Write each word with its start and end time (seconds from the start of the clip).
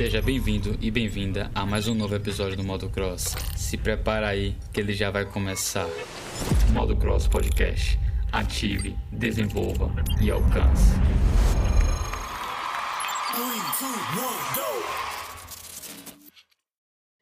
Seja 0.00 0.22
bem-vindo 0.22 0.78
e 0.80 0.90
bem-vinda 0.90 1.50
a 1.54 1.66
mais 1.66 1.86
um 1.86 1.94
novo 1.94 2.14
episódio 2.14 2.56
do 2.56 2.64
Modo 2.64 2.88
Cross. 2.88 3.36
Se 3.54 3.76
prepara 3.76 4.28
aí 4.28 4.56
que 4.72 4.80
ele 4.80 4.94
já 4.94 5.10
vai 5.10 5.26
começar. 5.26 5.86
Modo 6.72 6.96
Cross 6.96 7.28
Podcast. 7.28 7.98
Ative, 8.32 8.96
desenvolva 9.12 9.92
e 10.22 10.30
alcance. 10.30 10.94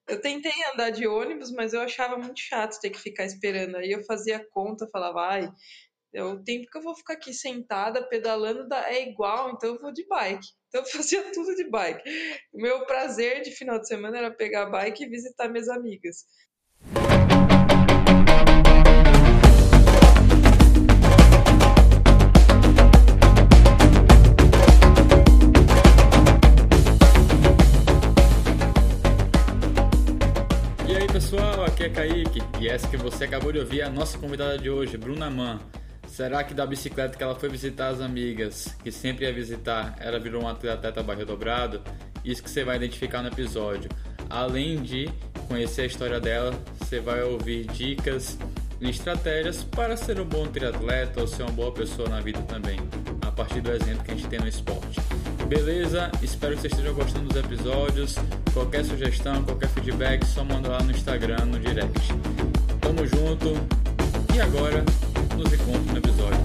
Eu 0.08 0.20
tentei 0.20 0.52
andar 0.72 0.90
de 0.90 1.04
ônibus, 1.04 1.50
mas 1.50 1.72
eu 1.72 1.80
achava 1.80 2.16
muito 2.16 2.38
chato 2.38 2.80
ter 2.80 2.90
que 2.90 3.00
ficar 3.00 3.24
esperando. 3.24 3.76
Aí 3.76 3.90
eu 3.90 4.04
fazia 4.04 4.46
conta, 4.52 4.88
falava, 4.92 5.26
ai, 5.26 5.50
o 6.16 6.42
tempo 6.42 6.66
que 6.70 6.78
eu 6.78 6.82
vou 6.82 6.94
ficar 6.96 7.14
aqui 7.14 7.32
sentada 7.32 8.02
pedalando 8.08 8.72
é 8.74 9.08
igual, 9.08 9.50
então 9.50 9.74
eu 9.74 9.80
vou 9.80 9.92
de 9.92 10.06
bike. 10.06 10.48
Então 10.68 10.80
eu 10.82 10.86
fazia 10.86 11.22
tudo 11.32 11.54
de 11.54 11.68
bike. 11.68 12.02
O 12.52 12.60
meu 12.60 12.86
prazer 12.86 13.42
de 13.42 13.50
final 13.50 13.78
de 13.78 13.86
semana 13.86 14.18
era 14.18 14.30
pegar 14.30 14.62
a 14.62 14.70
bike 14.70 15.04
e 15.04 15.08
visitar 15.08 15.48
minhas 15.48 15.68
amigas. 15.68 16.24
pessoal, 31.12 31.64
aqui 31.64 31.82
é 31.82 31.90
Kaique 31.90 32.40
e 32.60 32.68
essa 32.68 32.88
que 32.88 32.96
você 32.96 33.24
acabou 33.24 33.52
de 33.52 33.58
ouvir 33.58 33.80
é 33.80 33.84
a 33.84 33.90
nossa 33.90 34.16
convidada 34.16 34.56
de 34.56 34.70
hoje, 34.70 34.96
Bruna 34.96 35.28
Man. 35.28 35.60
Será 36.08 36.42
que 36.42 36.52
da 36.54 36.66
bicicleta 36.66 37.16
que 37.16 37.22
ela 37.22 37.34
foi 37.34 37.48
visitar 37.48 37.88
as 37.88 38.00
amigas, 38.00 38.74
que 38.82 38.90
sempre 38.90 39.24
ia 39.24 39.32
visitar, 39.32 39.94
ela 40.00 40.18
virou 40.18 40.42
um 40.42 40.48
atleta 40.48 41.02
barril 41.02 41.26
dobrado? 41.26 41.80
Isso 42.24 42.42
que 42.42 42.50
você 42.50 42.64
vai 42.64 42.76
identificar 42.76 43.22
no 43.22 43.28
episódio. 43.28 43.88
Além 44.28 44.82
de 44.82 45.08
conhecer 45.46 45.82
a 45.82 45.86
história 45.86 46.18
dela, 46.18 46.52
você 46.78 46.98
vai 46.98 47.22
ouvir 47.22 47.66
dicas 47.66 48.36
e 48.80 48.90
estratégias 48.90 49.62
para 49.62 49.96
ser 49.96 50.20
um 50.20 50.24
bom 50.24 50.46
triatleta 50.46 51.20
ou 51.20 51.26
ser 51.26 51.42
uma 51.42 51.52
boa 51.52 51.72
pessoa 51.72 52.08
na 52.08 52.20
vida 52.20 52.40
também, 52.42 52.78
a 53.22 53.30
partir 53.30 53.60
do 53.60 53.70
exemplo 53.70 54.04
que 54.04 54.10
a 54.10 54.14
gente 54.14 54.28
tem 54.28 54.40
no 54.40 54.48
esporte. 54.48 55.00
Beleza? 55.46 56.10
Espero 56.22 56.54
que 56.54 56.62
vocês 56.62 56.72
estejam 56.72 56.94
gostando 56.94 57.28
dos 57.28 57.36
episódios. 57.36 58.16
Qualquer 58.52 58.84
sugestão, 58.84 59.42
qualquer 59.44 59.68
feedback, 59.70 60.24
só 60.26 60.44
manda 60.44 60.68
lá 60.68 60.82
no 60.82 60.90
Instagram, 60.90 61.46
no 61.46 61.58
direct. 61.58 62.08
Tamo 62.80 63.06
junto 63.06 63.54
e 64.34 64.40
agora 64.40 64.84
nos 65.38 65.52
encontro 65.52 65.92
no 65.92 65.98
episódio. 65.98 66.38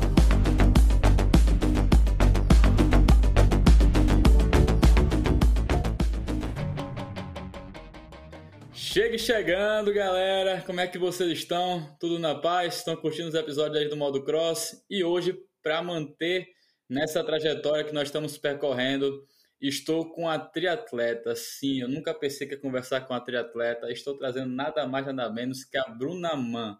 Chegue 8.74 9.18
chegando, 9.18 9.94
galera! 9.94 10.62
Como 10.66 10.80
é 10.80 10.88
que 10.88 10.98
vocês 10.98 11.32
estão? 11.32 11.98
Tudo 12.00 12.18
na 12.18 12.36
paz? 12.36 12.78
Estão 12.78 12.96
curtindo 12.96 13.28
os 13.28 13.36
episódios 13.36 13.90
do 13.90 13.98
Modo 13.98 14.24
Cross? 14.24 14.86
E 14.90 15.04
hoje, 15.04 15.36
para 15.62 15.82
manter 15.82 16.54
Nessa 16.94 17.24
trajetória 17.24 17.84
que 17.84 17.92
nós 17.92 18.10
estamos 18.10 18.38
percorrendo, 18.38 19.26
estou 19.60 20.14
com 20.14 20.30
a 20.30 20.38
triatleta. 20.38 21.36
Sim, 21.36 21.82
eu 21.82 21.88
nunca 21.88 22.14
pensei 22.14 22.46
que 22.46 22.54
ia 22.54 22.62
conversar 22.62 23.02
com 23.02 23.16
a 23.16 23.20
triatleta. 23.20 23.92
Estou 23.92 24.16
trazendo 24.16 24.54
nada 24.54 24.86
mais, 24.86 25.06
nada 25.08 25.32
menos 25.32 25.64
que 25.64 25.76
a 25.76 25.86
Bruna 25.90 26.36
Man. 26.36 26.78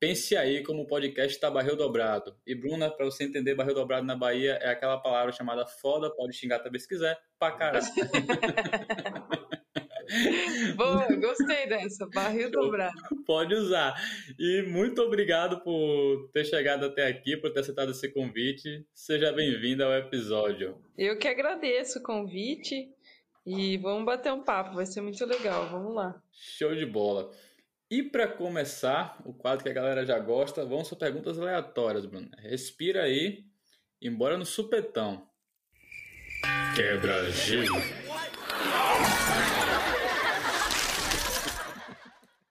Pense 0.00 0.36
aí 0.36 0.62
como 0.62 0.82
o 0.82 0.86
podcast 0.86 1.34
está 1.34 1.50
barril 1.50 1.74
dobrado. 1.74 2.36
E 2.46 2.54
Bruna, 2.54 2.88
para 2.88 3.04
você 3.04 3.24
entender 3.24 3.56
barril 3.56 3.74
dobrado 3.74 4.06
na 4.06 4.14
Bahia, 4.14 4.52
é 4.62 4.68
aquela 4.68 4.96
palavra 4.98 5.32
chamada 5.32 5.66
foda, 5.66 6.08
pode 6.14 6.36
xingar 6.36 6.60
também 6.60 6.78
se 6.78 6.86
quiser, 6.86 7.18
pra 7.36 7.50
caralho. 7.50 7.84
Boa, 10.76 11.06
gostei 11.16 11.68
dessa, 11.68 12.06
barril 12.06 12.48
dobrado. 12.50 12.94
Pode 13.26 13.54
usar. 13.54 14.00
E 14.38 14.62
muito 14.62 15.02
obrigado 15.02 15.60
por 15.62 16.30
ter 16.32 16.44
chegado 16.44 16.86
até 16.86 17.08
aqui, 17.08 17.36
por 17.36 17.52
ter 17.52 17.60
aceitado 17.60 17.90
esse 17.90 18.08
convite. 18.08 18.86
Seja 18.94 19.32
bem-vinda 19.32 19.84
ao 19.84 19.92
episódio. 19.92 20.80
Eu 20.96 21.18
que 21.18 21.26
agradeço 21.26 21.98
o 21.98 22.02
convite 22.02 22.88
e 23.44 23.76
vamos 23.78 24.06
bater 24.06 24.32
um 24.32 24.44
papo, 24.44 24.76
vai 24.76 24.86
ser 24.86 25.00
muito 25.00 25.26
legal. 25.26 25.68
Vamos 25.68 25.94
lá. 25.94 26.22
Show 26.32 26.74
de 26.74 26.86
bola. 26.86 27.30
E 27.90 28.02
para 28.02 28.28
começar, 28.28 29.18
o 29.24 29.32
quadro 29.32 29.64
que 29.64 29.70
a 29.70 29.72
galera 29.72 30.04
já 30.04 30.18
gosta, 30.18 30.62
vamos 30.62 30.90
para 30.90 30.98
perguntas 30.98 31.38
aleatórias, 31.38 32.04
Bruno. 32.04 32.28
Respira 32.36 33.04
aí, 33.04 33.46
embora 33.98 34.36
no 34.36 34.44
supetão. 34.44 35.26
Quebra 36.76 37.30
gelo. 37.30 37.76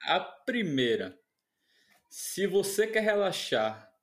A 0.02 0.20
primeira, 0.20 1.16
se 2.10 2.48
você 2.48 2.88
quer 2.88 3.04
relaxar, 3.04 3.94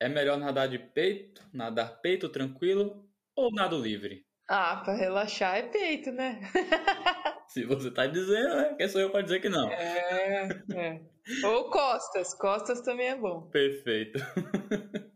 é 0.00 0.08
melhor 0.08 0.38
nadar 0.38 0.66
de 0.66 0.78
peito, 0.78 1.46
nadar 1.52 2.00
peito 2.00 2.26
tranquilo 2.30 3.06
ou 3.36 3.52
nado 3.52 3.78
livre? 3.78 4.26
Ah, 4.48 4.76
para 4.82 4.94
relaxar 4.94 5.58
é 5.58 5.62
peito, 5.64 6.10
né? 6.10 6.40
se 7.50 7.64
você 7.64 7.90
tá 7.90 8.06
dizendo, 8.06 8.54
né? 8.54 8.74
Quem 8.76 8.88
sou 8.88 9.00
eu 9.00 9.10
para 9.10 9.22
dizer 9.22 9.40
que 9.40 9.48
não? 9.48 9.68
É, 9.68 10.62
é. 10.72 11.00
Ou 11.44 11.68
costas, 11.68 12.32
costas 12.34 12.80
também 12.80 13.08
é 13.08 13.16
bom. 13.16 13.42
Perfeito. 13.50 14.20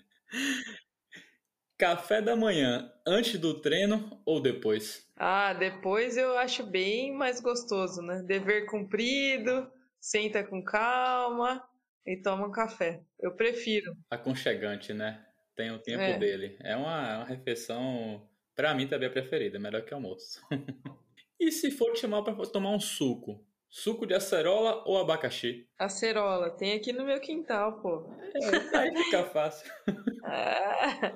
Café 1.79 2.21
da 2.21 2.35
manhã 2.35 2.93
antes 3.07 3.39
do 3.39 3.61
treino 3.61 4.21
ou 4.25 4.41
depois? 4.41 5.09
Ah, 5.17 5.53
depois 5.53 6.17
eu 6.17 6.37
acho 6.37 6.65
bem 6.65 7.13
mais 7.13 7.41
gostoso, 7.41 8.03
né? 8.03 8.23
Dever 8.27 8.67
cumprido, 8.67 9.71
senta 10.01 10.43
com 10.43 10.63
calma 10.63 11.63
e 12.05 12.17
toma 12.17 12.49
um 12.49 12.53
café. 12.53 13.01
Eu 13.21 13.37
prefiro. 13.37 13.97
Aconchegante, 14.11 14.93
né? 14.93 15.25
Tem 15.55 15.71
o 15.71 15.79
tempo 15.79 16.03
é. 16.03 16.19
dele. 16.19 16.57
É 16.61 16.75
uma, 16.75 17.13
é 17.13 17.17
uma 17.17 17.25
refeição, 17.27 18.29
para 18.57 18.75
mim, 18.75 18.89
também 18.89 19.09
é 19.09 19.13
preferida. 19.13 19.59
Melhor 19.59 19.83
que 19.83 19.95
almoço. 19.95 20.41
e 21.49 21.53
se 21.53 21.71
for 21.71 21.93
te 21.93 22.01
chamar 22.01 22.23
para 22.23 22.35
tomar 22.47 22.71
um 22.71 22.81
suco? 22.81 23.45
Suco 23.69 24.07
de 24.07 24.15
acerola 24.15 24.85
ou 24.87 24.99
abacaxi? 24.99 25.67
Acerola, 25.77 26.49
tem 26.49 26.75
aqui 26.75 26.93
no 26.93 27.05
meu 27.05 27.19
quintal, 27.21 27.81
pô. 27.81 28.09
É, 28.33 28.79
aí 28.79 28.97
fica 28.97 29.25
fácil. 29.25 29.71
Ah. 30.27 31.13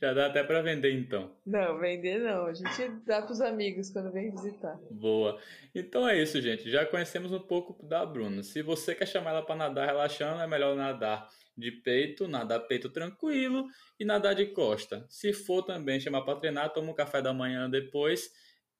Já 0.00 0.14
dá 0.14 0.26
até 0.26 0.42
para 0.42 0.62
vender 0.62 0.90
então. 0.94 1.36
Não, 1.44 1.78
vender 1.78 2.18
não. 2.18 2.46
A 2.46 2.54
gente 2.54 2.88
dá 3.04 3.20
pros 3.20 3.42
amigos 3.42 3.90
quando 3.90 4.10
vem 4.10 4.30
visitar. 4.30 4.80
Boa. 4.90 5.38
Então 5.74 6.08
é 6.08 6.18
isso, 6.18 6.40
gente. 6.40 6.70
Já 6.70 6.86
conhecemos 6.86 7.30
um 7.30 7.40
pouco 7.40 7.86
da 7.86 8.06
Bruna. 8.06 8.42
Se 8.42 8.62
você 8.62 8.94
quer 8.94 9.06
chamar 9.06 9.32
ela 9.32 9.42
para 9.42 9.56
nadar 9.56 9.86
relaxando, 9.86 10.40
é 10.40 10.46
melhor 10.46 10.74
nadar 10.74 11.28
de 11.56 11.70
peito, 11.70 12.26
nadar 12.26 12.60
peito 12.60 12.88
tranquilo 12.88 13.66
e 14.00 14.04
nadar 14.04 14.34
de 14.34 14.46
costa. 14.46 15.04
Se 15.10 15.34
for 15.34 15.62
também 15.62 16.00
chamar 16.00 16.22
para 16.22 16.40
treinar, 16.40 16.72
toma 16.72 16.90
um 16.90 16.94
café 16.94 17.20
da 17.20 17.34
manhã 17.34 17.68
depois 17.68 18.30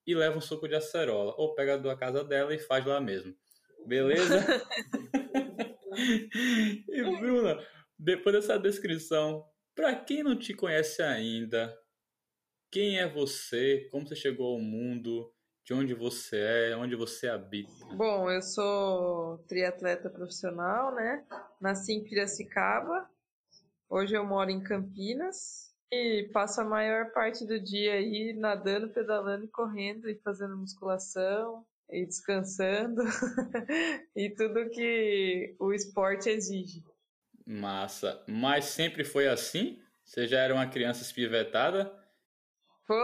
e 0.05 0.13
leva 0.13 0.37
um 0.37 0.41
suco 0.41 0.67
de 0.67 0.75
acerola. 0.75 1.33
Ou 1.37 1.55
pega 1.55 1.77
da 1.77 1.95
casa 1.95 2.23
dela 2.23 2.53
e 2.53 2.59
faz 2.59 2.85
lá 2.85 3.01
mesmo. 3.01 3.35
Beleza? 3.85 4.35
e 6.89 7.03
Bruna, 7.19 7.57
depois 7.97 8.35
dessa 8.35 8.57
descrição, 8.57 9.45
para 9.75 9.95
quem 9.95 10.23
não 10.23 10.37
te 10.37 10.53
conhece 10.53 11.01
ainda, 11.01 11.75
quem 12.71 12.99
é 12.99 13.07
você? 13.07 13.87
Como 13.91 14.07
você 14.07 14.15
chegou 14.15 14.53
ao 14.53 14.59
mundo? 14.59 15.31
De 15.63 15.73
onde 15.73 15.95
você 15.95 16.37
é? 16.37 16.77
Onde 16.77 16.95
você 16.95 17.27
habita? 17.27 17.71
Bom, 17.95 18.29
eu 18.29 18.41
sou 18.41 19.39
triatleta 19.47 20.11
profissional, 20.11 20.93
né? 20.93 21.25
Nasci 21.59 21.93
em 21.93 22.03
Piracicaba. 22.03 23.09
Hoje 23.89 24.15
eu 24.15 24.23
moro 24.23 24.51
em 24.51 24.61
Campinas 24.61 25.74
e 25.91 26.29
passo 26.33 26.61
a 26.61 26.65
maior 26.65 27.11
parte 27.11 27.45
do 27.45 27.59
dia 27.59 27.93
aí 27.93 28.33
nadando, 28.33 28.89
pedalando, 28.89 29.47
correndo 29.47 30.09
e 30.09 30.15
fazendo 30.15 30.57
musculação 30.57 31.65
e 31.89 32.05
descansando 32.05 33.01
e 34.15 34.29
tudo 34.31 34.69
que 34.69 35.55
o 35.59 35.73
esporte 35.73 36.29
exige. 36.29 36.83
Massa. 37.45 38.23
Mas 38.27 38.65
sempre 38.65 39.03
foi 39.03 39.27
assim? 39.27 39.79
Você 40.03 40.27
já 40.27 40.39
era 40.39 40.53
uma 40.53 40.67
criança 40.67 41.03
espivetada? 41.03 41.91
Pô, 42.87 42.95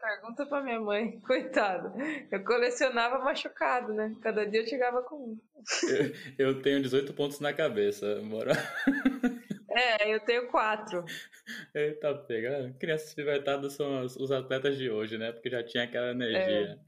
pergunta 0.00 0.46
pra 0.46 0.62
minha 0.62 0.80
mãe, 0.80 1.18
coitado. 1.26 1.92
Eu 2.30 2.44
colecionava 2.44 3.18
machucado, 3.18 3.92
né? 3.92 4.14
Cada 4.20 4.44
dia 4.44 4.60
eu 4.60 4.66
chegava 4.66 5.02
com 5.02 5.16
um. 5.16 5.40
Eu, 6.38 6.46
eu 6.48 6.62
tenho 6.62 6.82
18 6.82 7.12
pontos 7.14 7.40
na 7.40 7.52
cabeça, 7.52 8.20
mora. 8.22 8.52
É, 9.74 10.14
eu 10.14 10.20
tenho 10.20 10.46
quatro. 10.48 11.04
Eita, 11.74 12.14
pega. 12.14 12.72
Crianças 12.78 13.16
libertadas 13.16 13.72
são 13.72 14.04
os, 14.04 14.30
atletas 14.30 14.78
de 14.78 14.88
hoje, 14.88 15.18
né? 15.18 15.32
Porque 15.32 15.50
já 15.50 15.62
tinha 15.64 15.84
aquela 15.84 16.12
energia. 16.12 16.78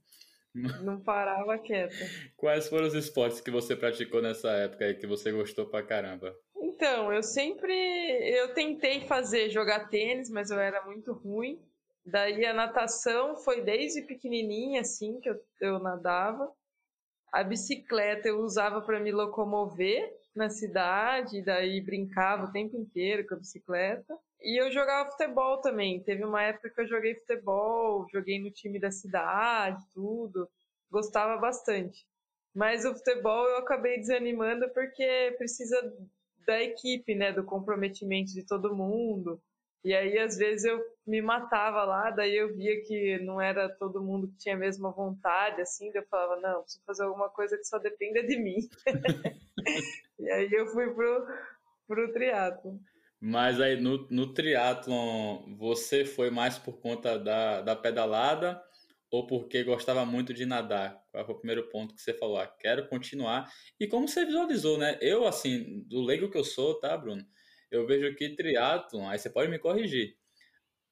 É, 0.55 0.83
não 0.83 1.01
parava 1.01 1.59
quieta. 1.59 1.95
Quais 2.37 2.69
foram 2.69 2.87
os 2.87 2.95
esportes 2.95 3.41
que 3.41 3.51
você 3.51 3.75
praticou 3.75 4.23
nessa 4.23 4.51
época 4.53 4.85
aí 4.85 4.95
que 4.95 5.07
você 5.07 5.33
gostou 5.33 5.67
pra 5.67 5.83
caramba? 5.83 6.35
Então, 6.57 7.13
eu 7.13 7.23
sempre. 7.23 7.75
Eu 7.75 8.55
tentei 8.55 9.07
fazer 9.07 9.51
jogar 9.51 9.89
tênis, 9.89 10.31
mas 10.31 10.51
eu 10.51 10.59
era 10.59 10.85
muito 10.85 11.13
ruim. 11.13 11.61
Daí 12.05 12.47
a 12.47 12.55
natação 12.55 13.37
foi 13.37 13.63
desde 13.63 14.03
pequenininha, 14.03 14.83
assim, 14.83 15.19
que 15.21 15.29
eu, 15.29 15.43
eu 15.61 15.79
nadava. 15.81 16.53
A 17.33 17.43
bicicleta 17.43 18.29
eu 18.29 18.39
usava 18.39 18.81
para 18.81 19.01
me 19.01 19.11
locomover 19.11 20.17
na 20.37 20.51
cidade, 20.51 21.43
daí 21.43 21.81
brincava 21.81 22.45
o 22.45 22.53
tempo 22.53 22.77
inteiro 22.77 23.27
com 23.27 23.35
a 23.35 23.39
bicicleta. 23.39 24.17
E 24.41 24.61
eu 24.61 24.71
jogava 24.71 25.11
futebol 25.11 25.61
também. 25.61 26.03
Teve 26.03 26.25
uma 26.25 26.43
época 26.43 26.71
que 26.71 26.81
eu 26.81 26.87
joguei 26.87 27.15
futebol, 27.15 28.07
joguei 28.13 28.41
no 28.41 28.51
time 28.51 28.79
da 28.79 28.91
cidade, 28.91 29.83
tudo. 29.95 30.49
Gostava 30.91 31.39
bastante. 31.39 32.07
Mas 32.55 32.85
o 32.85 32.95
futebol 32.95 33.49
eu 33.49 33.59
acabei 33.59 33.99
desanimando 33.99 34.69
porque 34.71 35.35
precisa 35.39 35.77
da 36.47 36.63
equipe, 36.63 37.15
né, 37.15 37.33
do 37.33 37.45
comprometimento 37.45 38.33
de 38.33 38.47
todo 38.47 38.75
mundo. 38.75 39.41
E 39.85 39.95
aí, 39.95 40.19
às 40.19 40.37
vezes, 40.37 40.65
eu 40.65 40.83
me 41.07 41.23
matava 41.23 41.85
lá, 41.85 42.11
daí 42.11 42.37
eu 42.37 42.55
via 42.55 42.83
que 42.83 43.19
não 43.21 43.41
era 43.41 43.69
todo 43.69 44.03
mundo 44.03 44.29
que 44.29 44.37
tinha 44.37 44.55
a 44.55 44.59
mesma 44.59 44.91
vontade, 44.91 45.61
assim, 45.61 45.93
daí 45.93 46.03
eu 46.03 46.09
falava, 46.09 46.41
não, 46.41 46.63
preciso 46.63 46.85
fazer 46.85 47.05
alguma 47.05 47.29
coisa 47.29 47.57
que 47.57 47.65
só 47.65 47.79
dependa 47.79 48.23
de 48.23 48.37
mim. 48.37 48.69
e 50.19 50.31
aí 50.31 50.49
eu 50.53 50.67
fui 50.69 50.93
pro, 50.95 51.27
pro 51.87 52.13
triatlo. 52.13 52.81
Mas 53.21 53.61
aí 53.61 53.81
no, 53.81 54.07
no 54.11 54.33
triatlon, 54.33 55.57
você 55.57 56.05
foi 56.05 56.31
mais 56.31 56.59
por 56.59 56.81
conta 56.81 57.19
da, 57.19 57.63
da 57.63 57.75
pedalada 57.75 58.63
ou 59.11 59.27
porque 59.27 59.65
gostava 59.65 60.05
muito 60.05 60.35
de 60.35 60.45
nadar? 60.45 61.03
Qual 61.11 61.25
foi 61.25 61.35
o 61.35 61.39
primeiro 61.39 61.69
ponto 61.69 61.95
que 61.95 62.03
você 62.03 62.13
falou? 62.13 62.39
Ah, 62.39 62.47
quero 62.47 62.89
continuar. 62.89 63.51
E 63.81 63.87
como 63.87 64.07
você 64.07 64.25
visualizou, 64.25 64.79
né? 64.79 64.99
Eu, 65.01 65.27
assim, 65.27 65.83
do 65.87 66.03
leigo 66.03 66.31
que 66.31 66.37
eu 66.37 66.45
sou, 66.45 66.79
tá, 66.79 66.97
Bruno? 66.97 67.25
Eu 67.71 67.87
vejo 67.87 68.15
que 68.15 68.37
triatlon, 68.37 69.09
aí 69.09 69.19
você 69.19 69.31
pode 69.31 69.51
me 69.51 69.59
corrigir. 69.59 70.17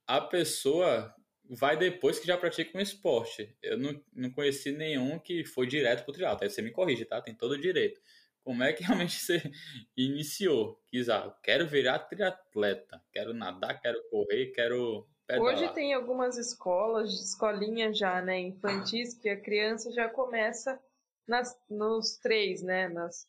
A 0.07 0.21
pessoa 0.21 1.15
vai 1.49 1.77
depois 1.77 2.19
que 2.19 2.27
já 2.27 2.37
pratica 2.37 2.77
um 2.77 2.81
esporte. 2.81 3.55
Eu 3.63 3.77
não, 3.79 4.03
não 4.13 4.31
conheci 4.31 4.73
nenhum 4.73 5.19
que 5.19 5.45
foi 5.45 5.67
direto 5.67 6.05
pro 6.05 6.15
triatlon. 6.15 6.39
Aí 6.43 6.51
você 6.51 6.63
me 6.63 6.71
corrige, 6.71 7.05
tá? 7.05 7.21
Tem 7.21 7.35
todo 7.35 7.53
o 7.53 7.61
direito. 7.61 8.01
Como 8.45 8.63
é 8.63 8.73
que 8.73 8.85
realmente 8.85 9.19
você 9.19 9.43
iniciou? 9.97 10.81
Quis, 10.89 11.09
ah, 11.09 11.35
quero 11.43 11.67
virar 11.67 11.99
triatleta. 12.01 13.03
Quero 13.13 13.33
nadar, 13.33 13.81
quero 13.81 13.99
correr, 14.11 14.53
quero 14.53 15.09
Pedalar. 15.27 15.55
Hoje 15.55 15.73
tem 15.73 15.95
algumas 15.95 16.37
escolas, 16.37 17.11
escolinhas 17.11 17.97
já, 17.97 18.21
né, 18.21 18.39
infantis, 18.41 19.15
que 19.15 19.29
a 19.31 19.41
criança 19.41 19.91
já 19.91 20.09
começa 20.09 20.79
nas, 21.27 21.59
nos 21.69 22.19
três, 22.19 22.63
né, 22.63 22.89
nas, 22.89 23.27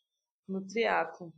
no 0.47 0.61
triatlo. 0.67 1.31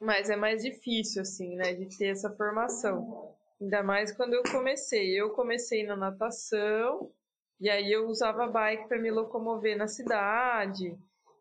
Mas 0.00 0.30
é 0.30 0.36
mais 0.36 0.62
difícil, 0.62 1.22
assim, 1.22 1.56
né, 1.56 1.74
de 1.74 1.98
ter 1.98 2.06
essa 2.06 2.30
formação. 2.30 3.34
Ainda 3.60 3.82
mais 3.82 4.12
quando 4.12 4.34
eu 4.34 4.42
comecei. 4.44 5.20
Eu 5.20 5.30
comecei 5.30 5.84
na 5.84 5.96
natação, 5.96 7.12
e 7.60 7.68
aí 7.68 7.90
eu 7.92 8.08
usava 8.08 8.46
bike 8.46 8.88
para 8.88 8.98
me 8.98 9.10
locomover 9.10 9.76
na 9.76 9.88
cidade. 9.88 10.96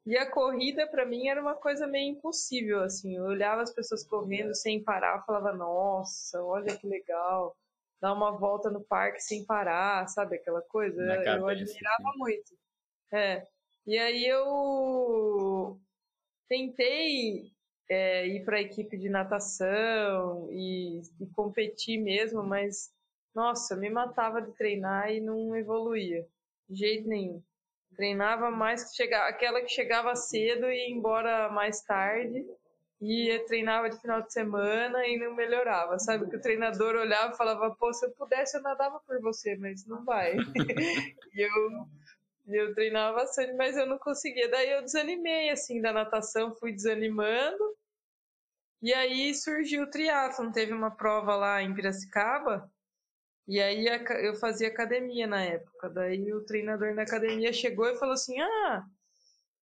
E 0.06 0.18
a 0.18 0.30
corrida 0.30 0.88
para 0.88 1.06
mim 1.06 1.28
era 1.28 1.42
uma 1.42 1.56
coisa 1.56 1.86
meio 1.86 2.14
impossível, 2.14 2.82
assim. 2.82 3.16
Eu 3.18 3.26
olhava 3.26 3.62
as 3.62 3.74
pessoas 3.74 4.04
correndo 4.04 4.56
sem 4.56 4.84
parar, 4.84 5.24
falava: 5.26 5.54
"Nossa, 5.54 6.42
olha 6.44 6.76
que 6.76 6.88
legal" 6.88 7.56
dar 8.02 8.14
uma 8.14 8.32
volta 8.32 8.70
no 8.70 8.82
parque 8.82 9.20
sem 9.20 9.46
parar, 9.46 10.08
sabe? 10.08 10.38
Aquela 10.38 10.62
coisa. 10.62 11.02
eu 11.38 11.48
admirava 11.48 12.14
muito. 12.16 12.58
É. 13.12 13.46
E 13.86 13.98
aí 13.98 14.26
eu 14.26 15.80
tentei 16.48 17.52
é, 17.90 18.28
ir 18.28 18.46
para 18.46 18.58
a 18.58 18.62
equipe 18.62 18.98
de 18.98 19.10
natação 19.10 20.48
e, 20.52 21.02
e, 21.20 21.28
competir 21.36 22.00
mesmo, 22.00 22.44
mas 22.44 22.92
nossa, 23.34 23.76
me 23.76 23.90
matava 23.90 24.42
de 24.42 24.52
treinar 24.54 25.12
e 25.12 25.20
não 25.20 25.56
evoluía 25.56 26.28
de 26.70 26.76
jeito 26.76 27.08
nenhum. 27.08 27.44
Treinava 27.96 28.50
mais 28.52 28.90
que 28.90 28.96
chegava, 28.96 29.28
aquela 29.28 29.62
que 29.62 29.70
chegava 29.70 30.16
cedo 30.16 30.70
e 30.70 30.76
ia 30.76 30.90
embora 30.90 31.50
mais 31.50 31.82
tarde 31.82 32.46
e 33.02 33.40
treinava 33.48 33.90
de 33.90 34.00
final 34.00 34.22
de 34.22 34.34
semana 34.34 35.08
e 35.08 35.18
não 35.18 35.34
melhorava, 35.34 35.98
sabe? 36.00 36.30
Que 36.30 36.36
o 36.36 36.42
treinador 36.42 36.96
olhava 36.96 37.34
e 37.34 37.38
falava, 37.38 37.74
pô, 37.76 37.94
se 37.94 38.06
eu 38.06 38.12
pudesse 38.12 38.58
eu 38.58 38.62
nadava 38.62 39.00
por 39.08 39.22
você, 39.22 39.56
mas 39.56 39.86
não 39.86 40.04
vai. 40.04 40.36
e 41.34 41.42
eu, 41.42 41.88
eu 42.48 42.74
treinava 42.74 43.18
bastante, 43.18 43.54
mas 43.54 43.78
eu 43.78 43.86
não 43.86 43.98
conseguia. 43.98 44.50
Daí 44.50 44.72
eu 44.72 44.82
desanimei, 44.82 45.50
assim, 45.50 45.82
da 45.82 45.94
natação, 45.94 46.54
fui 46.56 46.74
desanimando. 46.74 47.78
E 48.82 48.94
aí 48.94 49.34
surgiu 49.34 49.84
o 49.84 49.90
triatlon, 49.90 50.52
teve 50.52 50.74
uma 50.74 50.92
prova 50.92 51.36
lá 51.36 51.62
em 51.62 51.74
Piracicaba, 51.74 52.70
e 53.50 53.60
aí 53.60 53.86
eu 54.24 54.36
fazia 54.36 54.70
academia 54.70 55.28
na 55.28 55.44
época. 55.44 55.90
Daí 55.90 56.32
o 56.32 56.46
treinador 56.46 56.94
na 56.94 57.02
academia 57.02 57.52
chegou 57.52 57.88
e 57.88 57.98
falou 57.98 58.14
assim, 58.14 58.40
ah 58.40 58.86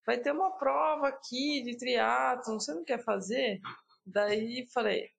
vai 0.08 0.18
ter 0.18 0.32
uma 0.32 0.58
prova 0.58 1.10
aqui 1.10 1.62
de 1.62 1.78
triatlon, 1.78 2.58
você 2.58 2.74
não 2.74 2.86
quer 2.86 3.04
fazer? 3.04 3.60
Daí 4.06 4.66
falei, 4.74 5.10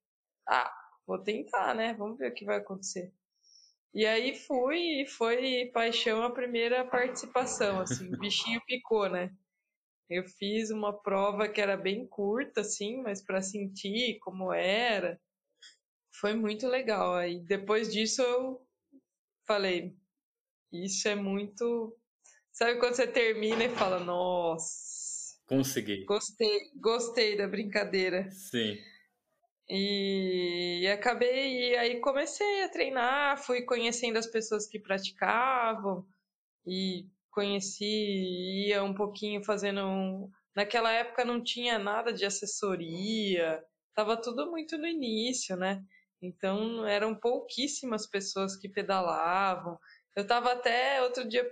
ah, 0.48 0.72
vou 1.06 1.22
tentar, 1.22 1.74
né? 1.74 1.92
Vamos 1.92 2.16
ver 2.16 2.30
o 2.30 2.34
que 2.34 2.46
vai 2.46 2.56
acontecer. 2.56 3.12
E 3.92 4.06
aí 4.06 4.34
fui 4.34 5.02
e 5.02 5.06
foi 5.06 5.66
paixão 5.74 6.22
a 6.22 6.30
primeira 6.30 6.86
participação, 6.86 7.80
assim, 7.80 8.08
o 8.08 8.16
bichinho 8.18 8.62
picou, 8.66 9.10
né? 9.10 9.30
Eu 10.08 10.24
fiz 10.24 10.70
uma 10.70 10.90
prova 10.90 11.46
que 11.48 11.60
era 11.60 11.76
bem 11.76 12.06
curta, 12.06 12.62
assim, 12.62 13.02
mas 13.02 13.22
para 13.22 13.42
sentir 13.42 14.18
como 14.20 14.54
era, 14.54 15.20
foi 16.20 16.34
muito 16.34 16.66
legal. 16.66 17.14
Aí 17.14 17.40
depois 17.40 17.92
disso 17.92 18.22
eu 18.22 18.60
falei, 19.46 19.96
isso 20.72 21.08
é 21.08 21.14
muito 21.14 21.98
Sabe 22.58 22.80
quando 22.80 22.94
você 22.94 23.06
termina 23.06 23.62
e 23.62 23.68
fala, 23.68 24.00
nossa. 24.00 25.38
Consegui. 25.46 26.04
Gostei, 26.04 26.72
gostei 26.74 27.36
da 27.36 27.46
brincadeira. 27.46 28.28
Sim. 28.32 28.76
E, 29.70 30.80
e 30.82 30.88
acabei, 30.88 31.70
e 31.70 31.76
aí 31.76 32.00
comecei 32.00 32.64
a 32.64 32.68
treinar, 32.68 33.38
fui 33.38 33.62
conhecendo 33.62 34.18
as 34.18 34.26
pessoas 34.26 34.66
que 34.66 34.80
praticavam 34.80 36.04
e 36.66 37.06
conheci, 37.30 38.66
ia 38.66 38.82
um 38.82 38.92
pouquinho 38.92 39.44
fazendo 39.44 39.86
um... 39.86 40.28
Naquela 40.52 40.90
época 40.90 41.24
não 41.24 41.40
tinha 41.40 41.78
nada 41.78 42.12
de 42.12 42.24
assessoria, 42.24 43.62
tava 43.94 44.16
tudo 44.16 44.50
muito 44.50 44.76
no 44.76 44.86
início, 44.88 45.56
né? 45.56 45.80
Então 46.20 46.86
eram 46.86 47.14
pouquíssimas 47.14 48.06
pessoas 48.06 48.56
que 48.56 48.68
pedalavam. 48.68 49.78
Eu 50.16 50.26
tava 50.26 50.52
até 50.52 51.02
outro 51.02 51.28
dia 51.28 51.48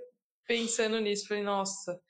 pensando 0.46 0.98
nisso. 1.00 1.28
Falei, 1.28 1.42
nossa, 1.42 2.00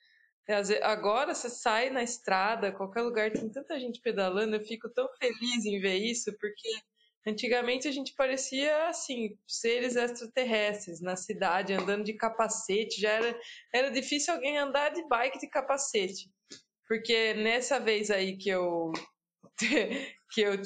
agora 0.83 1.33
você 1.33 1.49
sai 1.49 1.89
na 1.89 2.03
estrada, 2.03 2.71
qualquer 2.71 3.01
lugar 3.01 3.31
tem 3.31 3.49
tanta 3.49 3.79
gente 3.79 3.99
pedalando, 4.01 4.55
eu 4.55 4.65
fico 4.65 4.89
tão 4.89 5.07
feliz 5.19 5.65
em 5.65 5.79
ver 5.79 5.97
isso, 5.97 6.35
porque 6.39 6.69
antigamente 7.27 7.87
a 7.87 7.91
gente 7.91 8.13
parecia 8.15 8.87
assim, 8.87 9.37
seres 9.45 9.95
extraterrestres 9.95 11.01
na 11.01 11.15
cidade, 11.15 11.73
andando 11.73 12.05
de 12.05 12.13
capacete, 12.13 13.01
já 13.01 13.11
era, 13.11 13.39
era 13.73 13.91
difícil 13.91 14.33
alguém 14.33 14.57
andar 14.57 14.89
de 14.89 15.05
bike 15.07 15.39
de 15.39 15.49
capacete. 15.49 16.31
Porque 16.87 17.33
nessa 17.33 17.79
vez 17.79 18.09
aí 18.09 18.37
que 18.37 18.49
eu 18.49 18.93
que 20.31 20.41
eu 20.41 20.61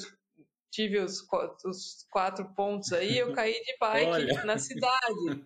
tive 0.72 0.98
os, 0.98 1.20
os 1.64 2.06
quatro 2.10 2.52
pontos 2.54 2.92
aí, 2.92 3.18
eu 3.18 3.32
caí 3.36 3.52
de 3.52 3.76
bike 3.78 4.10
Olha. 4.10 4.44
na 4.44 4.58
cidade. 4.58 5.44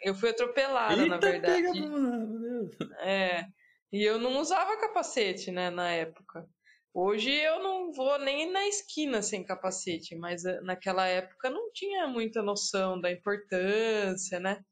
Eu 0.00 0.14
fui 0.14 0.30
atropelada, 0.30 0.94
Eita, 0.94 1.08
na 1.08 1.18
verdade. 1.18 1.62
Pega, 1.62 1.72
meu 1.74 2.38
Deus. 2.38 2.76
É. 3.00 3.44
E 3.92 4.02
eu 4.02 4.18
não 4.18 4.38
usava 4.40 4.78
capacete, 4.78 5.50
né, 5.50 5.70
na 5.70 5.90
época. 5.90 6.48
Hoje 6.94 7.30
eu 7.30 7.62
não 7.62 7.92
vou 7.92 8.18
nem 8.18 8.50
na 8.50 8.66
esquina 8.66 9.22
sem 9.22 9.44
capacete, 9.44 10.16
mas 10.16 10.44
eh, 10.44 10.60
naquela 10.62 11.06
época 11.06 11.50
não 11.50 11.70
tinha 11.72 12.06
muita 12.06 12.42
noção 12.42 13.00
da 13.00 13.10
importância, 13.10 14.40
né? 14.40 14.62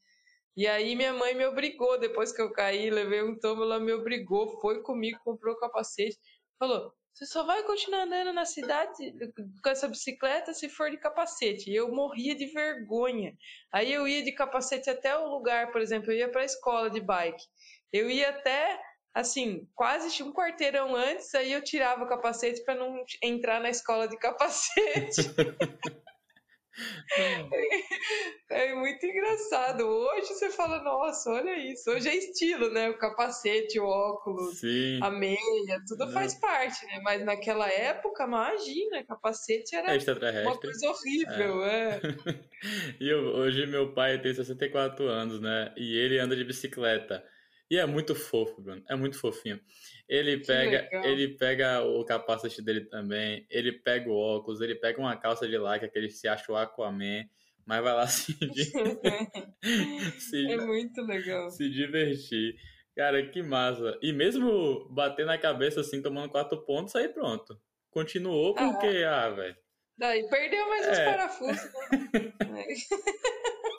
E 0.57 0.67
aí 0.67 0.97
minha 0.97 1.13
mãe 1.13 1.35
me 1.35 1.47
obrigou, 1.47 1.99
depois 1.99 2.33
que 2.33 2.41
eu 2.41 2.53
caí, 2.53 2.91
levei 2.91 3.23
um 3.23 3.39
tombo, 3.39 3.63
ela 3.63 3.79
me 3.79 3.93
obrigou, 3.93 4.59
foi 4.61 4.83
comigo, 4.83 5.19
comprou 5.23 5.55
o 5.55 5.59
capacete, 5.59 6.19
falou: 6.59 6.93
você 7.17 7.25
só 7.25 7.45
vai 7.45 7.63
continuar 7.63 8.03
andando 8.03 8.31
na 8.31 8.45
cidade 8.45 9.15
com 9.65 9.71
essa 9.71 9.89
bicicleta 9.89 10.53
se 10.53 10.69
for 10.69 10.91
de 10.91 10.99
capacete. 10.99 11.71
E 11.71 11.75
eu 11.75 11.91
morria 11.91 12.35
de 12.35 12.45
vergonha. 12.45 13.35
Aí 13.73 13.91
eu 13.91 14.07
ia 14.07 14.23
de 14.23 14.33
capacete 14.33 14.91
até 14.91 15.17
o 15.17 15.27
lugar, 15.27 15.73
por 15.73 15.81
exemplo, 15.81 16.13
eu 16.13 16.19
ia 16.19 16.31
para 16.31 16.43
a 16.43 16.45
escola 16.45 16.91
de 16.91 17.01
bike. 17.01 17.43
Eu 17.91 18.11
ia 18.11 18.29
até, 18.29 18.79
assim, 19.15 19.67
quase 19.75 20.23
um 20.23 20.31
quarteirão 20.31 20.95
antes, 20.95 21.35
aí 21.35 21.53
eu 21.53 21.65
tirava 21.65 22.05
o 22.05 22.09
capacete 22.09 22.63
para 22.63 22.75
não 22.75 23.03
entrar 23.23 23.63
na 23.63 23.71
escola 23.71 24.07
de 24.07 24.19
capacete. 24.19 25.23
É 28.49 28.75
muito 28.75 29.05
engraçado. 29.05 29.83
Hoje 29.87 30.29
você 30.29 30.51
fala, 30.51 30.83
nossa, 30.83 31.31
olha 31.31 31.59
isso. 31.59 31.91
Hoje 31.91 32.09
é 32.09 32.15
estilo, 32.17 32.71
né? 32.71 32.89
O 32.91 32.99
capacete, 32.99 33.79
o 33.81 33.85
óculos, 33.85 34.59
Sim. 34.61 35.01
a 35.03 35.11
meia, 35.11 35.39
tudo 35.89 36.07
Não. 36.07 36.13
faz 36.13 36.35
parte, 36.35 36.85
né? 36.87 37.01
Mas 37.03 37.25
naquela 37.25 37.69
época, 37.69 38.25
imagina, 38.25 39.05
capacete 39.05 39.75
era 39.75 39.89
uma 39.89 39.97
Extraterrestre. 39.97 40.61
coisa 40.61 40.91
horrível, 40.91 41.65
é. 41.65 42.01
E 43.01 43.09
eu- 43.09 43.35
hoje 43.35 43.67
meu 43.67 43.93
pai 43.93 44.21
tem 44.21 44.33
64 44.35 45.07
anos, 45.09 45.41
né? 45.41 45.73
E 45.77 45.97
ele 45.99 46.19
anda 46.19 46.35
de 46.37 46.45
bicicleta. 46.45 47.23
E 47.71 47.77
é 47.79 47.85
muito 47.87 48.15
fofo, 48.15 48.61
Bruno. 48.63 48.83
É 48.89 48.95
muito 48.95 49.19
fofinho. 49.19 49.61
Ele 50.09 50.39
Que 50.39 50.47
pega, 50.47 50.83
legal. 50.83 51.05
ele 51.05 51.29
pega 51.37 51.83
o 51.83 52.05
capacete 52.05 52.63
dele 52.63 52.83
também, 52.83 53.45
ele 53.51 53.73
pega 53.73 54.09
o 54.09 54.17
óculos, 54.17 54.61
ele 54.61 54.77
pega 54.77 55.01
uma 55.01 55.17
calça 55.17 55.49
de 55.49 55.59
lycra 55.59 55.89
que 55.89 55.99
ele 55.99 56.09
se 56.11 56.29
acha 56.29 56.53
o 56.53 56.57
Aquaman, 56.57 57.25
mas 57.67 57.83
vai 57.83 57.93
lá 57.95 58.07
se, 58.07 58.33
di- 58.35 58.73
se, 60.21 60.47
É 60.53 60.57
muito 60.59 61.03
legal. 61.03 61.51
se 61.51 61.69
divertir. 61.69 62.55
Cara, 62.95 63.27
que 63.31 63.43
massa. 63.43 63.99
E 64.01 64.13
mesmo 64.13 64.89
bater 64.91 65.27
na 65.27 65.37
cabeça 65.37 65.81
assim, 65.81 66.01
tomando 66.01 66.31
quatro 66.31 66.65
pontos, 66.65 66.95
aí 66.95 67.09
pronto. 67.09 67.61
Continuou 67.91 68.55
porque, 68.55 69.05
ah, 69.07 69.29
velho. 69.31 69.57
Daí 69.99 70.29
perdeu 70.29 70.69
mais 70.69 70.87
uns 70.89 70.99
É. 70.99 71.05
parafusos, 71.05 71.71
né? 72.49 72.65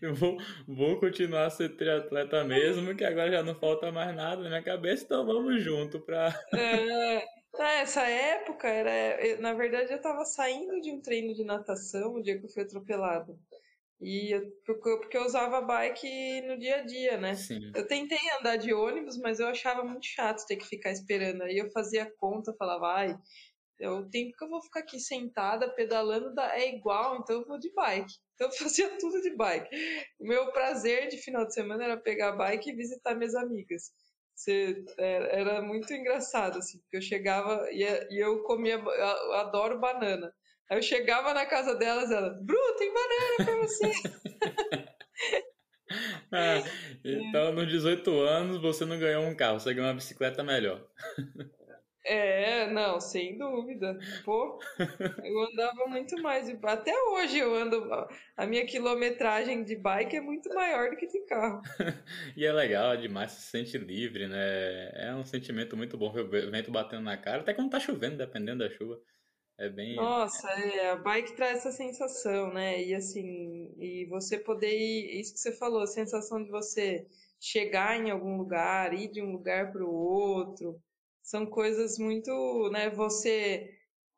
Eu 0.00 0.14
vou, 0.14 0.36
vou 0.66 0.98
continuar 1.00 1.46
a 1.46 1.50
ser 1.50 1.70
triatleta 1.76 2.44
mesmo, 2.44 2.94
que 2.96 3.04
agora 3.04 3.30
já 3.32 3.42
não 3.42 3.54
falta 3.54 3.90
mais 3.90 4.14
nada 4.14 4.42
na 4.42 4.48
minha 4.48 4.62
cabeça, 4.62 5.04
então 5.04 5.26
vamos 5.26 5.62
junto 5.62 6.00
pra. 6.00 6.32
É, 6.56 7.24
nessa 7.58 8.08
época, 8.08 8.68
era, 8.68 9.40
na 9.40 9.54
verdade, 9.54 9.90
eu 9.92 9.96
estava 9.96 10.24
saindo 10.24 10.80
de 10.80 10.92
um 10.92 11.00
treino 11.00 11.34
de 11.34 11.44
natação 11.44 12.14
o 12.14 12.22
dia 12.22 12.38
que 12.38 12.44
eu 12.46 12.50
fui 12.50 12.62
atropelado. 12.62 13.38
E 14.00 14.32
eu, 14.34 14.42
porque, 14.66 15.16
eu- 15.16 15.24
usava 15.24 15.60
bike 15.62 16.42
no 16.42 16.58
dia 16.58 16.78
a 16.78 16.82
dia, 16.82 17.16
né? 17.18 17.34
Sim. 17.34 17.72
Eu 17.74 17.86
tentei 17.86 18.18
andar 18.40 18.56
de 18.56 18.72
ônibus, 18.74 19.18
mas 19.18 19.40
eu 19.40 19.48
achava 19.48 19.84
muito 19.84 20.06
chato 20.06 20.46
ter 20.46 20.56
que 20.56 20.66
ficar 20.66 20.90
esperando. 20.92 21.42
Aí 21.42 21.58
eu 21.58 21.70
fazia 21.72 22.10
conta, 22.18 22.54
falava, 22.58 22.86
ai, 22.94 23.12
é 23.12 23.18
o 23.82 24.08
tempo 24.08 24.36
que 24.36 24.44
eu 24.44 24.48
vou 24.48 24.62
ficar 24.62 24.80
aqui 24.80 25.00
sentada 25.00 25.68
pedalando 25.68 26.38
é 26.40 26.74
igual, 26.74 27.16
então 27.16 27.40
eu 27.40 27.46
vou 27.46 27.58
de 27.58 27.72
bike. 27.74 28.14
Então 28.34 28.48
eu 28.48 28.52
fazia 28.52 28.98
tudo 28.98 29.22
de 29.22 29.30
bike. 29.30 29.70
O 30.18 30.26
meu 30.26 30.50
prazer 30.50 31.06
de 31.06 31.18
final 31.18 31.46
de 31.46 31.54
semana 31.54 31.84
era 31.84 31.96
pegar 31.96 32.30
a 32.30 32.36
bike 32.36 32.68
e 32.68 32.74
visitar 32.74 33.14
minhas 33.14 33.32
amigas. 33.36 33.92
É, 34.98 35.40
era 35.40 35.62
muito 35.62 35.92
engraçado, 35.94 36.58
assim, 36.58 36.80
porque 36.80 36.96
eu 36.96 37.00
chegava 37.00 37.64
e, 37.70 37.84
eu 38.10 38.42
comia, 38.42 38.74
eu 38.74 39.32
adoro 39.34 39.78
banana. 39.78 40.34
Aí 40.68 40.78
eu 40.78 40.82
chegava 40.82 41.32
na 41.32 41.46
casa 41.46 41.76
delas, 41.76 42.10
elas, 42.10 42.36
Bru, 42.42 42.58
tem 42.76 42.92
banana 42.92 43.36
pra 43.44 43.56
você. 43.56 43.92
Ah, 46.32 46.58
então, 47.04 47.52
nos 47.52 47.68
18 47.68 48.10
anos, 48.20 48.60
você 48.60 48.84
não 48.84 48.98
ganhou 48.98 49.24
um 49.24 49.36
carro, 49.36 49.60
você 49.60 49.72
ganhou 49.72 49.88
uma 49.88 49.94
bicicleta 49.94 50.42
melhor. 50.42 50.84
É, 52.04 52.66
não, 52.70 53.00
sem 53.00 53.38
dúvida. 53.38 53.98
Pô, 54.24 54.58
eu 55.22 55.40
andava 55.52 55.86
muito 55.88 56.20
mais. 56.22 56.46
de- 56.46 56.58
Até 56.66 56.92
hoje 57.10 57.38
eu 57.38 57.54
ando. 57.54 57.88
A 58.36 58.46
minha 58.46 58.66
quilometragem 58.66 59.64
de 59.64 59.76
bike 59.76 60.16
é 60.16 60.20
muito 60.20 60.52
maior 60.54 60.90
do 60.90 60.96
que 60.96 61.06
de 61.06 61.20
carro. 61.26 61.62
E 62.36 62.44
é 62.44 62.52
legal 62.52 62.92
é 62.92 62.96
demais, 62.96 63.32
se 63.32 63.42
sente 63.42 63.78
livre, 63.78 64.26
né? 64.28 64.90
É 65.08 65.14
um 65.14 65.24
sentimento 65.24 65.76
muito 65.76 65.96
bom 65.96 66.12
ver 66.12 66.22
o 66.48 66.50
vento 66.50 66.70
batendo 66.70 67.02
na 67.02 67.16
cara, 67.16 67.42
até 67.42 67.54
quando 67.54 67.70
tá 67.70 67.80
chovendo, 67.80 68.16
dependendo 68.16 68.64
da 68.64 68.70
chuva. 68.70 69.00
É 69.58 69.68
bem. 69.68 69.96
Nossa, 69.96 70.48
é, 70.50 70.90
a 70.90 70.96
bike 70.96 71.36
traz 71.36 71.58
essa 71.58 71.70
sensação, 71.72 72.52
né? 72.52 72.82
E 72.82 72.94
assim, 72.94 73.72
e 73.78 74.06
você 74.06 74.38
poder 74.38 74.70
ir, 74.76 75.20
isso 75.20 75.32
que 75.34 75.38
você 75.40 75.52
falou, 75.56 75.82
a 75.82 75.86
sensação 75.86 76.42
de 76.42 76.50
você 76.50 77.06
chegar 77.40 77.96
em 78.00 78.10
algum 78.10 78.36
lugar, 78.36 78.92
ir 78.94 79.10
de 79.12 79.22
um 79.22 79.30
lugar 79.32 79.70
para 79.72 79.84
o 79.84 79.92
outro, 79.92 80.80
são 81.24 81.46
coisas 81.46 81.98
muito, 81.98 82.68
né? 82.70 82.90
Você 82.90 83.68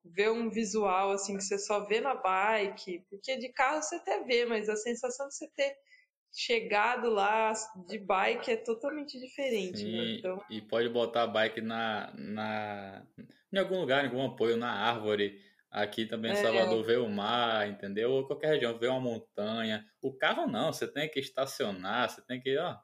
vê 0.04 0.28
um 0.28 0.50
visual 0.50 1.12
assim 1.12 1.36
que 1.36 1.44
você 1.44 1.58
só 1.58 1.86
vê 1.86 2.00
na 2.00 2.14
bike, 2.14 3.04
porque 3.08 3.36
de 3.38 3.52
carro 3.52 3.80
você 3.82 3.94
até 3.96 4.22
vê, 4.24 4.44
mas 4.44 4.68
a 4.68 4.76
sensação 4.76 5.28
de 5.28 5.34
você 5.34 5.48
ter 5.54 5.74
chegado 6.32 7.08
lá 7.08 7.52
de 7.88 7.98
bike 7.98 8.50
é 8.50 8.56
totalmente 8.56 9.18
diferente, 9.18 9.88
né? 9.88 9.98
Sim, 9.98 10.18
Então, 10.18 10.42
e 10.50 10.60
pode 10.60 10.88
botar 10.88 11.22
a 11.22 11.26
bike 11.26 11.60
na, 11.60 12.12
na, 12.14 13.06
em 13.52 13.58
algum 13.58 13.80
lugar, 13.80 14.04
em 14.04 14.08
algum 14.08 14.24
apoio, 14.26 14.56
na 14.56 14.70
árvore. 14.70 15.40
Aqui 15.70 16.06
também 16.06 16.30
em 16.32 16.34
É. 16.34 16.42
Salvador 16.42 16.84
vê 16.84 16.96
o 16.96 17.08
mar, 17.08 17.68
entendeu? 17.68 18.10
Ou 18.12 18.26
qualquer 18.26 18.48
região, 18.54 18.78
vê 18.78 18.86
uma 18.88 19.00
montanha. 19.00 19.84
O 20.00 20.12
carro 20.16 20.46
não, 20.46 20.72
você 20.72 20.86
tem 20.88 21.08
que 21.08 21.20
estacionar, 21.20 22.08
você 22.08 22.22
tem 22.22 22.40
que, 22.40 22.56
ó, 22.58 22.76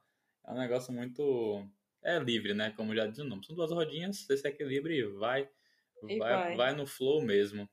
é 0.46 0.52
um 0.52 0.58
negócio 0.58 0.92
muito, 0.92 1.66
é 2.02 2.18
livre, 2.18 2.54
né? 2.54 2.72
Como 2.76 2.94
já 2.94 3.06
diz 3.06 3.18
o 3.18 3.24
nome. 3.24 3.44
São 3.44 3.54
duas 3.54 3.70
rodinhas, 3.70 4.18
você 4.18 4.36
se 4.36 4.48
equilibra 4.48 4.92
e 4.92 5.02
vai, 5.04 5.48
E 6.08 6.18
vai, 6.18 6.32
vai. 6.32 6.56
vai 6.56 6.74
no 6.74 6.86
flow 6.86 7.22
mesmo. 7.22 7.68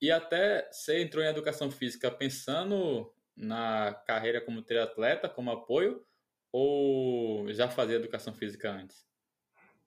E 0.00 0.10
até 0.10 0.68
você 0.72 1.02
entrou 1.02 1.22
em 1.22 1.28
educação 1.28 1.70
física 1.70 2.10
pensando 2.10 3.12
na 3.36 3.94
carreira 4.06 4.40
como 4.40 4.62
triatleta, 4.62 5.28
como 5.28 5.50
apoio, 5.50 6.04
ou 6.52 7.52
já 7.52 7.68
fazia 7.68 7.96
educação 7.96 8.34
física 8.34 8.70
antes? 8.70 9.06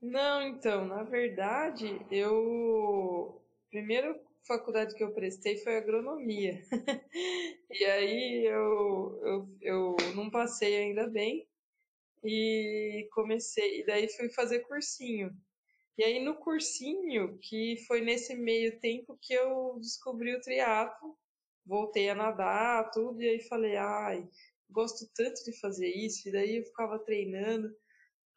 Não, 0.01 0.41
então, 0.41 0.85
na 0.85 1.03
verdade, 1.03 1.99
eu. 2.11 3.41
Primeira 3.69 4.19
faculdade 4.45 4.93
que 4.95 5.03
eu 5.03 5.13
prestei 5.13 5.57
foi 5.57 5.77
agronomia. 5.77 6.61
E 7.75 7.85
aí 7.85 8.45
eu, 8.45 9.19
eu, 9.23 9.49
eu 9.59 9.95
não 10.15 10.29
passei 10.29 10.77
ainda 10.77 11.07
bem 11.07 11.47
e 12.25 13.07
comecei. 13.11 13.81
E 13.81 13.85
daí 13.85 14.07
fui 14.09 14.29
fazer 14.29 14.59
cursinho. 14.61 15.31
E 15.97 16.03
aí 16.03 16.23
no 16.23 16.35
cursinho, 16.35 17.37
que 17.39 17.77
foi 17.87 18.01
nesse 18.01 18.35
meio 18.35 18.79
tempo 18.79 19.17
que 19.21 19.33
eu 19.33 19.77
descobri 19.79 20.35
o 20.35 20.41
triatlo, 20.41 21.15
voltei 21.65 22.09
a 22.09 22.15
nadar, 22.15 22.89
tudo, 22.91 23.21
e 23.21 23.29
aí 23.29 23.39
falei, 23.43 23.75
ai, 23.75 24.27
gosto 24.69 25.07
tanto 25.15 25.43
de 25.45 25.57
fazer 25.59 25.87
isso, 25.87 26.27
e 26.27 26.31
daí 26.31 26.57
eu 26.57 26.63
ficava 26.65 26.97
treinando. 26.99 27.69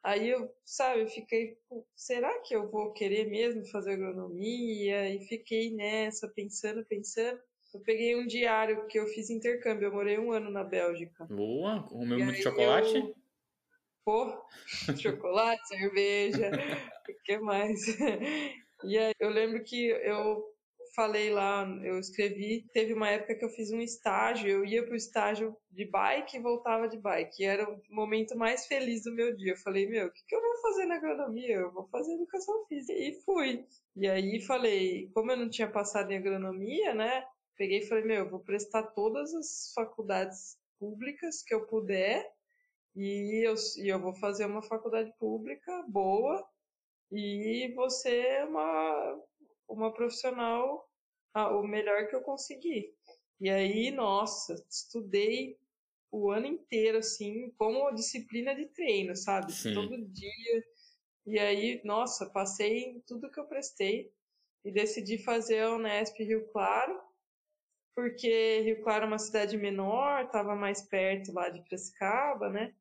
Aí 0.02 0.28
eu, 0.28 0.48
sabe, 0.64 1.08
fiquei, 1.08 1.56
"Pô, 1.68 1.84
será 1.96 2.38
que 2.40 2.54
eu 2.54 2.70
vou 2.70 2.92
querer 2.92 3.28
mesmo 3.28 3.66
fazer 3.66 3.92
agronomia? 3.94 5.08
E 5.12 5.26
fiquei 5.26 5.74
nessa, 5.74 6.28
pensando, 6.28 6.84
pensando. 6.84 7.40
Eu 7.74 7.80
peguei 7.80 8.14
um 8.14 8.26
diário 8.26 8.86
que 8.86 8.98
eu 8.98 9.06
fiz 9.08 9.30
intercâmbio, 9.30 9.86
eu 9.86 9.92
morei 9.92 10.18
um 10.18 10.30
ano 10.30 10.48
na 10.50 10.62
Bélgica. 10.62 11.24
Boa, 11.24 11.82
comeu 11.88 12.20
muito 12.20 12.40
chocolate? 12.40 12.96
eu- 12.96 13.14
Pô, 14.06 14.32
chocolate, 15.02 15.66
cerveja, 15.66 16.52
o 17.08 17.22
que 17.24 17.38
mais? 17.38 17.80
E 18.84 18.96
aí 18.96 19.12
eu 19.18 19.28
lembro 19.30 19.64
que 19.64 19.88
eu 19.88 20.44
falei 20.94 21.28
lá, 21.30 21.66
eu 21.82 21.98
escrevi, 21.98 22.64
teve 22.72 22.94
uma 22.94 23.10
época 23.10 23.34
que 23.34 23.44
eu 23.44 23.48
fiz 23.48 23.72
um 23.72 23.80
estágio, 23.80 24.48
eu 24.48 24.64
ia 24.64 24.86
pro 24.86 24.94
estágio 24.94 25.56
de 25.72 25.84
bike 25.90 26.36
e 26.36 26.40
voltava 26.40 26.88
de 26.88 26.96
bike. 26.96 27.42
E 27.42 27.46
era 27.46 27.68
o 27.68 27.82
momento 27.90 28.38
mais 28.38 28.68
feliz 28.68 29.02
do 29.02 29.12
meu 29.12 29.36
dia. 29.36 29.54
Eu 29.54 29.56
falei, 29.58 29.88
meu, 29.88 30.06
o 30.06 30.12
que, 30.12 30.24
que 30.24 30.36
eu 30.36 30.40
vou 30.40 30.60
fazer 30.62 30.86
na 30.86 30.96
agronomia? 30.98 31.56
Eu 31.56 31.72
vou 31.72 31.88
fazer 31.88 32.14
educação 32.14 32.64
física. 32.66 32.92
E 32.92 33.20
fui. 33.24 33.66
E 33.96 34.08
aí 34.08 34.40
falei, 34.46 35.10
como 35.14 35.32
eu 35.32 35.36
não 35.36 35.50
tinha 35.50 35.68
passado 35.68 36.12
em 36.12 36.16
agronomia, 36.16 36.94
né? 36.94 37.24
Peguei 37.56 37.80
e 37.80 37.88
falei, 37.88 38.04
meu, 38.04 38.24
eu 38.24 38.30
vou 38.30 38.40
prestar 38.40 38.84
todas 38.84 39.34
as 39.34 39.72
faculdades 39.74 40.56
públicas 40.78 41.42
que 41.42 41.54
eu 41.54 41.66
puder 41.66 42.24
e 42.96 43.46
eu, 43.46 43.54
e 43.76 43.88
eu 43.88 44.00
vou 44.00 44.14
fazer 44.14 44.46
uma 44.46 44.62
faculdade 44.62 45.12
pública 45.18 45.84
boa 45.86 46.42
e 47.12 47.72
vou 47.76 47.90
ser 47.90 48.46
uma, 48.46 49.22
uma 49.68 49.92
profissional 49.92 50.90
ah, 51.34 51.54
o 51.54 51.62
melhor 51.62 52.08
que 52.08 52.16
eu 52.16 52.22
conseguir. 52.22 52.94
E 53.38 53.50
aí, 53.50 53.90
nossa, 53.90 54.54
estudei 54.70 55.58
o 56.10 56.30
ano 56.30 56.46
inteiro, 56.46 56.98
assim, 56.98 57.50
como 57.58 57.90
disciplina 57.92 58.54
de 58.54 58.64
treino, 58.66 59.14
sabe? 59.14 59.52
Sim. 59.52 59.74
Todo 59.74 60.02
dia. 60.06 60.64
E 61.26 61.38
aí, 61.38 61.82
nossa, 61.84 62.24
passei 62.24 62.84
em 62.84 63.00
tudo 63.00 63.30
que 63.30 63.38
eu 63.38 63.46
prestei 63.46 64.10
e 64.64 64.72
decidi 64.72 65.18
fazer 65.18 65.60
a 65.60 65.74
Unesp 65.74 66.18
Rio 66.18 66.48
Claro, 66.48 66.98
porque 67.94 68.60
Rio 68.60 68.82
Claro 68.82 69.04
é 69.04 69.08
uma 69.08 69.18
cidade 69.18 69.58
menor, 69.58 70.24
estava 70.24 70.56
mais 70.56 70.80
perto 70.80 71.32
lá 71.32 71.50
de 71.50 71.60
Piracicaba, 71.62 72.48
né? 72.48 72.74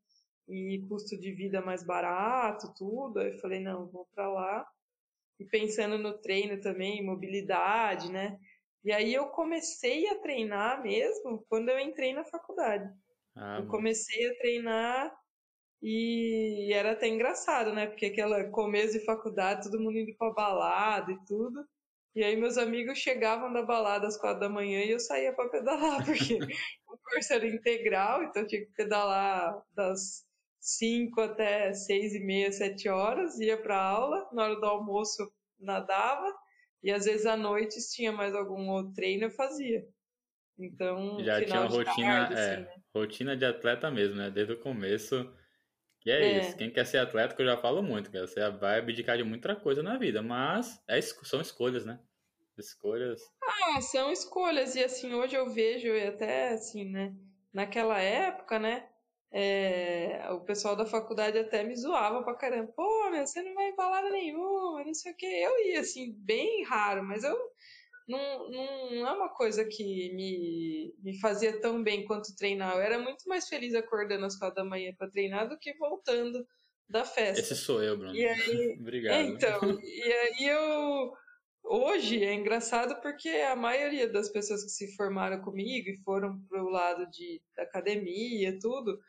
E 0.48 0.80
custo 0.88 1.20
de 1.20 1.32
vida 1.32 1.62
mais 1.62 1.84
barato, 1.84 2.74
tudo. 2.78 3.20
Aí 3.20 3.34
eu 3.34 3.40
falei, 3.40 3.60
não, 3.60 3.88
vou 3.88 4.08
para 4.14 4.30
lá. 4.30 4.68
E 5.40 5.46
pensando 5.46 5.98
no 5.98 6.18
treino 6.20 6.62
também, 6.62 7.04
mobilidade, 7.06 8.12
né? 8.12 8.40
E 8.84 8.92
aí 8.92 9.14
eu 9.14 9.28
comecei 9.30 10.08
a 10.10 10.20
treinar 10.20 10.82
mesmo 10.84 11.46
quando 11.50 11.70
eu 11.70 11.80
entrei 11.80 12.14
na 12.14 12.24
faculdade. 12.26 12.90
Ah, 13.36 13.60
Eu 13.60 13.68
comecei 13.68 14.28
a 14.30 14.36
treinar 14.38 15.12
e 15.82 16.72
era 16.74 16.92
até 16.94 17.08
engraçado, 17.08 17.74
né? 17.74 17.88
Porque 17.88 18.08
aquela 18.08 18.44
começo 18.52 18.94
de 18.94 19.06
faculdade, 19.06 19.64
todo 19.64 19.82
mundo 19.82 19.98
indo 20.00 20.16
pra 20.18 20.32
balada 20.32 21.12
e 21.12 21.26
tudo. 21.26 21.66
E 22.16 22.24
aí 22.24 22.36
meus 22.36 22.58
amigos 22.58 22.98
chegavam 23.00 23.52
da 23.52 23.62
balada 23.62 24.08
às 24.08 24.18
quatro 24.18 24.40
da 24.40 24.50
manhã 24.50 24.82
e 24.84 24.92
eu 24.92 25.00
saía 25.00 25.34
para 25.34 25.50
pedalar, 25.50 26.04
porque 26.06 26.40
o 26.88 26.98
curso 26.98 27.34
era 27.34 27.48
integral, 27.48 28.24
então 28.24 28.44
eu 28.44 28.48
tinha 28.48 28.66
que 28.66 28.72
pedalar 28.74 29.62
das 29.76 30.26
cinco 30.66 31.22
até 31.22 31.72
seis 31.74 32.16
e 32.16 32.20
meia, 32.20 32.52
sete 32.52 32.90
horas, 32.90 33.40
ia 33.40 33.56
para 33.56 33.80
aula, 33.80 34.28
na 34.34 34.46
hora 34.46 34.56
do 34.60 34.66
almoço 34.66 35.32
nadava, 35.60 36.34
e 36.82 36.92
às 36.92 37.06
vezes 37.06 37.28
à 37.28 37.38
noite, 37.38 37.80
se 37.80 37.96
tinha 37.96 38.12
mais 38.12 38.34
algum 38.34 38.68
outro 38.70 38.94
treino, 38.94 39.26
eu 39.26 39.30
fazia. 39.30 39.88
Então, 40.58 41.24
já 41.24 41.44
tinha 41.46 41.62
uma 41.62 41.70
rotina, 41.70 42.28
tarde, 42.28 42.34
é, 42.34 42.54
assim, 42.54 42.62
né? 42.64 42.74
rotina 42.96 43.38
de 43.38 43.46
atleta 43.46 43.92
mesmo, 43.92 44.16
né? 44.16 44.32
Desde 44.32 44.54
o 44.54 44.60
começo. 44.60 45.32
E 46.04 46.10
é, 46.10 46.22
é, 46.22 46.40
isso. 46.40 46.58
Quem 46.58 46.72
quer 46.72 46.86
ser 46.86 46.98
atleta, 46.98 47.36
que 47.36 47.42
eu 47.44 47.46
já 47.46 47.58
falo 47.58 47.84
muito, 47.84 48.10
que 48.10 48.20
você 48.20 48.50
vai 48.50 48.80
abdicar 48.80 49.18
de 49.18 49.24
muita 49.24 49.56
coisa 49.56 49.84
na 49.84 49.98
vida, 49.98 50.24
mas 50.24 50.82
é, 50.88 51.00
são 51.02 51.42
escolhas, 51.42 51.86
né? 51.86 52.00
Escolhas. 52.58 53.22
Ah, 53.44 53.82
são 53.82 54.12
escolhas. 54.12 54.76
E 54.76 54.84
assim, 54.84 55.14
hoje 55.14 55.36
eu 55.36 55.48
vejo, 55.50 55.88
e 55.90 56.08
até 56.08 56.54
assim, 56.54 56.86
né? 56.86 57.14
Naquela 57.54 58.00
época, 58.00 58.58
né? 58.58 58.88
É, 59.38 60.30
o 60.32 60.40
pessoal 60.40 60.78
da 60.78 60.86
faculdade 60.86 61.38
até 61.38 61.62
me 61.62 61.76
zoava 61.76 62.24
pra 62.24 62.36
caramba. 62.36 62.72
Pô, 62.74 63.10
meu, 63.12 63.28
você 63.28 63.44
não 63.44 63.54
vai 63.54 63.68
em 63.68 63.76
balada 63.76 64.10
nenhuma, 64.10 64.82
não 64.86 64.94
sei 64.94 65.12
o 65.12 65.16
que. 65.16 65.26
Eu 65.26 65.60
ia, 65.68 65.82
assim, 65.82 66.14
bem 66.20 66.64
raro, 66.64 67.04
mas 67.04 67.22
eu 67.26 67.38
não, 68.08 68.50
não 68.50 69.08
é 69.08 69.12
uma 69.12 69.28
coisa 69.28 69.66
que 69.66 70.14
me, 70.14 70.94
me 71.04 71.20
fazia 71.20 71.60
tão 71.60 71.84
bem 71.84 72.06
quanto 72.06 72.34
treinar. 72.38 72.76
Eu 72.76 72.82
era 72.82 72.98
muito 72.98 73.28
mais 73.28 73.50
feliz 73.50 73.76
acordando 73.76 74.26
às 74.26 74.38
quatro 74.38 74.56
da 74.56 74.64
manhã 74.64 74.94
para 74.98 75.10
treinar 75.10 75.50
do 75.50 75.60
que 75.60 75.78
voltando 75.78 76.48
da 76.88 77.04
festa. 77.04 77.42
Esse 77.42 77.56
sou 77.58 77.84
eu, 77.84 77.98
Bruno. 77.98 78.16
E 78.16 78.26
aí, 78.26 78.78
Obrigado. 78.80 79.16
É, 79.16 79.22
então, 79.24 79.80
e 79.82 80.14
aí 80.14 80.48
eu. 80.48 81.12
Hoje 81.68 82.24
é 82.24 82.32
engraçado 82.32 83.02
porque 83.02 83.28
a 83.28 83.56
maioria 83.56 84.08
das 84.08 84.30
pessoas 84.30 84.64
que 84.64 84.70
se 84.70 84.96
formaram 84.96 85.42
comigo 85.42 85.90
e 85.90 85.98
foram 86.04 86.40
para 86.48 86.64
o 86.64 86.70
lado 86.70 87.10
de 87.10 87.42
academia, 87.58 88.56
tudo, 88.62 89.00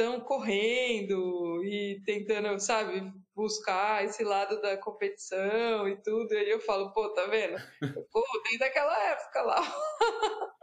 estão 0.00 0.18
correndo 0.18 1.62
e 1.62 2.00
tentando, 2.06 2.58
sabe, 2.58 3.12
buscar 3.34 4.02
esse 4.02 4.24
lado 4.24 4.60
da 4.62 4.78
competição 4.78 5.86
e 5.86 5.96
tudo. 6.02 6.32
E 6.32 6.38
aí 6.38 6.50
eu 6.50 6.60
falo, 6.60 6.90
pô, 6.92 7.12
tá 7.12 7.26
vendo? 7.26 7.56
Corro 8.10 8.42
desde 8.44 8.64
aquela 8.64 8.98
época 9.10 9.42
lá. 9.42 9.60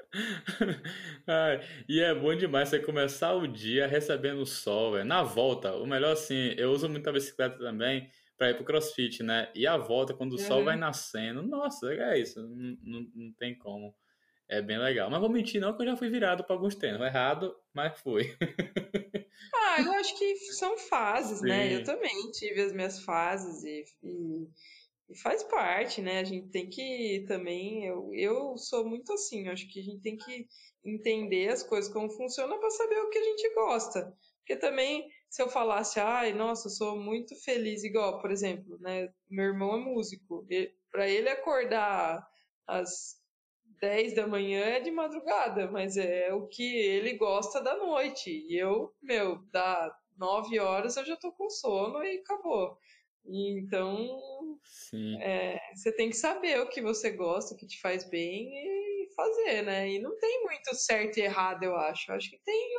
E 1.88 2.00
é 2.00 2.16
bom 2.16 2.34
demais 2.34 2.70
você 2.70 2.80
começar 2.80 3.34
o 3.34 3.46
dia 3.46 3.86
recebendo 3.86 4.42
o 4.42 4.46
sol, 4.46 4.94
véio. 4.94 5.06
na 5.06 5.22
volta. 5.22 5.76
O 5.76 5.86
melhor 5.86 6.14
assim, 6.14 6.56
eu 6.58 6.72
uso 6.72 6.90
muita 6.90 7.12
bicicleta 7.12 7.60
também 7.60 8.10
para 8.38 8.50
ir 8.50 8.56
pro 8.56 8.64
crossfit, 8.64 9.22
né? 9.22 9.52
E 9.54 9.68
a 9.68 9.76
volta, 9.78 10.14
quando 10.14 10.32
o 10.32 10.36
uhum. 10.38 10.48
sol 10.48 10.64
vai 10.64 10.78
nascendo, 10.78 11.44
nossa, 11.44 11.94
é 11.94 12.20
isso, 12.20 12.42
não, 12.42 12.78
não, 12.82 13.08
não 13.14 13.34
tem 13.34 13.56
como. 13.58 13.94
É 14.50 14.62
bem 14.62 14.78
legal. 14.78 15.10
Mas 15.10 15.20
vou 15.20 15.30
mentir 15.30 15.60
não 15.60 15.76
que 15.76 15.82
eu 15.82 15.88
já 15.88 15.98
fui 15.98 16.10
virado 16.10 16.44
para 16.44 16.56
alguns 16.56 16.76
treinos. 16.76 17.02
Errado, 17.02 17.54
mas 17.74 18.00
fui. 18.00 18.24
ah, 19.54 19.82
eu 19.82 19.92
acho 19.94 20.18
que 20.18 20.36
são 20.54 20.78
fases, 20.78 21.40
Sim. 21.40 21.48
né? 21.48 21.76
Eu 21.76 21.84
também 21.84 22.32
tive 22.32 22.62
as 22.62 22.72
minhas 22.72 23.04
fases 23.04 23.64
e, 23.64 23.84
e, 24.04 24.48
e, 25.10 25.18
faz 25.18 25.44
parte, 25.44 26.02
né? 26.02 26.20
A 26.20 26.24
gente 26.24 26.48
tem 26.50 26.70
que 26.70 27.26
também... 27.28 27.86
Eu, 27.86 28.10
eu 28.14 28.58
sou 28.58 28.88
muito 28.88 29.12
assim, 29.12 29.48
eu 29.48 29.54
acho 29.54 29.68
que 29.68 29.82
a 29.82 29.84
gente 29.84 30.02
tem 30.02 30.16
que 30.16 30.48
entender 30.86 31.50
as 31.50 31.62
coisas 31.62 31.92
como 31.92 32.10
funcionam 32.10 32.58
para 32.58 32.70
saber 32.70 33.00
o 33.00 33.10
que 33.10 33.18
a 33.18 33.24
gente 33.24 33.54
gosta. 33.54 34.16
Porque 34.40 34.56
também, 34.56 35.10
se 35.30 35.42
eu 35.42 35.50
falasse, 35.50 36.00
ai, 36.00 36.32
nossa, 36.32 36.68
eu 36.68 36.72
sou 36.72 36.98
muito 36.98 37.36
feliz, 37.44 37.84
igual, 37.84 38.22
por 38.22 38.32
exemplo, 38.32 38.78
né? 38.80 39.10
Meu 39.30 39.48
irmão 39.48 39.76
é 39.76 39.78
músico. 39.78 40.48
Para 40.90 41.10
ele 41.10 41.28
acordar 41.28 42.26
às 42.66 43.18
10 43.80 44.16
da 44.16 44.28
manhã 44.28 44.62
é 44.62 44.80
de 44.80 44.92
madrugada, 44.92 45.70
mas 45.72 45.98
é 45.98 46.34
o 46.34 46.48
que 46.48 46.76
ele 46.76 47.14
gosta 47.14 47.62
da 47.62 47.76
noite. 47.78 48.30
E 48.30 48.58
eu, 48.58 48.94
meu, 49.02 49.38
dá 49.52 49.96
9 50.18 50.60
horas 50.60 50.98
eu 50.98 51.06
já 51.06 51.16
tô 51.16 51.32
com 51.32 51.50
sono 51.50 52.04
e 52.04 52.18
acabou. 52.18 52.78
E 53.26 53.60
então, 53.60 54.20
é, 55.22 55.60
você 55.76 55.92
tem 55.92 56.10
que 56.10 56.16
saber 56.16 56.60
o 56.62 56.70
que 56.70 56.82
você 56.82 57.12
gosta, 57.12 57.54
o 57.54 57.58
que 57.58 57.68
te 57.68 57.80
faz 57.82 58.10
bem 58.10 58.50
e 58.54 59.10
fazer, 59.16 59.64
né? 59.64 59.90
E 59.90 60.00
não 60.00 60.18
tem 60.18 60.44
muito 60.44 60.74
certo 60.76 61.18
e 61.18 61.22
errado, 61.22 61.64
eu 61.64 61.76
acho. 61.76 62.12
Eu 62.12 62.16
acho 62.16 62.30
que 62.30 62.40
tem 62.44 62.76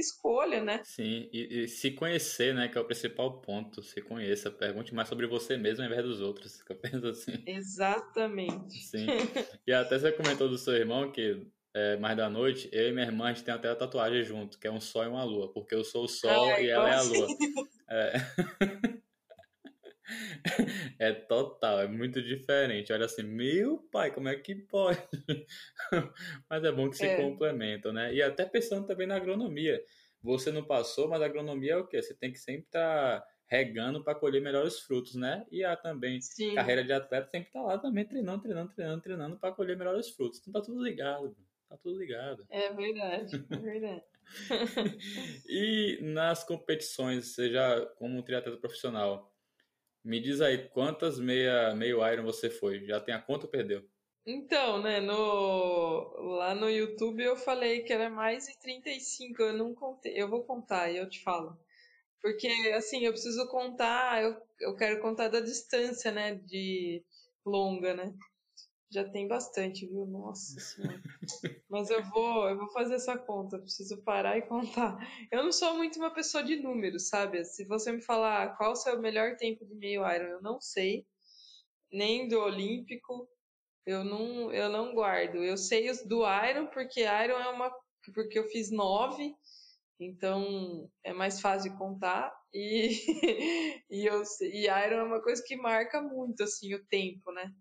escolha, 0.00 0.62
né? 0.62 0.80
Sim, 0.84 1.28
e, 1.32 1.62
e, 1.62 1.68
se 1.68 1.90
conhecer, 1.90 2.54
né, 2.54 2.68
que 2.68 2.76
é 2.76 2.80
o 2.80 2.84
principal 2.84 3.40
ponto. 3.40 3.82
Se 3.82 4.00
conheça, 4.00 4.50
pergunte 4.50 4.94
mais 4.94 5.08
sobre 5.08 5.26
você 5.26 5.56
mesmo 5.56 5.84
ao 5.84 5.90
invés 5.90 6.04
dos 6.04 6.20
outros, 6.20 6.62
que 6.62 6.72
eu 6.72 6.76
penso 6.76 7.06
assim. 7.06 7.42
Exatamente. 7.46 8.78
Sim. 8.78 9.06
E 9.66 9.72
até 9.72 9.98
você 9.98 10.12
comentou 10.12 10.48
do 10.48 10.58
seu 10.58 10.74
irmão 10.74 11.12
que 11.12 11.46
é, 11.72 11.96
mais 11.98 12.16
da 12.16 12.28
noite, 12.28 12.68
eu 12.72 12.88
e 12.88 12.92
minha 12.92 13.06
irmã, 13.06 13.26
a 13.26 13.32
gente 13.32 13.44
tem 13.44 13.54
até 13.54 13.68
a 13.68 13.76
tatuagem 13.76 14.24
junto, 14.24 14.58
que 14.58 14.66
é 14.66 14.72
um 14.72 14.80
sol 14.80 15.04
e 15.04 15.08
uma 15.08 15.22
lua, 15.22 15.52
porque 15.52 15.74
eu 15.74 15.84
sou 15.84 16.04
o 16.04 16.08
sol 16.08 16.50
Ai, 16.50 16.64
e 16.64 16.68
ela 16.68 16.90
é 16.90 16.94
a 16.94 17.02
lua. 17.02 17.26
É. 17.92 18.12
É 20.98 21.12
total, 21.12 21.80
é 21.80 21.88
muito 21.88 22.22
diferente. 22.22 22.92
Olha 22.92 23.06
assim, 23.06 23.22
meu 23.22 23.78
pai, 23.90 24.12
como 24.12 24.28
é 24.28 24.36
que 24.36 24.54
pode? 24.54 25.00
mas 26.48 26.62
é 26.62 26.70
bom 26.70 26.90
que 26.90 26.96
se 26.96 27.06
é. 27.06 27.16
complementam, 27.16 27.92
né? 27.92 28.12
E 28.12 28.22
até 28.22 28.44
pensando 28.44 28.86
também 28.86 29.06
na 29.06 29.16
agronomia. 29.16 29.82
Você 30.22 30.52
não 30.52 30.62
passou, 30.62 31.08
mas 31.08 31.22
a 31.22 31.24
agronomia 31.24 31.72
é 31.72 31.76
o 31.76 31.86
quê? 31.86 32.02
Você 32.02 32.14
tem 32.14 32.30
que 32.30 32.38
sempre 32.38 32.66
estar 32.66 33.20
tá 33.20 33.26
regando 33.46 34.04
para 34.04 34.14
colher 34.14 34.42
melhores 34.42 34.78
frutos, 34.78 35.14
né? 35.14 35.46
E 35.50 35.64
a 35.64 35.74
também 35.74 36.20
Sim. 36.20 36.54
carreira 36.54 36.84
de 36.84 36.92
atleta 36.92 37.28
sempre 37.30 37.48
estar 37.48 37.60
tá 37.60 37.66
lá 37.66 37.78
também 37.78 38.04
treinando, 38.04 38.42
treinando, 38.42 38.72
treinando, 38.72 39.02
treinando 39.02 39.38
para 39.38 39.52
colher 39.52 39.76
melhores 39.76 40.10
frutos. 40.10 40.38
Então 40.40 40.52
tá 40.52 40.60
tudo 40.60 40.82
ligado, 40.82 41.34
tá 41.68 41.76
tudo 41.78 41.98
ligado. 41.98 42.46
É 42.50 42.72
verdade, 42.72 43.44
é 43.50 43.56
verdade. 43.56 44.04
e 45.48 45.98
nas 46.02 46.44
competições, 46.44 47.34
seja 47.34 47.86
como 47.96 48.22
triatleta 48.22 48.58
profissional, 48.58 49.29
me 50.04 50.20
diz 50.20 50.40
aí, 50.40 50.68
quantas 50.68 51.18
meia, 51.18 51.74
meio 51.74 52.06
Iron 52.10 52.24
você 52.24 52.50
foi? 52.50 52.84
Já 52.86 53.00
tem 53.00 53.14
a 53.14 53.20
conta 53.20 53.46
ou 53.46 53.50
perdeu? 53.50 53.82
Então, 54.26 54.82
né, 54.82 55.00
no, 55.00 56.36
lá 56.36 56.54
no 56.54 56.68
YouTube 56.68 57.22
eu 57.22 57.36
falei 57.36 57.82
que 57.82 57.92
era 57.92 58.10
mais 58.10 58.46
de 58.46 58.58
35, 58.58 59.42
eu 59.42 59.52
não 59.54 59.74
contei, 59.74 60.12
eu 60.14 60.28
vou 60.28 60.44
contar 60.44 60.90
e 60.90 60.98
eu 60.98 61.08
te 61.08 61.22
falo. 61.22 61.58
Porque, 62.20 62.48
assim, 62.76 63.04
eu 63.04 63.12
preciso 63.12 63.48
contar, 63.48 64.22
eu, 64.22 64.36
eu 64.60 64.76
quero 64.76 65.00
contar 65.00 65.28
da 65.28 65.40
distância, 65.40 66.12
né, 66.12 66.34
de 66.34 67.02
longa, 67.44 67.94
né. 67.94 68.12
Já 68.92 69.08
tem 69.08 69.28
bastante, 69.28 69.86
viu? 69.86 70.04
Nossa 70.04 70.58
senhora. 70.60 71.00
Mas 71.68 71.90
eu 71.90 72.02
vou, 72.04 72.48
eu 72.48 72.56
vou 72.56 72.68
fazer 72.70 72.94
essa 72.94 73.16
conta, 73.16 73.58
preciso 73.58 74.02
parar 74.02 74.36
e 74.36 74.42
contar. 74.42 74.98
Eu 75.30 75.44
não 75.44 75.52
sou 75.52 75.76
muito 75.76 75.98
uma 75.98 76.12
pessoa 76.12 76.42
de 76.42 76.56
números, 76.56 77.08
sabe? 77.08 77.44
Se 77.44 77.64
você 77.64 77.92
me 77.92 78.02
falar 78.02 78.56
qual 78.56 78.72
o 78.72 78.76
seu 78.76 79.00
melhor 79.00 79.36
tempo 79.36 79.64
de 79.64 79.74
meio 79.76 80.02
Iron, 80.10 80.26
eu 80.26 80.42
não 80.42 80.60
sei. 80.60 81.06
Nem 81.92 82.26
do 82.28 82.40
Olímpico, 82.40 83.28
eu 83.86 84.02
não, 84.02 84.52
eu 84.52 84.68
não 84.68 84.92
guardo. 84.92 85.36
Eu 85.36 85.56
sei 85.56 85.88
os 85.88 86.02
do 86.04 86.22
Iron, 86.24 86.66
porque 86.66 87.00
Iron 87.00 87.38
é 87.38 87.48
uma. 87.48 87.72
Porque 88.12 88.38
eu 88.38 88.48
fiz 88.48 88.72
nove, 88.72 89.34
então 90.00 90.90
é 91.04 91.12
mais 91.12 91.40
fácil 91.40 91.70
de 91.70 91.78
contar. 91.78 92.32
E, 92.52 92.88
e, 93.88 94.04
eu, 94.06 94.22
e 94.40 94.64
Iron 94.66 94.96
é 94.96 95.02
uma 95.04 95.22
coisa 95.22 95.42
que 95.46 95.56
marca 95.56 96.02
muito, 96.02 96.42
assim, 96.42 96.74
o 96.74 96.84
tempo, 96.86 97.30
né? 97.32 97.52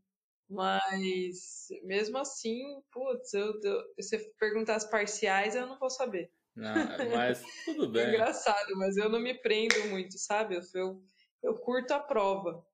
Mas 0.49 1.67
mesmo 1.83 2.17
assim, 2.17 2.81
putz, 2.91 3.33
eu, 3.33 3.59
eu, 3.61 3.83
se 3.99 4.17
você 4.17 4.33
perguntar 4.39 4.75
as 4.75 4.89
parciais, 4.89 5.55
eu 5.55 5.67
não 5.67 5.77
vou 5.77 5.91
saber. 5.91 6.31
Não, 6.55 6.73
mas 7.15 7.43
tudo 7.65 7.89
bem. 7.89 8.03
É 8.03 8.09
engraçado, 8.09 8.75
mas 8.77 8.97
eu 8.97 9.09
não 9.09 9.19
me 9.19 9.35
prendo 9.35 9.87
muito, 9.89 10.17
sabe? 10.17 10.55
Eu, 10.55 10.61
eu, 10.73 11.03
eu 11.43 11.53
curto 11.53 11.91
a 11.93 11.99
prova, 11.99 12.65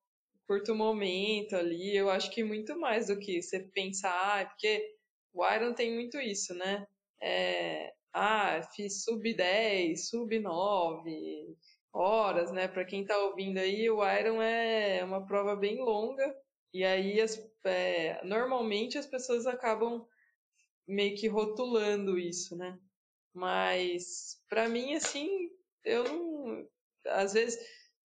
curto 0.48 0.72
o 0.72 0.76
momento 0.76 1.56
ali. 1.56 1.96
Eu 1.96 2.10
acho 2.10 2.32
que 2.32 2.44
muito 2.44 2.80
mais 2.80 3.08
do 3.08 3.20
que 3.20 3.42
você 3.42 3.60
pensar, 3.60 4.12
ah, 4.12 4.46
porque 4.46 4.96
o 5.34 5.46
Iron 5.46 5.74
tem 5.74 5.94
muito 5.94 6.18
isso, 6.18 6.54
né? 6.54 6.88
É, 7.22 7.94
ah, 8.14 8.62
fiz 8.74 9.04
sub 9.04 9.34
10, 9.34 10.08
sub 10.08 10.40
9 10.40 11.58
horas, 11.92 12.54
né? 12.54 12.70
Para 12.70 12.86
quem 12.86 13.06
tá 13.06 13.18
ouvindo 13.18 13.58
aí, 13.58 13.90
o 13.90 14.00
Iron 14.10 14.42
é 14.42 15.04
uma 15.04 15.26
prova 15.26 15.58
bem 15.58 15.84
longa 15.84 16.34
e 16.76 16.84
aí, 16.84 17.22
as, 17.22 17.42
é, 17.66 18.22
normalmente, 18.24 18.98
as 18.98 19.06
pessoas 19.06 19.46
acabam 19.46 20.06
meio 20.88 21.16
que 21.16 21.28
rotulando 21.28 22.18
isso, 22.18 22.56
né? 22.56 22.78
Mas, 23.34 24.38
para 24.50 24.70
mim, 24.70 24.96
assim, 24.96 25.50
eu 25.84 26.04
não. 26.04 26.68
Às 27.08 27.34
vezes, 27.34 27.60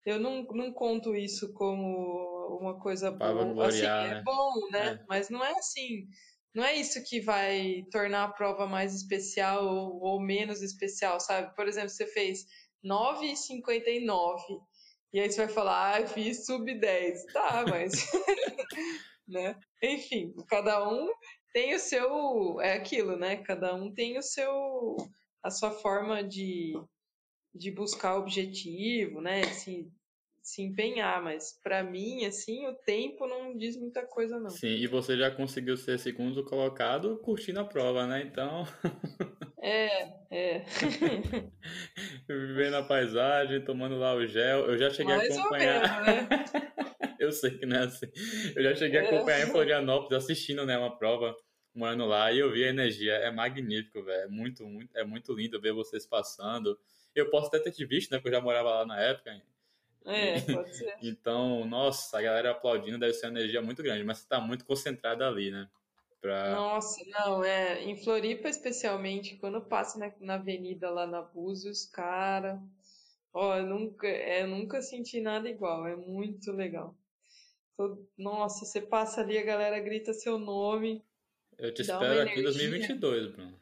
eu 0.04 0.18
não, 0.18 0.42
não 0.44 0.72
conto 0.72 1.14
isso 1.14 1.52
como 1.52 2.58
uma 2.60 2.80
coisa 2.80 3.10
boa. 3.10 3.68
Assim, 3.68 3.84
é 3.84 4.14
né? 4.14 4.22
bom, 4.24 4.52
né? 4.72 4.88
É. 4.94 5.04
Mas 5.08 5.28
não 5.28 5.44
é 5.44 5.52
assim. 5.52 6.08
Não 6.54 6.64
é 6.64 6.74
isso 6.74 7.04
que 7.04 7.20
vai 7.20 7.84
tornar 7.92 8.24
a 8.24 8.32
prova 8.32 8.66
mais 8.66 8.94
especial 8.94 9.64
ou, 9.64 10.00
ou 10.00 10.20
menos 10.20 10.62
especial, 10.62 11.20
sabe? 11.20 11.54
Por 11.54 11.68
exemplo, 11.68 11.90
você 11.90 12.06
fez 12.06 12.46
9,59 12.84 14.38
e 15.12 15.20
aí 15.20 15.30
você 15.30 15.44
vai 15.44 15.54
falar, 15.54 16.02
ah, 16.02 16.06
fiz 16.06 16.46
sub 16.46 16.72
10. 16.72 17.26
Tá, 17.32 17.64
mas. 17.68 17.92
né? 19.28 19.54
Enfim, 19.82 20.34
cada 20.48 20.88
um 20.88 21.08
tem 21.52 21.74
o 21.74 21.78
seu, 21.78 22.60
é 22.60 22.74
aquilo, 22.74 23.16
né? 23.16 23.36
Cada 23.36 23.74
um 23.74 23.92
tem 23.92 24.18
o 24.18 24.22
seu, 24.22 24.96
a 25.42 25.50
sua 25.50 25.70
forma 25.70 26.22
de, 26.22 26.72
de 27.54 27.70
buscar 27.70 28.16
objetivo, 28.16 29.20
né? 29.20 29.42
Se, 29.44 29.90
se 30.42 30.62
empenhar, 30.62 31.22
mas 31.22 31.58
para 31.62 31.82
mim, 31.82 32.24
assim, 32.24 32.66
o 32.66 32.74
tempo 32.74 33.26
não 33.26 33.56
diz 33.56 33.76
muita 33.76 34.06
coisa, 34.06 34.38
não. 34.38 34.50
Sim, 34.50 34.68
e 34.68 34.86
você 34.86 35.16
já 35.16 35.30
conseguiu 35.30 35.76
ser 35.76 35.98
segundo 35.98 36.44
colocado 36.44 37.18
curtindo 37.18 37.60
a 37.60 37.64
prova, 37.64 38.06
né? 38.06 38.22
Então. 38.22 38.66
É, 39.60 40.06
é. 40.30 40.64
Vivendo 42.28 42.74
a 42.74 42.82
paisagem, 42.82 43.64
tomando 43.64 43.98
lá 43.98 44.14
o 44.14 44.26
gel. 44.26 44.66
Eu 44.66 44.78
já 44.78 44.90
cheguei 44.90 45.16
Mais 45.16 45.36
a 45.36 45.40
acompanhar. 45.40 46.04
Menos, 46.04 46.52
né? 46.52 46.84
Eu 47.20 47.32
sei 47.32 47.58
que 47.58 47.66
não 47.66 47.76
é 47.76 47.84
assim. 47.84 48.06
Eu 48.54 48.62
já 48.62 48.74
cheguei 48.76 49.00
a 49.00 49.02
É. 49.04 49.06
acompanhar 49.06 49.46
em 49.46 49.50
Florianópolis, 49.50 50.24
assistindo, 50.24 50.64
né, 50.66 50.78
uma 50.78 50.96
prova, 50.96 51.36
morando 51.74 52.06
lá, 52.06 52.32
e 52.32 52.38
eu 52.38 52.50
vi 52.52 52.64
a 52.64 52.68
energia. 52.68 53.12
É 53.14 53.30
magnífico, 53.30 54.02
velho. 54.02 54.22
É 54.24 54.28
muito, 54.28 54.64
muito, 54.66 54.96
é 54.96 55.04
muito 55.04 55.32
lindo 55.32 55.60
ver 55.60 55.72
vocês 55.72 56.06
passando. 56.06 56.78
Eu 57.14 57.30
posso 57.30 57.48
até 57.48 57.58
ter 57.60 57.72
te 57.72 57.84
visto, 57.84 58.10
né, 58.10 58.18
porque 58.18 58.28
eu 58.28 58.34
já 58.34 58.40
morava 58.40 58.70
lá 58.70 58.86
na 58.86 59.00
época. 59.00 59.40
É, 60.04 60.40
pode 60.40 60.74
ser. 60.76 60.94
Então, 61.02 61.64
nossa, 61.66 62.18
a 62.18 62.22
galera 62.22 62.50
aplaudindo 62.52 62.98
deve 62.98 63.12
ser 63.14 63.26
uma 63.26 63.38
energia 63.38 63.60
muito 63.62 63.82
grande, 63.82 64.04
mas 64.04 64.18
você 64.18 64.28
tá 64.28 64.40
muito 64.40 64.64
concentrado 64.64 65.24
ali, 65.24 65.50
né? 65.50 65.68
Pra... 66.20 66.54
Nossa, 66.54 67.04
não, 67.10 67.44
é. 67.44 67.82
Em 67.84 67.96
Floripa, 67.96 68.48
especialmente, 68.48 69.36
quando 69.36 69.60
passa 69.60 69.98
na, 69.98 70.12
na 70.20 70.34
avenida 70.34 70.90
lá 70.90 71.06
na 71.06 71.22
Búzios, 71.22 71.84
cara. 71.86 72.60
Ó, 73.32 73.56
eu 73.56 73.66
nunca, 73.66 74.06
é, 74.08 74.42
eu 74.42 74.48
nunca 74.48 74.80
senti 74.82 75.20
nada 75.20 75.48
igual. 75.48 75.86
É 75.86 75.94
muito 75.94 76.50
legal. 76.52 76.96
Nossa, 78.16 78.64
você 78.64 78.80
passa 78.80 79.20
ali, 79.20 79.38
a 79.38 79.44
galera 79.44 79.78
grita 79.80 80.12
seu 80.12 80.38
nome. 80.38 81.04
Eu 81.58 81.72
te 81.72 81.82
espero 81.82 82.04
aqui 82.04 82.38
em 82.38 82.40
energia. 82.40 82.42
2022, 82.42 83.32
Bruno. 83.32 83.60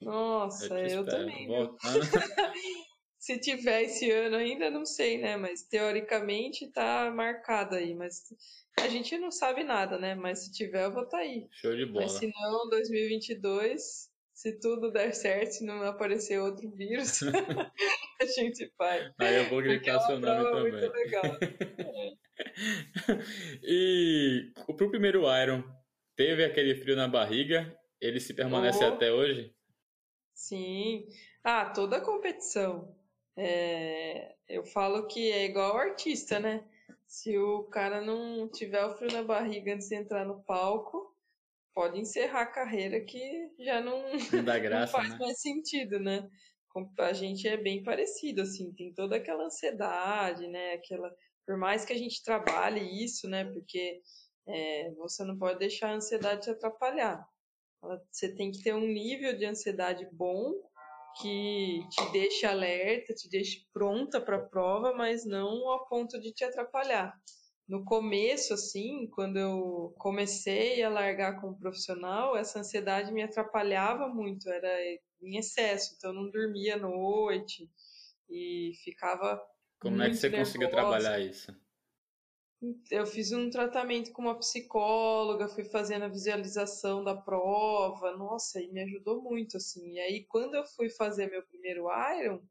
Nossa, 0.00 0.80
Eu 0.80 0.88
eu, 0.88 1.04
também. 1.04 1.46
Voltando. 1.46 2.00
Se 3.20 3.38
tiver 3.38 3.82
esse 3.82 4.10
ano 4.10 4.36
ainda, 4.36 4.70
não 4.70 4.86
sei, 4.86 5.18
né? 5.18 5.36
Mas 5.36 5.62
teoricamente 5.62 6.66
tá 6.72 7.12
marcado 7.14 7.76
aí. 7.76 7.94
Mas 7.94 8.22
a 8.78 8.88
gente 8.88 9.18
não 9.18 9.30
sabe 9.30 9.62
nada, 9.62 9.98
né? 9.98 10.14
Mas 10.14 10.44
se 10.44 10.52
tiver, 10.52 10.86
eu 10.86 10.92
vou 10.92 11.02
estar 11.02 11.18
aí. 11.18 11.46
Show 11.52 11.76
de 11.76 11.84
bola. 11.84 12.06
Mas 12.06 12.12
se 12.12 12.32
não, 12.34 12.70
2022, 12.70 14.10
se 14.32 14.58
tudo 14.58 14.90
der 14.90 15.12
certo, 15.12 15.52
se 15.52 15.64
não 15.66 15.82
aparecer 15.82 16.40
outro 16.40 16.70
vírus, 16.70 17.20
a 18.22 18.24
gente 18.24 18.72
vai. 18.78 19.12
Aí 19.18 19.36
eu 19.36 19.50
vou 19.50 19.60
é 19.60 19.64
gritar 19.64 19.98
uma 19.98 20.06
seu 20.06 20.18
nome 20.18 20.50
também. 20.50 20.72
muito 20.72 20.92
legal. 20.94 21.22
E 23.62 24.52
pro 24.76 24.90
primeiro 24.90 25.22
Iron, 25.42 25.62
teve 26.16 26.44
aquele 26.44 26.74
frio 26.74 26.96
na 26.96 27.08
barriga? 27.08 27.76
Ele 28.00 28.20
se 28.20 28.34
permanece 28.34 28.84
Oh. 28.84 28.88
até 28.88 29.12
hoje? 29.12 29.54
Sim. 30.34 31.06
Ah, 31.44 31.66
toda 31.70 32.00
competição. 32.00 32.94
É, 33.36 34.34
eu 34.48 34.64
falo 34.64 35.06
que 35.06 35.30
é 35.30 35.44
igual 35.46 35.76
artista, 35.76 36.38
né? 36.40 36.64
Se 37.06 37.36
o 37.38 37.64
cara 37.64 38.00
não 38.00 38.48
tiver 38.48 38.84
o 38.84 38.96
frio 38.96 39.12
na 39.12 39.22
barriga 39.22 39.74
antes 39.74 39.88
de 39.88 39.96
entrar 39.96 40.24
no 40.24 40.42
palco, 40.44 41.14
pode 41.74 41.98
encerrar 41.98 42.42
a 42.42 42.46
carreira 42.46 43.00
que 43.00 43.50
já 43.58 43.80
não, 43.80 44.02
Não 44.32 44.44
dá 44.44 44.54
não 44.54 44.62
graça, 44.62 44.92
faz 44.92 45.10
né? 45.10 45.18
mais 45.18 45.40
sentido, 45.40 45.98
né? 45.98 46.28
A 46.98 47.12
gente 47.12 47.48
é 47.48 47.56
bem 47.56 47.82
parecido, 47.82 48.42
assim, 48.42 48.72
tem 48.74 48.92
toda 48.94 49.16
aquela 49.16 49.44
ansiedade, 49.44 50.46
né? 50.46 50.74
Aquela, 50.74 51.12
por 51.50 51.56
mais 51.56 51.84
que 51.84 51.92
a 51.92 51.98
gente 51.98 52.22
trabalhe 52.22 53.04
isso, 53.04 53.28
né? 53.28 53.44
Porque 53.44 54.00
é, 54.46 54.92
você 54.92 55.24
não 55.24 55.36
pode 55.36 55.58
deixar 55.58 55.90
a 55.90 55.96
ansiedade 55.96 56.42
te 56.42 56.50
atrapalhar. 56.50 57.26
Você 58.12 58.32
tem 58.36 58.52
que 58.52 58.62
ter 58.62 58.72
um 58.72 58.86
nível 58.86 59.36
de 59.36 59.46
ansiedade 59.46 60.08
bom 60.12 60.52
que 61.20 61.80
te 61.90 62.12
deixe 62.12 62.46
alerta, 62.46 63.12
te 63.14 63.28
deixe 63.28 63.66
pronta 63.72 64.20
para 64.20 64.36
a 64.36 64.46
prova, 64.46 64.94
mas 64.94 65.26
não 65.26 65.68
ao 65.68 65.88
ponto 65.88 66.20
de 66.20 66.32
te 66.32 66.44
atrapalhar. 66.44 67.20
No 67.66 67.84
começo, 67.84 68.54
assim, 68.54 69.08
quando 69.08 69.36
eu 69.36 69.92
comecei 69.98 70.80
a 70.84 70.88
largar 70.88 71.40
como 71.40 71.58
profissional, 71.58 72.36
essa 72.36 72.60
ansiedade 72.60 73.12
me 73.12 73.24
atrapalhava 73.24 74.06
muito, 74.06 74.48
era 74.48 74.72
em 75.20 75.36
excesso, 75.36 75.96
então 75.96 76.10
eu 76.10 76.14
não 76.14 76.30
dormia 76.30 76.76
à 76.76 76.78
noite 76.78 77.68
e 78.28 78.70
ficava 78.84 79.42
Como 79.80 79.96
é 79.96 80.04
que 80.04 80.10
muito 80.10 80.20
você 80.20 80.30
conseguiu 80.30 80.68
nervosa. 80.68 80.98
trabalhar 80.98 81.18
isso? 81.20 81.56
Eu 82.90 83.06
fiz 83.06 83.32
um 83.32 83.48
tratamento 83.48 84.12
com 84.12 84.20
uma 84.20 84.38
psicóloga, 84.38 85.48
fui 85.48 85.64
fazendo 85.64 86.04
a 86.04 86.08
visualização 86.08 87.02
da 87.02 87.16
prova, 87.16 88.14
nossa, 88.16 88.60
e 88.60 88.70
me 88.70 88.82
ajudou 88.82 89.22
muito, 89.22 89.56
assim. 89.56 89.94
E 89.94 90.00
aí, 90.00 90.24
quando 90.26 90.56
eu 90.56 90.64
fui 90.66 90.90
fazer 90.90 91.30
meu 91.30 91.42
primeiro 91.42 91.86
Iron, 92.18 92.42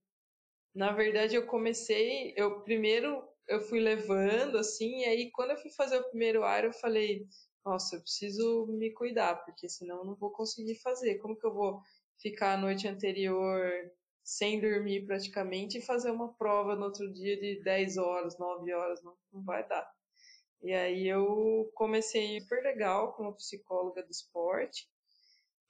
na 0.74 0.92
verdade, 0.92 1.36
eu 1.36 1.46
comecei, 1.46 2.34
eu 2.36 2.62
primeiro 2.62 3.24
eu 3.48 3.62
fui 3.62 3.80
levando, 3.80 4.58
assim, 4.58 5.02
e 5.02 5.06
aí, 5.06 5.32
quando 5.32 5.52
eu 5.52 5.58
fui 5.58 5.72
fazer 5.72 5.98
o 5.98 6.10
primeiro 6.10 6.40
Iron, 6.40 6.68
eu 6.68 6.74
falei, 6.74 7.28
nossa, 7.66 7.96
eu 7.96 8.02
preciso 8.02 8.68
me 8.68 8.92
cuidar, 8.92 9.44
porque 9.44 9.70
senão 9.70 9.98
eu 10.00 10.06
não 10.06 10.16
vou 10.16 10.32
conseguir 10.32 10.76
fazer. 10.76 11.20
Como 11.20 11.36
que 11.38 11.46
eu 11.46 11.54
vou 11.54 11.82
ficar 12.20 12.54
a 12.54 12.58
noite 12.58 12.88
anterior 12.88 13.92
sem 14.30 14.62
dormir 14.62 15.08
praticamente 15.08 15.80
e 15.80 15.82
fazer 15.82 16.12
uma 16.12 16.32
prova 16.32 16.76
no 16.76 16.86
outro 16.86 17.12
dia 17.12 17.36
de 17.36 17.64
10 17.64 17.98
horas, 17.98 18.38
9 18.38 18.72
horas? 18.72 19.02
Não, 19.02 19.16
não 19.34 19.44
vai 19.44 19.68
dar. 19.68 19.92
E 20.62 20.72
aí 20.72 21.08
eu 21.08 21.72
comecei 21.74 22.40
super 22.40 22.62
legal 22.62 23.14
com 23.14 23.24
uma 23.24 23.34
psicóloga 23.34 24.04
do 24.04 24.12
esporte. 24.12 24.88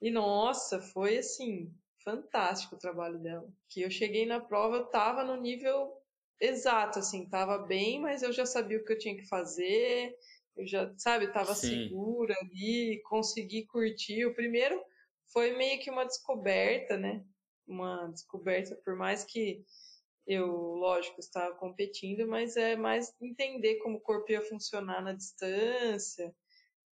E 0.01 0.11
nossa, 0.11 0.81
foi 0.81 1.19
assim, 1.19 1.73
fantástico 2.03 2.75
o 2.75 2.79
trabalho 2.79 3.17
dela. 3.19 3.47
Que 3.69 3.81
eu 3.81 3.89
cheguei 3.89 4.25
na 4.25 4.41
prova, 4.41 4.75
eu 4.75 4.85
tava 4.87 5.23
no 5.23 5.37
nível 5.37 5.93
exato, 6.37 6.99
assim, 6.99 7.29
tava 7.29 7.59
bem, 7.59 8.01
mas 8.01 8.23
eu 8.23 8.33
já 8.33 8.45
sabia 8.45 8.77
o 8.77 8.83
que 8.83 8.91
eu 8.91 8.99
tinha 8.99 9.15
que 9.15 9.27
fazer. 9.27 10.13
Eu 10.57 10.67
já, 10.67 10.93
sabe, 10.97 11.31
tava 11.31 11.55
Sim. 11.55 11.87
segura 11.87 12.35
ali, 12.41 13.01
consegui 13.03 13.65
curtir. 13.67 14.25
O 14.25 14.35
primeiro 14.35 14.83
foi 15.31 15.55
meio 15.55 15.79
que 15.79 15.89
uma 15.89 16.05
descoberta, 16.05 16.97
né? 16.97 17.23
Uma 17.69 18.07
descoberta, 18.07 18.75
por 18.83 18.95
mais 18.95 19.23
que 19.23 19.63
eu, 20.25 20.47
lógico, 20.47 21.19
estava 21.19 21.55
competindo, 21.55 22.27
mas 22.27 22.57
é 22.57 22.75
mais 22.75 23.13
entender 23.21 23.77
como 23.77 23.97
o 23.97 24.01
corpo 24.01 24.31
ia 24.31 24.41
funcionar 24.41 25.01
na 25.01 25.13
distância, 25.13 26.27
o 26.27 26.33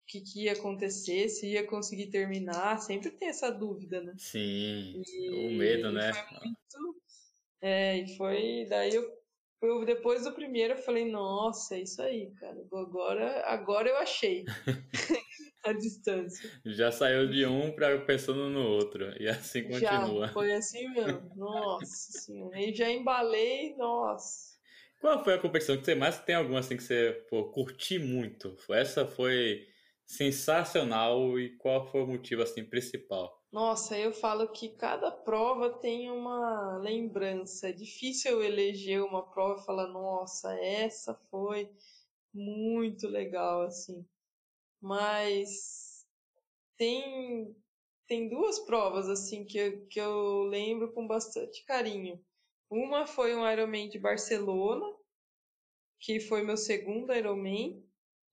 que, 0.06 0.20
que 0.20 0.44
ia 0.44 0.52
acontecer, 0.52 1.28
se 1.28 1.52
ia 1.52 1.66
conseguir 1.66 2.06
terminar, 2.06 2.78
sempre 2.78 3.10
tem 3.10 3.28
essa 3.28 3.50
dúvida, 3.50 4.00
né? 4.00 4.14
Sim, 4.16 5.02
E 5.04 5.30
o 5.30 5.58
medo, 5.58 5.90
né? 5.90 6.12
foi 6.12 6.38
muito. 6.40 7.02
É, 7.60 7.98
e 7.98 8.16
foi. 8.16 8.66
Daí 8.68 8.94
eu, 8.94 9.10
eu, 9.62 9.84
depois 9.84 10.24
do 10.24 10.32
primeiro, 10.32 10.74
eu 10.74 10.82
falei, 10.82 11.04
nossa, 11.10 11.74
é 11.74 11.82
isso 11.82 12.00
aí, 12.00 12.30
cara. 12.36 12.56
Agora, 12.72 13.42
agora 13.46 13.88
eu 13.88 13.96
achei 13.96 14.44
a 15.66 15.72
distância. 15.72 16.50
Já 16.64 16.90
saiu 16.90 17.28
de 17.28 17.44
um 17.46 17.72
para 17.72 17.98
pensando 18.00 18.48
no 18.48 18.66
outro. 18.66 19.12
E 19.20 19.28
assim 19.28 19.64
continua. 19.64 20.26
Já, 20.26 20.32
foi 20.32 20.52
assim 20.52 20.88
mesmo. 20.88 21.30
Nossa 21.36 21.86
senhora. 22.20 22.58
E 22.60 22.74
já 22.74 22.90
embalei, 22.90 23.74
nossa. 23.76 24.56
Qual 25.00 25.22
foi 25.22 25.34
a 25.34 25.38
competição 25.38 25.76
que 25.76 25.84
você 25.84 25.94
mais 25.94 26.18
tem 26.20 26.34
alguma 26.34 26.60
assim 26.60 26.76
que 26.76 26.82
você 26.82 27.24
pô, 27.28 27.44
curti 27.50 27.98
muito? 27.98 28.56
Essa 28.70 29.06
foi 29.06 29.66
sensacional 30.06 31.38
e 31.38 31.56
qual 31.56 31.86
foi 31.86 32.02
o 32.02 32.06
motivo 32.06 32.42
assim 32.42 32.64
principal? 32.64 33.36
Nossa, 33.52 33.96
eu 33.98 34.12
falo 34.12 34.48
que 34.48 34.68
cada 34.70 35.10
prova 35.10 35.70
tem 35.70 36.10
uma 36.10 36.78
lembrança. 36.78 37.68
É 37.68 37.72
difícil 37.72 38.32
eu 38.32 38.42
eleger 38.42 39.02
uma 39.02 39.22
prova 39.22 39.60
e 39.60 39.64
falar, 39.64 39.86
nossa, 39.88 40.54
essa 40.60 41.14
foi 41.30 41.70
muito 42.32 43.08
legal, 43.08 43.62
assim. 43.62 44.04
Mas 44.86 46.06
tem, 46.78 47.52
tem 48.06 48.28
duas 48.28 48.60
provas, 48.60 49.08
assim, 49.08 49.44
que 49.44 49.58
eu, 49.58 49.86
que 49.88 50.00
eu 50.00 50.44
lembro 50.44 50.92
com 50.92 51.08
bastante 51.08 51.64
carinho. 51.64 52.24
Uma 52.70 53.04
foi 53.04 53.34
um 53.34 53.50
Ironman 53.50 53.88
de 53.88 53.98
Barcelona, 53.98 54.86
que 55.98 56.20
foi 56.20 56.44
meu 56.44 56.56
segundo 56.56 57.12
Ironman, 57.12 57.84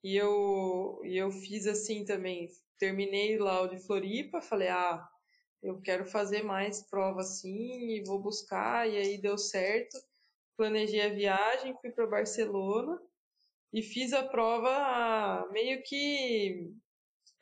e 0.03 0.15
eu, 0.15 1.01
e 1.03 1.17
eu 1.17 1.31
fiz 1.31 1.65
assim 1.65 2.05
também. 2.05 2.47
Terminei 2.77 3.39
lá 3.39 3.63
o 3.63 3.67
de 3.67 3.79
Floripa, 3.79 4.39
falei, 4.39 4.67
ah, 4.67 5.03
eu 5.63 5.81
quero 5.81 6.05
fazer 6.05 6.43
mais 6.43 6.83
prova 6.83 7.21
assim 7.21 7.95
e 7.95 8.03
vou 8.03 8.19
buscar, 8.19 8.87
e 8.87 8.95
aí 8.95 9.17
deu 9.17 9.39
certo. 9.39 9.97
Planejei 10.55 11.01
a 11.01 11.09
viagem, 11.09 11.75
fui 11.81 11.89
para 11.89 12.05
Barcelona 12.05 13.01
e 13.73 13.81
fiz 13.81 14.13
a 14.13 14.23
prova 14.23 14.69
ah, 14.69 15.47
meio 15.51 15.81
que 15.83 16.71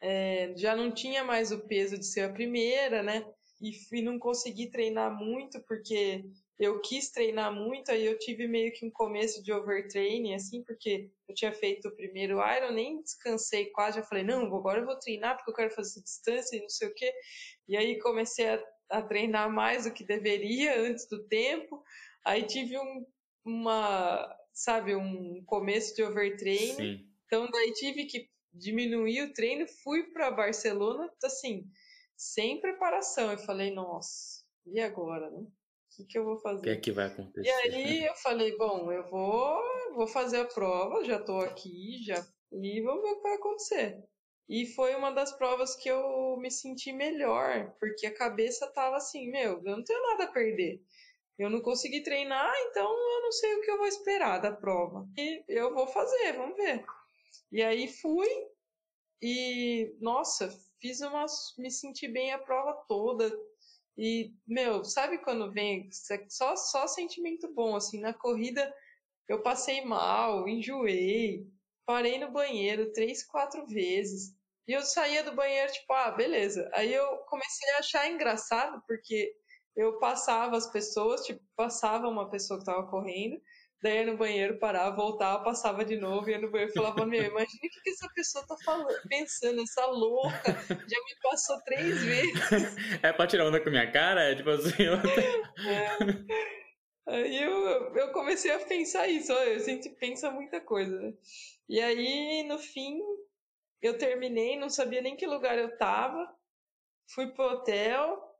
é, 0.01 0.53
já 0.55 0.75
não 0.75 0.91
tinha 0.91 1.23
mais 1.23 1.51
o 1.51 1.67
peso 1.67 1.97
de 1.97 2.05
ser 2.05 2.21
a 2.21 2.33
primeira, 2.33 3.03
né? 3.03 3.25
E, 3.61 3.71
e 3.91 4.01
não 4.01 4.17
consegui 4.17 4.71
treinar 4.71 5.15
muito 5.15 5.61
porque 5.67 6.23
eu 6.57 6.79
quis 6.79 7.11
treinar 7.11 7.53
muito, 7.53 7.91
aí 7.91 8.05
eu 8.05 8.17
tive 8.19 8.47
meio 8.47 8.71
que 8.71 8.85
um 8.85 8.91
começo 8.91 9.43
de 9.43 9.51
overtraining, 9.51 10.35
assim, 10.35 10.63
porque 10.63 11.09
eu 11.27 11.35
tinha 11.35 11.51
feito 11.51 11.87
o 11.87 11.95
primeiro 11.95 12.39
Iron, 12.55 12.71
nem 12.71 13.01
descansei 13.01 13.65
quase, 13.71 13.97
já 13.97 14.03
falei, 14.03 14.23
não, 14.23 14.45
agora 14.45 14.79
eu 14.79 14.85
vou 14.85 14.97
treinar 14.97 15.35
porque 15.35 15.51
eu 15.51 15.55
quero 15.55 15.71
fazer 15.71 16.01
distância 16.01 16.55
e 16.55 16.61
não 16.61 16.69
sei 16.69 16.87
o 16.87 16.93
quê. 16.93 17.11
E 17.67 17.75
aí 17.75 17.99
comecei 17.99 18.47
a, 18.47 18.63
a 18.91 19.01
treinar 19.01 19.51
mais 19.51 19.85
do 19.85 19.91
que 19.91 20.03
deveria 20.03 20.79
antes 20.79 21.07
do 21.07 21.23
tempo. 21.27 21.83
Aí 22.23 22.43
tive 22.43 22.77
um, 22.77 23.05
uma, 23.43 24.35
sabe, 24.53 24.95
um 24.95 25.43
começo 25.45 25.95
de 25.95 26.03
overtraining. 26.03 26.75
Sim. 26.75 27.07
Então 27.25 27.49
daí 27.49 27.71
tive 27.73 28.05
que 28.05 28.29
diminuir 28.53 29.23
o 29.23 29.33
treino, 29.33 29.65
fui 29.83 30.03
para 30.11 30.31
Barcelona, 30.31 31.09
assim, 31.23 31.65
sem 32.17 32.59
preparação. 32.59 33.31
Eu 33.31 33.37
falei, 33.37 33.71
nossa, 33.71 34.43
e 34.65 34.79
agora, 34.79 35.29
né? 35.29 35.39
O 35.39 35.95
que, 35.95 36.05
que 36.05 36.17
eu 36.17 36.23
vou 36.23 36.37
fazer? 36.39 36.59
O 36.59 36.63
que 36.63 36.69
é 36.69 36.75
que 36.77 36.91
vai 36.91 37.07
acontecer? 37.07 37.47
E 37.47 37.51
aí 37.51 38.05
eu 38.05 38.15
falei, 38.15 38.55
bom, 38.57 38.91
eu 38.91 39.09
vou, 39.09 39.61
vou 39.93 40.07
fazer 40.07 40.37
a 40.37 40.45
prova, 40.45 41.03
já 41.03 41.17
estou 41.17 41.41
aqui, 41.41 42.01
já 42.03 42.25
e 42.51 42.81
vamos 42.81 43.01
ver 43.01 43.11
o 43.11 43.15
que 43.15 43.23
vai 43.23 43.35
acontecer. 43.35 44.03
E 44.49 44.65
foi 44.65 44.93
uma 44.95 45.11
das 45.11 45.31
provas 45.37 45.75
que 45.75 45.89
eu 45.89 46.35
me 46.37 46.51
senti 46.51 46.91
melhor, 46.91 47.73
porque 47.79 48.05
a 48.05 48.13
cabeça 48.13 48.67
tava 48.73 48.97
assim, 48.97 49.31
meu, 49.31 49.61
eu 49.63 49.77
não 49.77 49.83
tenho 49.83 50.01
nada 50.01 50.25
a 50.25 50.31
perder. 50.31 50.81
Eu 51.41 51.49
não 51.49 51.61
consegui 51.61 52.03
treinar, 52.03 52.53
então 52.67 52.83
eu 52.83 53.21
não 53.23 53.31
sei 53.31 53.55
o 53.55 53.61
que 53.61 53.71
eu 53.71 53.77
vou 53.77 53.87
esperar 53.87 54.39
da 54.39 54.51
prova. 54.51 55.07
E 55.17 55.43
eu 55.47 55.73
vou 55.73 55.87
fazer, 55.87 56.33
vamos 56.33 56.55
ver. 56.55 56.85
E 57.51 57.63
aí 57.63 57.87
fui 57.87 58.29
e, 59.19 59.95
nossa, 59.99 60.49
fiz 60.79 61.01
uma. 61.01 61.25
me 61.57 61.71
senti 61.71 62.07
bem 62.07 62.31
a 62.31 62.37
prova 62.37 62.73
toda. 62.87 63.31
E, 63.97 64.33
meu, 64.47 64.83
sabe 64.83 65.17
quando 65.17 65.51
vem 65.51 65.89
só, 66.29 66.55
só 66.55 66.87
sentimento 66.87 67.51
bom, 67.53 67.75
assim, 67.75 67.99
na 67.99 68.13
corrida 68.13 68.73
eu 69.27 69.41
passei 69.41 69.83
mal, 69.83 70.47
enjoei, 70.47 71.47
parei 71.85 72.19
no 72.19 72.31
banheiro 72.31 72.91
três, 72.91 73.23
quatro 73.25 73.65
vezes. 73.65 74.35
E 74.67 74.73
eu 74.73 74.81
saía 74.83 75.23
do 75.23 75.35
banheiro, 75.35 75.71
tipo, 75.71 75.91
ah, 75.93 76.11
beleza. 76.11 76.69
Aí 76.73 76.93
eu 76.93 77.17
comecei 77.29 77.69
a 77.71 77.79
achar 77.79 78.11
engraçado, 78.11 78.81
porque 78.87 79.35
eu 79.75 79.99
passava 79.99 80.57
as 80.57 80.71
pessoas, 80.71 81.21
tipo, 81.25 81.41
passava 81.55 82.07
uma 82.07 82.29
pessoa 82.29 82.59
que 82.59 82.65
tava 82.65 82.87
correndo, 82.87 83.41
daí 83.81 83.99
ia 83.99 84.05
no 84.05 84.17
banheiro, 84.17 84.59
parava, 84.59 84.95
voltava, 84.95 85.43
passava 85.43 85.83
de 85.83 85.97
novo, 85.97 86.29
ia 86.29 86.39
no 86.39 86.51
banheiro 86.51 86.71
e 86.71 86.75
falava, 86.75 87.05
meu, 87.05 87.23
imagina 87.23 87.59
o 87.63 87.81
que, 87.83 87.89
essa 87.89 88.07
pessoa 88.13 88.45
tá 88.45 88.55
falando, 88.63 88.95
pensando, 89.07 89.61
essa 89.61 89.85
louca, 89.87 90.51
já 90.67 90.75
me 90.77 91.15
passou 91.21 91.59
três 91.63 92.03
vezes. 92.03 92.31
É 93.01 93.11
pra 93.11 93.27
tirar 93.27 93.47
onda 93.47 93.59
com 93.59 93.69
a 93.69 93.71
minha 93.71 93.91
cara? 93.91 94.23
É 94.23 94.35
tipo 94.35 94.49
assim. 94.49 94.83
é. 94.83 96.51
Aí 97.07 97.41
eu, 97.43 97.95
eu 97.95 98.11
comecei 98.11 98.51
a 98.51 98.59
pensar 98.59 99.07
isso, 99.07 99.33
a 99.33 99.57
gente 99.57 99.89
pensa 99.89 100.29
muita 100.29 100.61
coisa, 100.61 100.99
né? 100.99 101.13
E 101.67 101.81
aí, 101.81 102.43
no 102.43 102.59
fim, 102.59 102.99
eu 103.81 103.97
terminei, 103.97 104.57
não 104.57 104.69
sabia 104.69 105.01
nem 105.01 105.15
que 105.15 105.25
lugar 105.25 105.57
eu 105.57 105.75
tava, 105.77 106.29
fui 107.13 107.27
pro 107.27 107.45
hotel, 107.45 108.30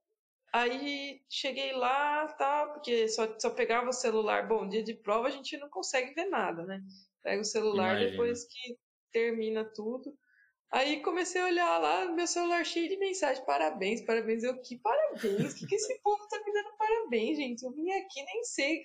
Aí 0.54 1.22
cheguei 1.30 1.72
lá, 1.72 2.28
tá, 2.28 2.66
porque 2.68 3.08
só, 3.08 3.40
só 3.40 3.50
pegava 3.50 3.90
o 3.90 3.94
celular. 3.94 4.48
Bom, 4.48 4.68
dia 4.68 4.84
de 4.84 4.94
prova 4.94 5.28
a 5.28 5.32
gente 5.32 5.58
não 5.58 5.70
consegue 5.70 6.14
ver 6.14 6.26
nada, 6.26 6.64
né? 6.64 6.82
Pega 7.24 7.42
o 7.42 7.46
celular 7.46 7.92
Imagina. 7.92 8.12
depois 8.12 8.44
que 8.46 8.78
termina 9.14 9.64
tudo. 9.64 10.14
Aí 10.70 11.02
comecei 11.02 11.42
a 11.42 11.46
olhar 11.46 11.78
lá, 11.80 12.06
meu 12.14 12.26
celular 12.26 12.66
cheio 12.66 12.88
de 12.88 12.98
mensagem, 12.98 13.46
parabéns, 13.46 14.02
parabéns. 14.06 14.42
Eu, 14.42 14.58
que 14.62 14.78
parabéns? 14.80 15.54
O 15.54 15.56
que, 15.58 15.68
que 15.68 15.76
esse 15.76 16.00
povo 16.02 16.26
tá 16.30 16.40
me 16.46 16.54
dando 16.54 16.78
parabéns, 16.78 17.38
gente? 17.38 17.64
Eu 17.64 17.72
vim 17.72 17.92
aqui, 17.92 18.24
nem 18.24 18.44
sei. 18.46 18.82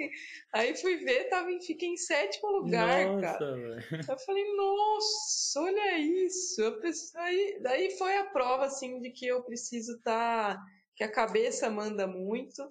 Aí 0.53 0.77
fui 0.77 0.97
ver, 0.97 1.29
tava 1.29 1.51
em, 1.51 1.61
fiquei 1.61 1.89
em 1.89 1.97
sétimo 1.97 2.51
lugar, 2.51 3.07
nossa, 3.07 3.39
cara. 3.39 3.57
Véio. 3.57 4.05
Eu 4.09 4.19
falei, 4.19 4.57
nossa, 4.57 5.61
olha 5.61 5.99
isso. 5.99 6.61
Eu, 6.61 6.81
aí, 7.17 7.61
daí 7.63 7.97
foi 7.97 8.17
a 8.17 8.25
prova, 8.25 8.67
assim, 8.67 9.01
de 9.01 9.11
que 9.11 9.27
eu 9.27 9.43
preciso 9.43 9.97
estar. 9.97 10.57
Tá 10.57 10.76
que 10.97 11.05
a 11.05 11.13
cabeça 11.13 11.71
manda 11.71 12.07
muito 12.07 12.69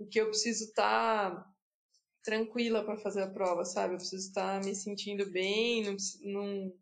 e 0.00 0.04
que 0.04 0.20
eu 0.20 0.26
preciso 0.26 0.64
estar 0.64 1.30
tá 1.30 1.50
tranquila 2.22 2.84
para 2.84 2.98
fazer 2.98 3.22
a 3.22 3.30
prova, 3.30 3.64
sabe? 3.64 3.94
Eu 3.94 3.98
preciso 3.98 4.28
estar 4.28 4.60
tá 4.60 4.66
me 4.66 4.74
sentindo 4.74 5.30
bem, 5.30 5.84
não, 5.84 5.96
não 6.22 6.72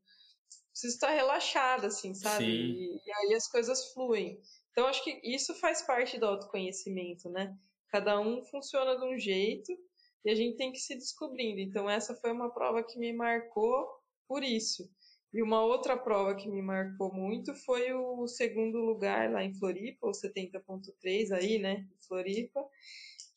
preciso 0.71 0.95
estar 0.95 1.09
tá 1.09 1.13
relaxada, 1.13 1.89
assim, 1.89 2.15
sabe? 2.15 2.47
E, 2.47 2.97
e, 2.97 3.13
aí 3.13 3.35
as 3.35 3.47
coisas 3.49 3.93
fluem. 3.93 4.41
Então, 4.71 4.87
acho 4.87 5.05
que 5.05 5.21
isso 5.23 5.55
faz 5.57 5.83
parte 5.83 6.19
do 6.19 6.27
autoconhecimento, 6.27 7.29
né? 7.29 7.57
Cada 7.89 8.19
um 8.21 8.45
funciona 8.47 8.97
de 8.97 9.05
um 9.05 9.19
jeito 9.19 9.73
e 10.25 10.31
a 10.31 10.35
gente 10.35 10.57
tem 10.57 10.73
que 10.73 10.79
se 10.79 10.95
descobrindo. 10.95 11.61
Então, 11.61 11.89
essa 11.89 12.15
foi 12.15 12.33
uma 12.33 12.53
prova 12.53 12.83
que 12.83 12.99
me 12.99 13.13
marcou 13.13 13.87
por 14.27 14.43
isso. 14.43 14.89
E 15.33 15.43
uma 15.43 15.63
outra 15.63 15.97
prova 15.97 16.35
que 16.35 16.49
me 16.49 16.63
marcou 16.63 17.13
muito 17.13 17.55
foi 17.55 17.93
o 17.93 18.27
segundo 18.27 18.79
lugar 18.79 19.31
lá 19.31 19.45
em 19.45 19.55
Floripa, 19.55 20.07
o 20.07 20.13
70.3 20.13 21.31
aí, 21.33 21.59
né, 21.59 21.87
em 21.87 22.07
Floripa, 22.07 22.65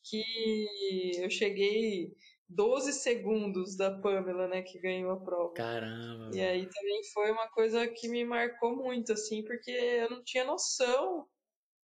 que 0.02 1.14
eu 1.18 1.28
cheguei 1.28 2.10
12 2.48 2.92
segundos 2.94 3.76
da 3.76 3.90
Pamela, 3.90 4.48
né, 4.48 4.62
que 4.62 4.78
ganhou 4.78 5.10
a 5.10 5.20
prova. 5.20 5.52
Caramba! 5.52 6.30
E 6.34 6.40
aí 6.40 6.66
também 6.68 7.04
foi 7.12 7.30
uma 7.30 7.48
coisa 7.48 7.86
que 7.86 8.08
me 8.08 8.24
marcou 8.24 8.74
muito, 8.74 9.12
assim, 9.12 9.42
porque 9.44 9.70
eu 9.70 10.10
não 10.10 10.24
tinha 10.24 10.44
noção, 10.44 11.26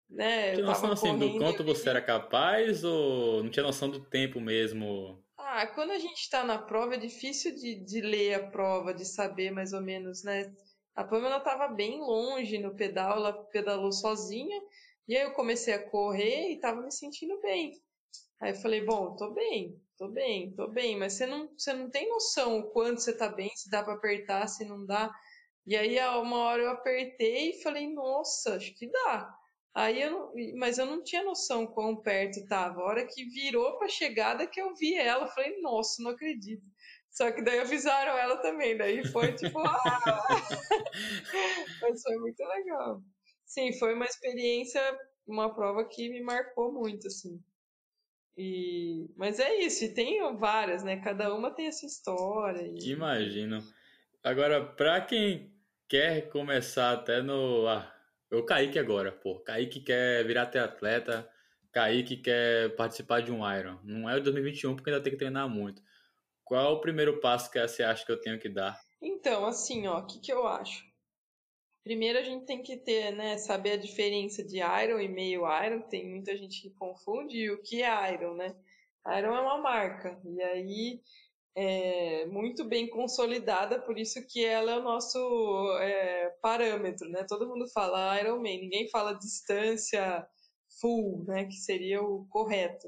né? 0.10 0.54
Tinha 0.54 0.66
noção, 0.66 0.92
assim, 0.92 1.18
do 1.18 1.38
quanto 1.38 1.64
você 1.66 1.90
era 1.90 2.02
capaz 2.02 2.84
ou 2.84 3.44
não 3.44 3.52
tinha 3.52 3.64
noção 3.64 3.90
do 3.90 4.00
tempo 4.06 4.40
mesmo? 4.40 5.22
Ah, 5.60 5.66
quando 5.66 5.90
a 5.90 5.98
gente 5.98 6.22
está 6.22 6.44
na 6.44 6.60
prova 6.60 6.94
é 6.94 6.98
difícil 7.00 7.56
de, 7.56 7.84
de 7.84 8.00
ler 8.00 8.36
a 8.36 8.48
prova, 8.52 8.94
de 8.94 9.04
saber 9.04 9.50
mais 9.50 9.74
ou 9.74 9.82
menos, 9.82 10.24
né? 10.24 10.54
A 10.96 11.04
Pamela 11.04 11.38
estava 11.38 11.68
bem 11.68 12.00
longe 12.00 12.60
no 12.60 12.76
pedal, 12.76 13.18
ela 13.18 13.34
pedalou 13.46 13.92
sozinha, 13.92 14.62
e 15.08 15.18
aí 15.18 15.24
eu 15.24 15.34
comecei 15.34 15.74
a 15.74 15.90
correr 15.90 16.52
e 16.52 16.56
estava 16.58 16.80
me 16.80 16.92
sentindo 16.92 17.42
bem. 17.42 17.74
Aí 18.40 18.52
eu 18.52 18.56
falei, 18.58 18.86
bom, 18.86 19.16
tô 19.16 19.34
bem, 19.34 19.82
tô 19.98 20.08
bem, 20.10 20.54
tô 20.54 20.68
bem, 20.68 20.96
mas 20.96 21.14
você 21.14 21.26
não, 21.26 21.50
você 21.58 21.74
não 21.74 21.90
tem 21.90 22.08
noção 22.08 22.60
o 22.60 22.70
quanto 22.70 23.02
você 23.02 23.18
tá 23.18 23.28
bem, 23.28 23.50
se 23.56 23.68
dá 23.68 23.82
para 23.82 23.96
apertar, 23.96 24.48
se 24.48 24.64
não 24.64 24.86
dá. 24.86 25.12
E 25.66 25.76
aí, 25.76 25.98
uma 26.20 26.38
hora 26.38 26.62
eu 26.62 26.70
apertei 26.70 27.50
e 27.50 27.64
falei, 27.64 27.92
nossa, 27.92 28.58
acho 28.58 28.76
que 28.76 28.92
dá. 28.92 29.36
Aí 29.78 30.02
eu 30.02 30.34
mas 30.56 30.80
eu 30.80 30.88
não 30.88 31.04
tinha 31.04 31.24
noção 31.24 31.68
quão 31.68 31.96
perto 31.96 32.40
estava. 32.40 32.82
A 32.82 32.84
hora 32.84 33.06
que 33.06 33.26
virou 33.26 33.78
para 33.78 33.86
a 33.86 33.90
chegada 33.90 34.48
que 34.48 34.60
eu 34.60 34.74
vi 34.74 34.96
ela, 34.96 35.28
falei, 35.28 35.62
nossa, 35.62 36.02
não 36.02 36.10
acredito. 36.10 36.66
Só 37.12 37.32
que 37.32 37.44
daí 37.44 37.60
avisaram 37.60 38.18
ela 38.18 38.38
também, 38.38 38.76
daí 38.76 39.08
foi 39.08 39.36
tipo, 39.36 39.60
ah! 39.60 39.70
mas 41.80 42.02
foi 42.02 42.18
muito 42.18 42.44
legal. 42.44 43.04
Sim, 43.46 43.72
foi 43.78 43.94
uma 43.94 44.06
experiência, 44.06 44.82
uma 45.28 45.54
prova 45.54 45.86
que 45.86 46.10
me 46.10 46.24
marcou 46.24 46.74
muito, 46.74 47.06
assim. 47.06 47.40
E... 48.36 49.08
Mas 49.16 49.40
é 49.40 49.60
isso, 49.60 49.86
e 49.86 49.94
tem 49.94 50.20
várias, 50.38 50.84
né? 50.84 51.00
Cada 51.04 51.32
uma 51.36 51.52
tem 51.52 51.68
essa 51.68 51.86
história. 51.86 52.68
E... 52.68 52.90
Imagino. 52.90 53.64
Agora, 54.24 54.66
para 54.66 55.02
quem 55.02 55.54
quer 55.88 56.30
começar 56.30 56.94
até 56.94 57.22
no. 57.22 57.68
Ah 57.68 57.97
eu 58.30 58.46
Kaique 58.46 58.78
agora, 58.78 59.12
pô. 59.12 59.40
Kaique 59.40 59.80
quer 59.82 60.26
virar 60.26 60.44
atleta, 60.44 61.30
Kaique 61.72 62.18
quer 62.18 62.76
participar 62.76 63.22
de 63.22 63.32
um 63.32 63.40
Iron. 63.58 63.80
Não 63.84 64.10
é 64.10 64.18
o 64.18 64.24
2021 64.24 64.76
porque 64.76 64.90
ainda 64.90 65.02
tem 65.02 65.12
que 65.14 65.20
treinar 65.20 65.48
muito. 65.50 65.82
Qual 66.44 66.66
é 66.66 66.70
o 66.70 66.82
primeiro 66.82 67.20
passo 67.20 67.52
que 67.52 67.60
você 67.60 67.84
acha 67.84 68.06
que 68.06 68.12
eu 68.12 68.20
tenho 68.20 68.40
que 68.40 68.50
dar? 68.50 68.80
Então, 69.02 69.46
assim, 69.46 69.86
ó, 69.88 70.00
o 70.00 70.06
que, 70.06 70.20
que 70.20 70.32
eu 70.32 70.48
acho? 70.48 70.86
Primeiro 71.84 72.20
a 72.20 72.24
gente 72.24 72.46
tem 72.46 72.62
que 72.62 72.78
ter, 72.78 73.12
né, 73.12 73.38
saber 73.38 73.72
a 73.72 73.78
diferença 73.78 74.44
de 74.44 74.58
Iron 74.58 75.00
e 75.00 75.08
meio 75.08 75.44
Iron. 75.64 75.82
Tem 75.82 76.10
muita 76.10 76.36
gente 76.36 76.62
que 76.62 76.70
confunde 76.72 77.50
o 77.52 77.62
que 77.62 77.82
é 77.82 78.14
Iron, 78.14 78.36
né? 78.36 78.56
Iron 79.18 79.36
é 79.36 79.40
uma 79.40 79.58
marca. 79.58 80.20
E 80.26 80.42
aí 80.42 81.02
é, 81.60 82.28
muito 82.28 82.64
bem 82.64 82.88
consolidada, 82.88 83.82
por 83.82 83.98
isso 83.98 84.24
que 84.28 84.46
ela 84.46 84.74
é 84.74 84.78
o 84.78 84.84
nosso 84.84 85.18
é, 85.80 86.30
parâmetro, 86.40 87.10
né? 87.10 87.26
Todo 87.28 87.48
mundo 87.48 87.68
fala 87.74 88.20
Ironman, 88.22 88.62
ninguém 88.62 88.88
fala 88.92 89.18
distância 89.18 90.24
full, 90.80 91.26
né? 91.26 91.46
Que 91.46 91.56
seria 91.56 92.00
o 92.04 92.28
correto. 92.30 92.88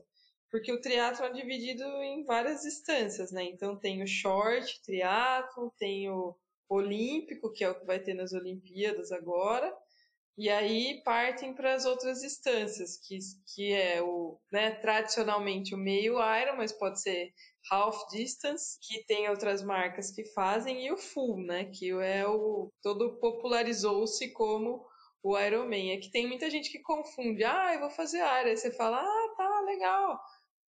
Porque 0.51 0.71
o 0.71 0.79
triatlo 0.79 1.25
é 1.25 1.31
dividido 1.31 1.83
em 1.83 2.23
várias 2.23 2.61
distâncias, 2.61 3.31
né? 3.31 3.43
Então 3.43 3.75
tem 3.75 4.03
o 4.03 4.07
short 4.07 4.79
triatlo, 4.83 5.73
tem 5.79 6.07
o 6.11 6.35
olímpico, 6.69 7.51
que 7.51 7.63
é 7.63 7.69
o 7.71 7.79
que 7.79 7.87
vai 7.87 7.99
ter 7.99 8.13
nas 8.13 8.33
Olimpíadas 8.33 9.11
agora, 9.11 9.75
e 10.39 10.49
aí 10.49 11.01
partem 11.03 11.53
para 11.53 11.73
as 11.73 11.83
outras 11.83 12.21
distâncias, 12.21 12.95
que, 12.95 13.19
que 13.53 13.73
é 13.73 14.01
o, 14.01 14.39
né, 14.49 14.71
tradicionalmente 14.71 15.75
o 15.75 15.77
meio 15.77 16.13
Iron, 16.13 16.55
mas 16.55 16.71
pode 16.71 17.01
ser 17.01 17.33
half 17.69 18.09
distance, 18.09 18.79
que 18.81 19.03
tem 19.03 19.29
outras 19.29 19.61
marcas 19.61 20.11
que 20.11 20.23
fazem, 20.27 20.85
e 20.85 20.93
o 20.93 20.97
full, 20.97 21.43
né, 21.43 21.65
que 21.65 21.91
é 21.91 22.25
o 22.25 22.71
todo 22.81 23.19
popularizou-se 23.19 24.31
como 24.31 24.87
o 25.21 25.37
Ironman. 25.37 25.91
É 25.91 25.97
que 25.97 26.09
tem 26.09 26.25
muita 26.25 26.49
gente 26.49 26.71
que 26.71 26.79
confunde, 26.79 27.43
ah, 27.43 27.73
eu 27.73 27.81
vou 27.81 27.89
fazer 27.89 28.19
Iron, 28.19 28.49
aí 28.49 28.55
você 28.55 28.71
fala, 28.71 28.97
ah, 29.01 29.33
tá, 29.35 29.61
legal. 29.65 30.21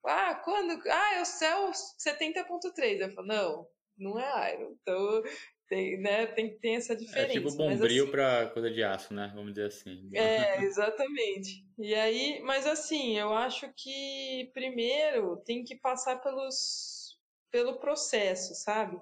Ah, 0.06 0.36
quando? 0.36 0.82
Ah, 0.90 1.16
é 1.16 1.22
o 1.22 1.26
céu 1.26 1.72
70.3. 1.98 3.00
Eu 3.00 3.14
falo, 3.14 3.28
não, 3.28 3.68
não 3.98 4.20
é 4.20 4.54
Iron. 4.54 4.76
Então, 4.82 5.24
tem, 5.72 5.98
né, 5.98 6.28
tem, 6.28 6.60
tem 6.60 6.76
essa 6.76 6.94
diferença. 6.94 7.32
É 7.32 7.32
tipo 7.32 7.50
bombril 7.56 8.04
assim, 8.04 8.12
para 8.12 8.50
coisa 8.50 8.70
de 8.70 8.84
aço, 8.84 9.14
né? 9.14 9.32
Vamos 9.34 9.54
dizer 9.54 9.68
assim. 9.68 10.10
É, 10.14 10.62
exatamente. 10.66 11.66
E 11.80 11.96
aí, 11.96 12.42
mas 12.44 12.68
assim, 12.68 13.18
eu 13.18 13.34
acho 13.34 13.72
que 13.78 14.52
primeiro 14.54 15.38
tem 15.46 15.64
que 15.64 15.78
passar 15.78 16.18
pelos, 16.18 17.18
pelo 17.50 17.80
processo, 17.80 18.54
sabe? 18.54 19.00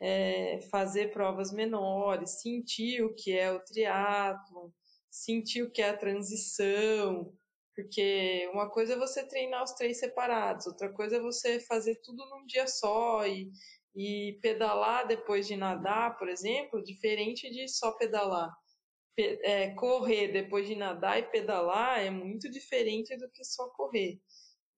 É, 0.00 0.58
fazer 0.72 1.12
provas 1.12 1.52
menores, 1.52 2.42
sentir 2.42 3.00
o 3.04 3.14
que 3.14 3.38
é 3.38 3.52
o 3.52 3.60
triatlo, 3.60 4.74
sentir 5.08 5.62
o 5.62 5.70
que 5.70 5.80
é 5.80 5.90
a 5.90 5.96
transição, 5.96 7.32
porque 7.76 8.50
uma 8.52 8.68
coisa 8.68 8.94
é 8.94 8.98
você 8.98 9.24
treinar 9.24 9.62
os 9.62 9.70
três 9.70 10.00
separados, 10.00 10.66
outra 10.66 10.92
coisa 10.92 11.18
é 11.18 11.20
você 11.20 11.60
fazer 11.60 12.00
tudo 12.02 12.28
num 12.28 12.44
dia 12.44 12.66
só 12.66 13.24
e, 13.24 13.52
e 13.98 14.38
pedalar 14.40 15.08
depois 15.08 15.44
de 15.48 15.56
nadar, 15.56 16.16
por 16.16 16.28
exemplo, 16.28 16.80
diferente 16.80 17.50
de 17.50 17.66
só 17.66 17.90
pedalar. 17.90 18.48
É, 19.18 19.70
correr 19.74 20.28
depois 20.28 20.68
de 20.68 20.76
nadar 20.76 21.18
e 21.18 21.24
pedalar 21.24 21.98
é 21.98 22.08
muito 22.08 22.48
diferente 22.48 23.16
do 23.16 23.28
que 23.28 23.42
só 23.42 23.68
correr. 23.70 24.20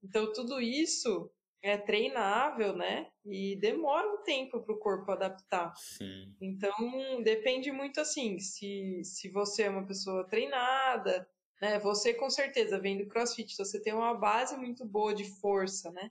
Então, 0.02 0.32
tudo 0.32 0.58
isso 0.58 1.30
é 1.60 1.76
treinável, 1.76 2.74
né? 2.74 3.10
E 3.26 3.56
demora 3.56 4.08
um 4.08 4.22
tempo 4.22 4.62
para 4.62 4.74
o 4.74 4.78
corpo 4.78 5.12
adaptar. 5.12 5.76
Sim. 5.76 6.34
Então, 6.40 7.22
depende 7.22 7.70
muito 7.70 8.00
assim, 8.00 8.38
se, 8.38 9.02
se 9.04 9.28
você 9.28 9.64
é 9.64 9.70
uma 9.70 9.86
pessoa 9.86 10.26
treinada, 10.26 11.28
né? 11.60 11.78
Você 11.80 12.14
com 12.14 12.30
certeza 12.30 12.80
vem 12.80 12.96
do 12.96 13.06
CrossFit, 13.06 13.54
você 13.54 13.78
tem 13.78 13.92
uma 13.92 14.14
base 14.14 14.56
muito 14.56 14.86
boa 14.86 15.14
de 15.14 15.24
força, 15.24 15.90
né? 15.90 16.10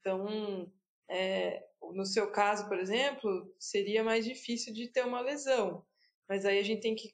Então, 0.00 0.72
é, 1.10 1.62
no 1.92 2.06
seu 2.06 2.30
caso, 2.30 2.68
por 2.68 2.78
exemplo, 2.78 3.52
seria 3.58 4.04
mais 4.04 4.24
difícil 4.24 4.72
de 4.72 4.88
ter 4.88 5.04
uma 5.04 5.20
lesão. 5.20 5.84
Mas 6.28 6.44
aí 6.44 6.58
a 6.58 6.62
gente 6.62 6.80
tem 6.80 6.94
que 6.94 7.12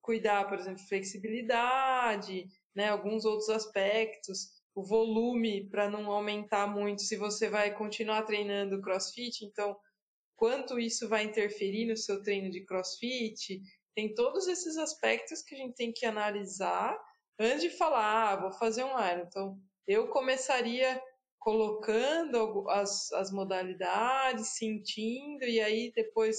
cuidar, 0.00 0.48
por 0.48 0.58
exemplo, 0.58 0.82
flexibilidade, 0.88 2.46
né, 2.74 2.88
alguns 2.88 3.24
outros 3.24 3.48
aspectos, 3.50 4.48
o 4.74 4.82
volume 4.82 5.68
para 5.68 5.88
não 5.88 6.10
aumentar 6.10 6.66
muito 6.66 7.02
se 7.02 7.16
você 7.16 7.48
vai 7.48 7.74
continuar 7.74 8.22
treinando 8.22 8.80
crossfit, 8.80 9.44
então 9.44 9.76
quanto 10.36 10.78
isso 10.78 11.08
vai 11.08 11.24
interferir 11.24 11.86
no 11.86 11.96
seu 11.96 12.22
treino 12.22 12.50
de 12.50 12.64
crossfit, 12.64 13.60
tem 13.94 14.12
todos 14.14 14.48
esses 14.48 14.76
aspectos 14.76 15.42
que 15.42 15.54
a 15.54 15.58
gente 15.58 15.74
tem 15.74 15.92
que 15.92 16.04
analisar 16.04 16.98
antes 17.38 17.62
de 17.62 17.70
falar, 17.70 18.32
ah, 18.32 18.36
vou 18.36 18.52
fazer 18.52 18.84
um 18.84 18.98
Iron. 18.98 19.24
Então, 19.26 19.58
eu 19.86 20.08
começaria 20.08 21.00
colocando 21.44 22.68
as, 22.70 23.12
as 23.12 23.30
modalidades, 23.30 24.56
sentindo, 24.56 25.44
e 25.44 25.60
aí 25.60 25.92
depois, 25.94 26.38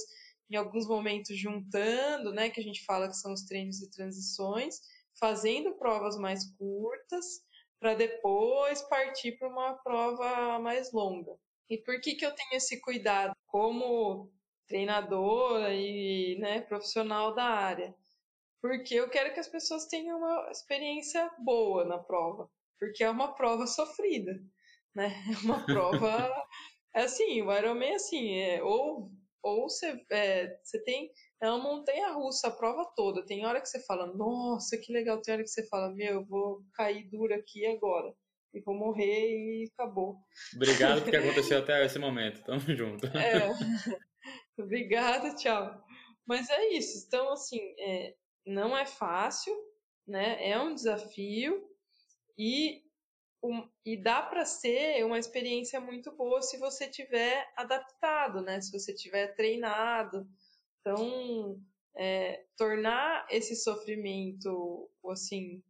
em 0.50 0.56
alguns 0.56 0.88
momentos, 0.88 1.38
juntando, 1.38 2.34
né, 2.34 2.50
que 2.50 2.60
a 2.60 2.64
gente 2.64 2.84
fala 2.84 3.08
que 3.08 3.16
são 3.16 3.32
os 3.32 3.44
treinos 3.44 3.80
e 3.84 3.92
transições, 3.92 4.80
fazendo 5.20 5.76
provas 5.76 6.18
mais 6.18 6.52
curtas, 6.58 7.24
para 7.80 7.94
depois 7.94 8.82
partir 8.82 9.34
para 9.34 9.48
uma 9.48 9.76
prova 9.76 10.58
mais 10.58 10.92
longa. 10.92 11.38
E 11.70 11.78
por 11.78 12.02
que, 12.02 12.16
que 12.16 12.26
eu 12.26 12.34
tenho 12.34 12.56
esse 12.56 12.82
cuidado 12.82 13.36
como 13.46 14.32
treinadora 14.68 15.72
e 15.72 16.36
né, 16.40 16.62
profissional 16.62 17.36
da 17.36 17.44
área? 17.44 17.94
Porque 18.60 18.96
eu 18.96 19.08
quero 19.08 19.32
que 19.36 19.40
as 19.40 19.48
pessoas 19.48 19.86
tenham 19.86 20.18
uma 20.18 20.50
experiência 20.50 21.30
boa 21.38 21.86
na 21.86 22.00
prova, 22.00 22.50
porque 22.80 23.04
é 23.04 23.10
uma 23.10 23.36
prova 23.36 23.68
sofrida 23.68 24.42
né? 24.96 25.14
É 25.30 25.36
uma 25.46 25.64
prova. 25.66 26.32
é 26.96 27.02
assim, 27.02 27.42
o 27.42 27.54
Ironman 27.54 27.92
é 27.92 27.96
assim, 27.96 28.40
é, 28.40 28.64
ou, 28.64 29.12
ou 29.44 29.70
você, 29.70 30.00
é, 30.12 30.58
você 30.64 30.84
tem. 30.84 31.12
É 31.42 31.50
uma 31.50 31.62
montanha 31.62 32.14
russa 32.14 32.48
a 32.48 32.52
prova 32.52 32.90
toda. 32.96 33.26
Tem 33.26 33.46
hora 33.46 33.62
que 33.62 33.68
você 33.68 33.84
fala, 33.86 34.08
nossa, 34.16 34.78
que 34.78 34.94
legal. 34.94 35.22
Tem 35.22 35.34
hora 35.34 35.44
que 35.44 35.50
você 35.50 35.68
fala, 35.68 35.94
meu, 35.94 36.14
eu 36.14 36.26
vou 36.26 36.64
cair 36.74 37.08
dura 37.10 37.36
aqui 37.36 37.66
agora. 37.66 38.14
E 38.54 38.62
vou 38.62 38.74
morrer 38.74 39.04
e 39.04 39.70
acabou. 39.74 40.16
Obrigado 40.56 41.02
porque 41.02 41.18
aconteceu 41.18 41.60
até 41.60 41.86
esse 41.86 42.00
momento. 42.00 42.42
Tamo 42.44 42.62
junto. 42.74 43.06
É. 43.08 43.50
Obrigada, 44.58 45.36
tchau. 45.36 45.84
Mas 46.26 46.50
é 46.50 46.70
isso. 46.70 47.06
Então, 47.06 47.34
assim, 47.34 47.60
é, 47.78 48.16
não 48.48 48.76
é 48.76 48.86
fácil, 48.86 49.54
né? 50.08 50.50
É 50.50 50.58
um 50.58 50.74
desafio. 50.74 51.62
E 52.38 52.85
um, 53.46 53.70
e 53.86 53.96
dá 53.96 54.22
para 54.22 54.46
ser 54.46 55.06
uma 55.06 55.20
experiência 55.20 55.80
muito 55.80 56.12
boa 56.16 56.42
se 56.42 56.58
você 56.58 56.88
tiver 56.88 57.52
adaptado, 57.56 58.42
né? 58.42 58.60
Se 58.62 58.72
você 58.72 58.94
tiver 58.94 59.36
treinado. 59.36 60.28
Então, 60.82 61.60
é, 61.96 62.46
tornar 62.58 63.26
esse 63.30 63.56
sofrimento, 63.56 64.90
assim, 65.12 65.64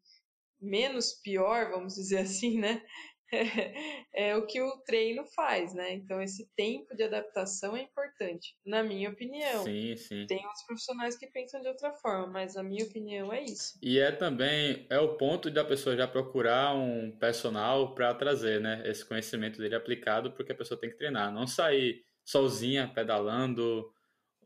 menos 0.60 1.14
pior, 1.14 1.72
vamos 1.72 1.96
dizer 1.96 2.20
assim, 2.26 2.60
né? 2.60 2.84
É, 4.18 4.36
o 4.38 4.46
que 4.46 4.62
o 4.62 4.78
treino 4.86 5.26
faz, 5.36 5.74
né? 5.74 5.94
Então, 5.94 6.22
esse 6.22 6.50
tempo 6.56 6.96
de 6.96 7.04
adaptação 7.04 7.76
é 7.76 7.82
importante, 7.82 8.56
na 8.66 8.82
minha 8.82 9.10
opinião. 9.10 9.64
Sim, 9.64 9.96
sim. 9.98 10.26
Tem 10.26 10.46
outros 10.46 10.66
profissionais 10.66 11.18
que 11.18 11.28
pensam 11.28 11.62
de 11.62 11.68
outra 11.68 11.92
forma, 11.94 12.28
mas 12.28 12.56
a 12.56 12.64
minha 12.64 12.86
opinião 12.86 13.34
é 13.34 13.44
isso. 13.44 13.78
E 13.82 14.00
é 14.00 14.12
também 14.12 14.88
é 14.90 15.00
o 15.00 15.18
ponto 15.18 15.52
da 15.52 15.66
pessoa 15.66 15.98
já 15.98 16.08
procurar 16.08 16.74
um 16.76 17.12
personal 17.20 17.94
para 17.94 18.14
trazer, 18.14 18.62
né? 18.62 18.84
Esse 18.86 19.06
conhecimento 19.06 19.60
dele 19.60 19.76
aplicado, 19.76 20.32
porque 20.32 20.54
a 20.54 20.56
pessoa 20.56 20.80
tem 20.80 20.90
que 20.90 20.98
treinar, 20.98 21.34
não 21.34 21.46
sair 21.46 22.06
sozinha 22.26 22.88
pedalando 22.88 23.94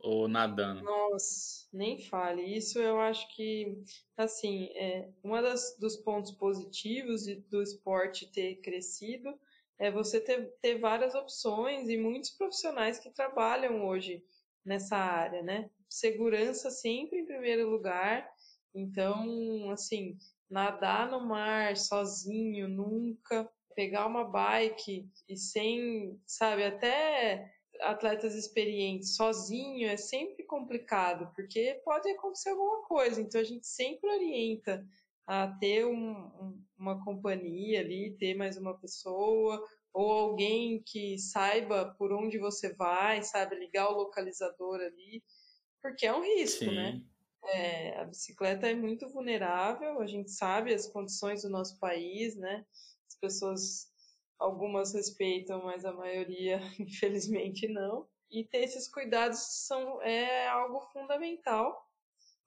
ou 0.01 0.27
nadando. 0.27 0.81
Nossa, 0.83 1.67
nem 1.73 1.99
fale. 2.01 2.41
Isso 2.41 2.79
eu 2.79 2.99
acho 2.99 3.27
que, 3.35 3.83
assim, 4.17 4.69
é, 4.75 5.09
uma 5.23 5.41
das, 5.41 5.77
dos 5.79 5.97
pontos 5.97 6.31
positivos 6.31 7.25
do 7.49 7.61
esporte 7.61 8.31
ter 8.31 8.55
crescido 8.61 9.37
é 9.77 9.89
você 9.89 10.19
ter, 10.19 10.53
ter 10.61 10.77
várias 10.77 11.15
opções 11.15 11.87
e 11.89 11.97
muitos 11.97 12.31
profissionais 12.31 12.99
que 12.99 13.09
trabalham 13.09 13.87
hoje 13.87 14.23
nessa 14.65 14.97
área, 14.97 15.41
né? 15.41 15.69
Segurança 15.89 16.69
sempre 16.69 17.19
em 17.19 17.25
primeiro 17.25 17.69
lugar. 17.69 18.29
Então, 18.75 19.71
assim, 19.71 20.17
nadar 20.49 21.09
no 21.09 21.25
mar 21.25 21.75
sozinho, 21.77 22.67
nunca. 22.67 23.49
Pegar 23.75 24.07
uma 24.07 24.25
bike 24.25 25.09
e 25.27 25.37
sem, 25.37 26.19
sabe, 26.25 26.65
até 26.65 27.49
atletas 27.81 28.35
experientes 28.35 29.15
sozinho 29.15 29.87
é 29.87 29.97
sempre 29.97 30.43
complicado, 30.43 31.31
porque 31.35 31.81
pode 31.83 32.09
acontecer 32.09 32.49
alguma 32.49 32.83
coisa. 32.83 33.21
Então 33.21 33.39
a 33.39 33.43
gente 33.43 33.67
sempre 33.67 34.09
orienta 34.09 34.85
a 35.25 35.47
ter 35.59 35.85
um, 35.85 36.11
um, 36.11 36.63
uma 36.77 37.03
companhia 37.03 37.81
ali, 37.81 38.15
ter 38.17 38.33
mais 38.33 38.57
uma 38.57 38.77
pessoa, 38.77 39.63
ou 39.93 40.11
alguém 40.11 40.81
que 40.85 41.17
saiba 41.17 41.93
por 41.97 42.11
onde 42.11 42.37
você 42.37 42.73
vai, 42.73 43.21
sabe, 43.21 43.55
ligar 43.55 43.89
o 43.89 43.97
localizador 43.97 44.79
ali, 44.79 45.23
porque 45.81 46.05
é 46.05 46.13
um 46.13 46.23
risco, 46.23 46.65
Sim. 46.65 46.75
né? 46.75 47.01
É, 47.43 47.99
a 47.99 48.05
bicicleta 48.05 48.67
é 48.67 48.73
muito 48.73 49.07
vulnerável, 49.09 50.01
a 50.01 50.07
gente 50.07 50.29
sabe 50.31 50.73
as 50.73 50.87
condições 50.87 51.43
do 51.43 51.49
nosso 51.49 51.79
país, 51.79 52.35
né? 52.35 52.65
As 53.07 53.15
pessoas 53.15 53.88
Algumas 54.39 54.93
respeitam, 54.93 55.63
mas 55.63 55.83
a 55.85 55.91
maioria, 55.91 56.59
infelizmente, 56.79 57.67
não. 57.67 58.07
E 58.31 58.43
ter 58.43 58.59
esses 58.59 58.87
cuidados 58.87 59.39
são, 59.67 60.01
é 60.01 60.47
algo 60.47 60.79
fundamental. 60.93 61.85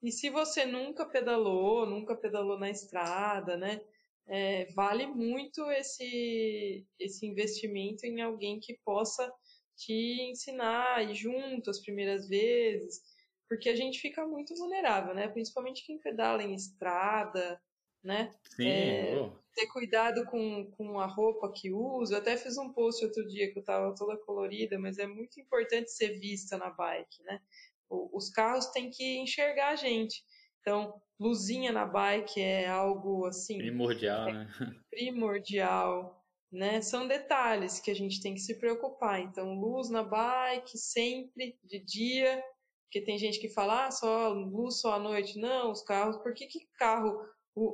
E 0.03 0.11
se 0.11 0.31
você 0.31 0.65
nunca 0.65 1.05
pedalou, 1.05 1.87
nunca 1.87 2.17
pedalou 2.17 2.59
na 2.59 2.71
estrada, 2.71 3.57
né? 3.57 3.81
É, 4.27 4.67
vale 4.73 5.07
muito 5.07 5.71
esse, 5.71 6.87
esse 6.99 7.27
investimento 7.27 8.07
em 8.07 8.23
alguém 8.23 8.59
que 8.59 8.79
possa 8.85 9.33
te 9.77 10.23
ensinar 10.31 11.09
e 11.11 11.15
junto 11.15 11.71
as 11.71 11.81
primeiras 11.81 12.29
vezes, 12.29 13.03
porque 13.49 13.69
a 13.69 13.77
gente 13.77 14.01
fica 14.01 14.27
muito 14.27 14.55
vulnerável, 14.55 15.15
né? 15.15 15.29
Principalmente 15.29 15.85
quem 15.85 15.99
pedala 15.99 16.43
em 16.43 16.55
estrada, 16.55 17.61
né? 18.03 18.31
Sim, 18.57 18.69
é, 18.69 19.17
oh. 19.17 19.31
Ter 19.55 19.67
cuidado 19.67 20.25
com, 20.27 20.71
com 20.73 20.99
a 20.99 21.07
roupa 21.07 21.53
que 21.53 21.71
uso. 21.71 22.15
Eu 22.15 22.19
até 22.19 22.37
fiz 22.37 22.57
um 22.57 22.73
post 22.73 23.05
outro 23.05 23.27
dia 23.27 23.53
que 23.53 23.59
eu 23.59 23.61
estava 23.61 23.95
toda 23.95 24.17
colorida, 24.17 24.79
mas 24.79 24.99
é 24.99 25.07
muito 25.07 25.41
importante 25.41 25.91
ser 25.91 26.19
vista 26.19 26.57
na 26.57 26.71
bike, 26.71 27.23
né? 27.25 27.41
O, 27.89 28.17
os 28.17 28.31
carros 28.31 28.67
têm 28.67 28.91
que 28.91 29.19
enxergar 29.19 29.71
a 29.71 29.77
gente. 29.77 30.25
Então, 30.61 30.95
luzinha 31.21 31.71
na 31.71 31.85
bike 31.85 32.41
é 32.41 32.69
algo 32.69 33.27
assim. 33.27 33.59
Primordial, 33.59 34.29
é 34.29 34.33
né? 34.33 34.49
Primordial. 34.91 36.19
Né? 36.51 36.81
São 36.81 37.09
detalhes 37.09 37.81
que 37.81 37.91
a 37.91 37.95
gente 37.95 38.21
tem 38.21 38.35
que 38.35 38.41
se 38.41 38.59
preocupar. 38.59 39.21
Então, 39.21 39.55
luz 39.55 39.91
na 39.91 40.03
bike 40.03 40.79
sempre 40.79 41.59
de 41.65 41.79
dia, 41.79 42.43
porque 42.85 43.05
tem 43.05 43.19
gente 43.19 43.41
que 43.41 43.49
fala, 43.49 43.87
ah, 43.87 43.91
só 43.91 44.29
luz 44.29 44.81
só 44.81 44.95
à 44.95 44.99
noite. 44.99 45.39
Não, 45.39 45.73
os 45.73 45.83
carros, 45.83 46.17
por 46.19 46.35
que, 46.35 46.47
que 46.47 46.61
carro 46.79 47.19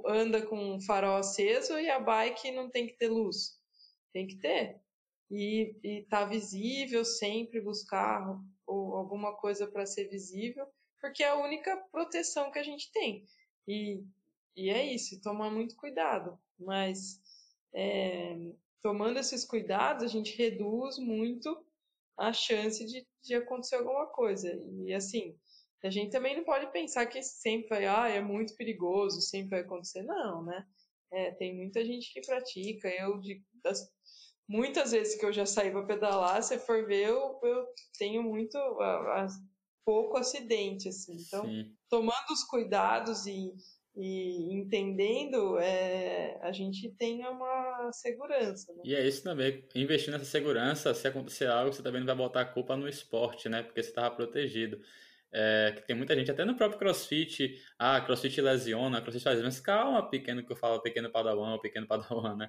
anda 0.06 0.44
com 0.44 0.76
o 0.76 0.80
farol 0.80 1.16
aceso 1.16 1.78
e 1.78 1.88
a 1.88 2.00
bike 2.00 2.50
não 2.50 2.68
tem 2.68 2.86
que 2.86 2.94
ter 2.94 3.08
luz. 3.08 3.58
Tem 4.12 4.26
que 4.26 4.36
ter. 4.36 4.80
E, 5.30 5.76
e 5.82 6.02
tá 6.08 6.24
visível 6.24 7.04
sempre, 7.04 7.60
buscar 7.60 8.40
ou, 8.66 8.94
alguma 8.94 9.36
coisa 9.36 9.66
para 9.66 9.86
ser 9.86 10.08
visível, 10.08 10.66
porque 11.00 11.22
é 11.22 11.28
a 11.28 11.36
única 11.36 11.76
proteção 11.92 12.50
que 12.50 12.58
a 12.58 12.62
gente 12.62 12.90
tem. 12.90 13.26
E, 13.66 14.02
e 14.56 14.70
é 14.70 14.84
isso, 14.92 15.20
tomar 15.20 15.50
muito 15.50 15.76
cuidado. 15.76 16.38
Mas 16.58 17.20
é, 17.72 18.36
tomando 18.82 19.18
esses 19.18 19.44
cuidados, 19.44 20.02
a 20.02 20.08
gente 20.08 20.36
reduz 20.36 20.98
muito 20.98 21.64
a 22.16 22.32
chance 22.32 22.84
de, 22.84 23.06
de 23.22 23.34
acontecer 23.34 23.76
alguma 23.76 24.06
coisa. 24.06 24.50
E 24.84 24.92
assim, 24.92 25.36
a 25.86 25.90
gente 25.90 26.10
também 26.10 26.36
não 26.36 26.44
pode 26.44 26.70
pensar 26.72 27.06
que 27.06 27.22
sempre 27.22 27.68
vai, 27.68 27.86
ah, 27.86 28.08
é 28.08 28.20
muito 28.20 28.56
perigoso, 28.56 29.20
sempre 29.20 29.50
vai 29.50 29.60
acontecer. 29.60 30.02
Não, 30.02 30.44
né? 30.44 30.66
É, 31.12 31.30
tem 31.32 31.56
muita 31.56 31.84
gente 31.84 32.12
que 32.12 32.20
pratica. 32.20 32.88
Eu, 32.88 33.18
de, 33.18 33.42
das, 33.62 33.88
muitas 34.48 34.92
vezes 34.92 35.14
que 35.14 35.24
eu 35.24 35.32
já 35.32 35.46
saí 35.46 35.70
para 35.70 35.86
pedalar, 35.86 36.42
se 36.42 36.58
for 36.58 36.86
ver, 36.86 37.08
eu, 37.08 37.38
eu 37.42 37.66
tenho 37.98 38.22
muito, 38.22 38.56
a, 38.56 39.24
a, 39.24 39.26
pouco 39.84 40.18
acidente, 40.18 40.88
assim. 40.88 41.16
Então, 41.16 41.46
Sim. 41.46 41.72
tomando 41.88 42.30
os 42.30 42.44
cuidados 42.44 43.26
e, 43.26 43.54
e 43.96 44.52
entendendo, 44.52 45.58
é, 45.58 46.38
a 46.42 46.52
gente 46.52 46.90
tem 46.98 47.26
uma 47.26 47.90
segurança. 47.92 48.72
Né? 48.74 48.82
E 48.84 48.94
é 48.94 49.06
isso 49.06 49.22
também, 49.22 49.64
investir 49.74 50.12
nessa 50.12 50.26
segurança, 50.26 50.92
se 50.92 51.08
acontecer 51.08 51.46
algo, 51.46 51.72
você 51.72 51.82
também 51.82 52.00
não 52.00 52.06
vai 52.06 52.16
botar 52.16 52.42
a 52.42 52.52
culpa 52.52 52.76
no 52.76 52.88
esporte, 52.88 53.48
né? 53.48 53.62
Porque 53.62 53.82
você 53.82 53.88
estava 53.88 54.14
protegido. 54.14 54.78
É, 55.32 55.72
que 55.76 55.86
tem 55.86 55.94
muita 55.94 56.14
gente, 56.14 56.30
até 56.30 56.44
no 56.44 56.56
próprio 56.56 56.78
CrossFit, 56.78 57.60
ah, 57.78 58.00
CrossFit 58.00 58.40
lesiona, 58.40 59.00
CrossFit 59.02 59.24
faz, 59.24 59.42
mas 59.42 59.60
calma, 59.60 60.08
pequeno 60.08 60.44
que 60.44 60.50
eu 60.50 60.56
falo, 60.56 60.80
pequeno 60.80 61.10
padawan, 61.10 61.58
pequeno 61.58 61.86
padawan, 61.86 62.36
né? 62.36 62.48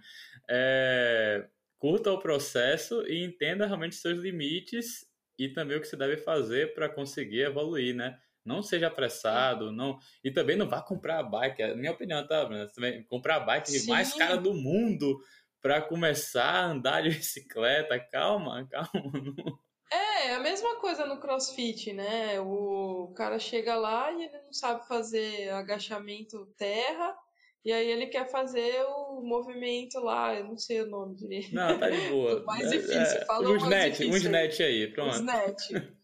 É, 0.50 1.48
curta 1.78 2.12
o 2.12 2.20
processo 2.20 3.06
e 3.08 3.24
entenda 3.24 3.66
realmente 3.66 3.96
seus 3.96 4.20
limites 4.20 5.06
e 5.38 5.50
também 5.50 5.78
o 5.78 5.82
que 5.82 5.88
você 5.88 5.98
deve 5.98 6.18
fazer 6.18 6.74
para 6.74 6.90
conseguir 6.90 7.42
evoluir, 7.42 7.96
né? 7.96 8.18
Não 8.46 8.64
seja 8.64 8.88
apressado, 8.88 9.72
não 9.72 10.00
e 10.24 10.32
também 10.32 10.56
não 10.56 10.68
vá 10.68 10.82
comprar 10.82 11.20
a 11.20 11.24
bike, 11.24 11.62
é 11.62 11.76
minha 11.76 11.92
opinião, 11.92 12.26
tá? 12.26 12.46
Você 12.46 13.04
comprar 13.04 13.36
a 13.36 13.40
bike 13.42 13.70
Sim. 13.70 13.90
mais 13.90 14.14
cara 14.14 14.38
do 14.38 14.54
mundo 14.54 15.20
para 15.62 15.82
começar 15.82 16.50
a 16.50 16.66
andar 16.68 17.04
de 17.04 17.10
bicicleta, 17.10 18.00
calma, 18.00 18.68
calma. 18.72 18.90
É, 18.94 19.69
é 19.92 20.36
a 20.36 20.40
mesma 20.40 20.76
coisa 20.80 21.06
no 21.06 21.20
crossfit, 21.20 21.94
né? 21.94 22.40
O 22.40 23.14
cara 23.16 23.40
chega 23.40 23.76
lá 23.76 24.12
e 24.12 24.24
ele 24.26 24.42
não 24.42 24.54
sabe 24.54 24.88
fazer 24.88 25.50
agachamento 25.50 26.46
terra, 26.58 27.16
e 27.64 27.72
aí 27.72 27.90
ele 27.90 28.08
quer 28.08 28.30
fazer 28.30 28.84
o 28.86 29.22
movimento 29.22 30.00
lá, 30.00 30.34
eu 30.34 30.46
não 30.46 30.58
sei 30.58 30.82
o 30.82 30.90
nome 30.90 31.16
direito. 31.16 31.54
Não, 31.54 31.78
tá 31.78 31.90
de 31.90 32.10
boa. 32.10 32.40
o 32.42 32.46
mais 32.46 32.72
é, 32.72 32.78
difícil, 32.78 33.00
é, 33.00 33.26
fala 33.26 33.50
o 33.50 33.56
snatch, 33.58 34.00
um 34.02 34.16
snatch 34.16 34.60
aí, 34.62 34.88
pronto. 34.94 35.16
Um 35.16 35.20
snatch. 35.20 35.70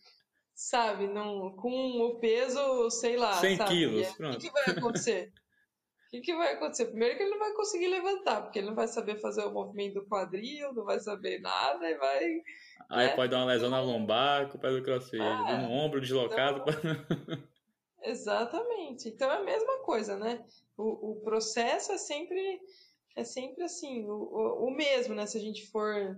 sabe, 0.53 1.07
não, 1.07 1.55
com 1.55 1.69
o 1.69 2.19
peso, 2.19 2.89
sei 2.89 3.15
lá. 3.17 3.33
100 3.33 3.57
sabe? 3.57 3.69
quilos, 3.69 4.07
pronto. 4.13 4.35
O 4.35 4.39
que, 4.39 4.47
que 4.47 4.53
vai 4.53 4.75
acontecer? 4.77 5.31
O 6.05 6.17
que, 6.17 6.21
que 6.21 6.35
vai 6.37 6.53
acontecer? 6.53 6.85
Primeiro 6.85 7.17
que 7.17 7.23
ele 7.23 7.31
não 7.31 7.39
vai 7.39 7.51
conseguir 7.53 7.87
levantar, 7.87 8.43
porque 8.43 8.59
ele 8.59 8.67
não 8.67 8.75
vai 8.75 8.87
saber 8.87 9.19
fazer 9.19 9.43
o 9.43 9.51
movimento 9.51 9.95
do 9.95 10.05
quadril, 10.05 10.71
não 10.71 10.85
vai 10.85 10.97
saber 10.99 11.41
nada 11.41 11.89
e 11.89 11.95
vai 11.95 12.41
Aí 12.89 13.07
é. 13.07 13.15
pode 13.15 13.31
dar 13.31 13.37
uma 13.37 13.45
lesão 13.45 13.69
na 13.69 13.81
lombar 13.81 14.49
com 14.49 14.57
o 14.57 14.61
pé 14.61 14.71
do 14.71 14.83
crossfit, 14.83 15.21
é. 15.21 15.55
um 15.55 15.71
ombro 15.71 15.99
deslocado. 15.99 16.63
Então... 16.69 17.43
Exatamente. 18.05 19.09
Então 19.09 19.31
é 19.31 19.37
a 19.37 19.43
mesma 19.43 19.79
coisa, 19.79 20.15
né? 20.15 20.45
O, 20.77 21.11
o 21.11 21.21
processo 21.21 21.91
é 21.91 21.97
sempre, 21.97 22.61
é 23.15 23.23
sempre 23.23 23.63
assim, 23.63 24.05
o, 24.05 24.67
o, 24.67 24.71
mesmo, 24.71 25.15
né? 25.15 25.25
Se 25.25 25.37
a 25.37 25.41
gente 25.41 25.65
for 25.67 26.17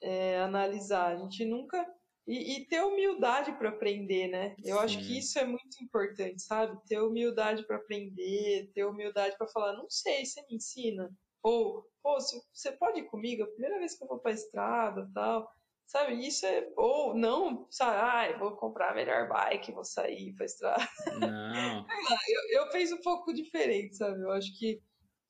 é, 0.00 0.38
analisar, 0.38 1.12
a 1.12 1.16
gente 1.16 1.44
nunca. 1.44 1.84
E, 2.26 2.58
e 2.58 2.66
ter 2.66 2.84
humildade 2.84 3.52
para 3.52 3.70
aprender, 3.70 4.28
né? 4.28 4.54
Eu 4.64 4.76
Sim. 4.76 4.84
acho 4.84 4.98
que 4.98 5.18
isso 5.18 5.36
é 5.38 5.44
muito 5.44 5.82
importante, 5.82 6.42
sabe? 6.42 6.78
Ter 6.86 7.00
humildade 7.00 7.66
para 7.66 7.76
aprender, 7.76 8.70
ter 8.72 8.84
humildade 8.84 9.36
para 9.36 9.48
falar, 9.48 9.72
não 9.72 9.90
sei, 9.90 10.24
você 10.24 10.40
me 10.42 10.54
ensina. 10.54 11.10
Ou, 11.42 11.84
pô, 12.00 12.18
você 12.20 12.70
pode 12.72 13.00
ir 13.00 13.06
comigo? 13.06 13.42
É 13.42 13.46
a 13.46 13.50
primeira 13.50 13.78
vez 13.78 13.96
que 13.96 14.04
eu 14.04 14.08
vou 14.08 14.20
para 14.20 14.30
estrada 14.32 15.10
tal. 15.12 15.50
Sabe, 15.90 16.24
isso 16.24 16.46
é. 16.46 16.68
Ou 16.76 17.16
não, 17.16 17.66
sabe, 17.68 17.96
ah, 17.96 18.38
vou 18.38 18.52
comprar 18.52 18.92
a 18.92 18.94
melhor 18.94 19.28
bike, 19.28 19.72
vou 19.72 19.84
sair 19.84 20.32
pra 20.36 20.46
estrada. 20.46 20.88
Não. 21.18 21.84
eu, 22.28 22.60
eu 22.60 22.68
penso 22.70 22.94
um 22.94 23.00
pouco 23.00 23.34
diferente, 23.34 23.96
sabe? 23.96 24.22
Eu 24.22 24.30
acho 24.30 24.56
que 24.56 24.80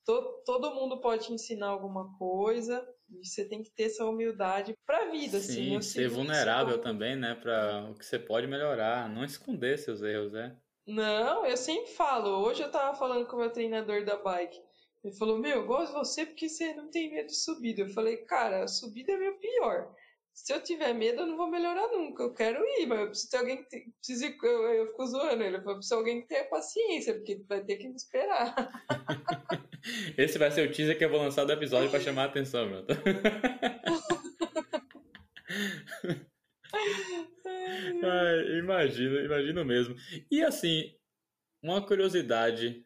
to, 0.05 0.21
todo 0.45 0.75
mundo 0.75 1.01
pode 1.01 1.25
te 1.25 1.33
ensinar 1.33 1.69
alguma 1.69 2.15
coisa. 2.15 2.87
E 3.09 3.25
você 3.25 3.43
tem 3.43 3.63
que 3.63 3.71
ter 3.71 3.85
essa 3.85 4.05
humildade 4.05 4.77
pra 4.85 5.09
vida, 5.09 5.39
Sim, 5.39 5.77
assim. 5.77 5.93
ser 5.93 6.09
vulnerável 6.09 6.73
como... 6.77 6.83
também, 6.83 7.15
né? 7.15 7.33
Pra 7.33 7.89
o 7.89 7.95
que 7.95 8.05
você 8.05 8.19
pode 8.19 8.45
melhorar. 8.45 9.09
Não 9.09 9.25
esconder 9.25 9.79
seus 9.79 10.03
erros, 10.03 10.31
né? 10.31 10.55
Não, 10.85 11.43
eu 11.43 11.57
sempre 11.57 11.89
falo. 11.93 12.29
Hoje 12.45 12.61
eu 12.61 12.69
tava 12.69 12.95
falando 12.95 13.25
com 13.25 13.35
o 13.35 13.39
meu 13.39 13.49
treinador 13.49 14.05
da 14.05 14.15
bike. 14.15 14.61
Ele 15.03 15.15
falou, 15.15 15.39
meu, 15.39 15.61
eu 15.61 15.65
gosto 15.65 15.87
de 15.87 15.97
você 15.97 16.23
porque 16.23 16.47
você 16.47 16.71
não 16.75 16.91
tem 16.91 17.09
medo 17.09 17.25
de 17.25 17.35
subida. 17.35 17.81
Eu 17.81 17.89
falei, 17.89 18.17
cara, 18.17 18.63
a 18.63 18.67
subida 18.67 19.11
é 19.13 19.17
meu 19.17 19.39
pior 19.39 19.91
se 20.33 20.53
eu 20.53 20.61
tiver 20.61 20.93
medo, 20.93 21.21
eu 21.21 21.27
não 21.27 21.37
vou 21.37 21.49
melhorar 21.49 21.87
nunca. 21.89 22.23
Eu 22.23 22.33
quero 22.33 22.63
ir, 22.79 22.85
mas 22.85 22.99
eu 22.99 23.07
preciso 23.07 23.29
ter 23.29 23.37
alguém 23.37 23.63
que 23.63 23.85
precisa, 23.99 24.33
eu, 24.43 24.73
eu 24.73 24.87
fico 24.87 25.05
zoando 25.05 25.43
ele. 25.43 25.57
Eu 25.57 25.63
preciso 25.63 25.95
alguém 25.95 26.21
que 26.21 26.27
tenha 26.27 26.45
paciência, 26.45 27.13
porque 27.13 27.43
vai 27.47 27.63
ter 27.63 27.77
que 27.77 27.87
me 27.87 27.95
esperar. 27.95 28.55
Esse 30.17 30.37
vai 30.37 30.51
ser 30.51 30.69
o 30.69 30.71
teaser 30.71 30.97
que 30.97 31.03
eu 31.03 31.09
vou 31.09 31.19
lançar 31.19 31.43
do 31.43 31.51
episódio 31.51 31.89
para 31.89 31.99
chamar 31.99 32.23
a 32.23 32.25
atenção, 32.25 32.67
meu. 32.67 32.85
Ai, 38.03 38.59
imagino, 38.59 39.19
imagino 39.19 39.65
mesmo. 39.65 39.95
E 40.29 40.43
assim, 40.43 40.93
uma 41.61 41.85
curiosidade 41.85 42.85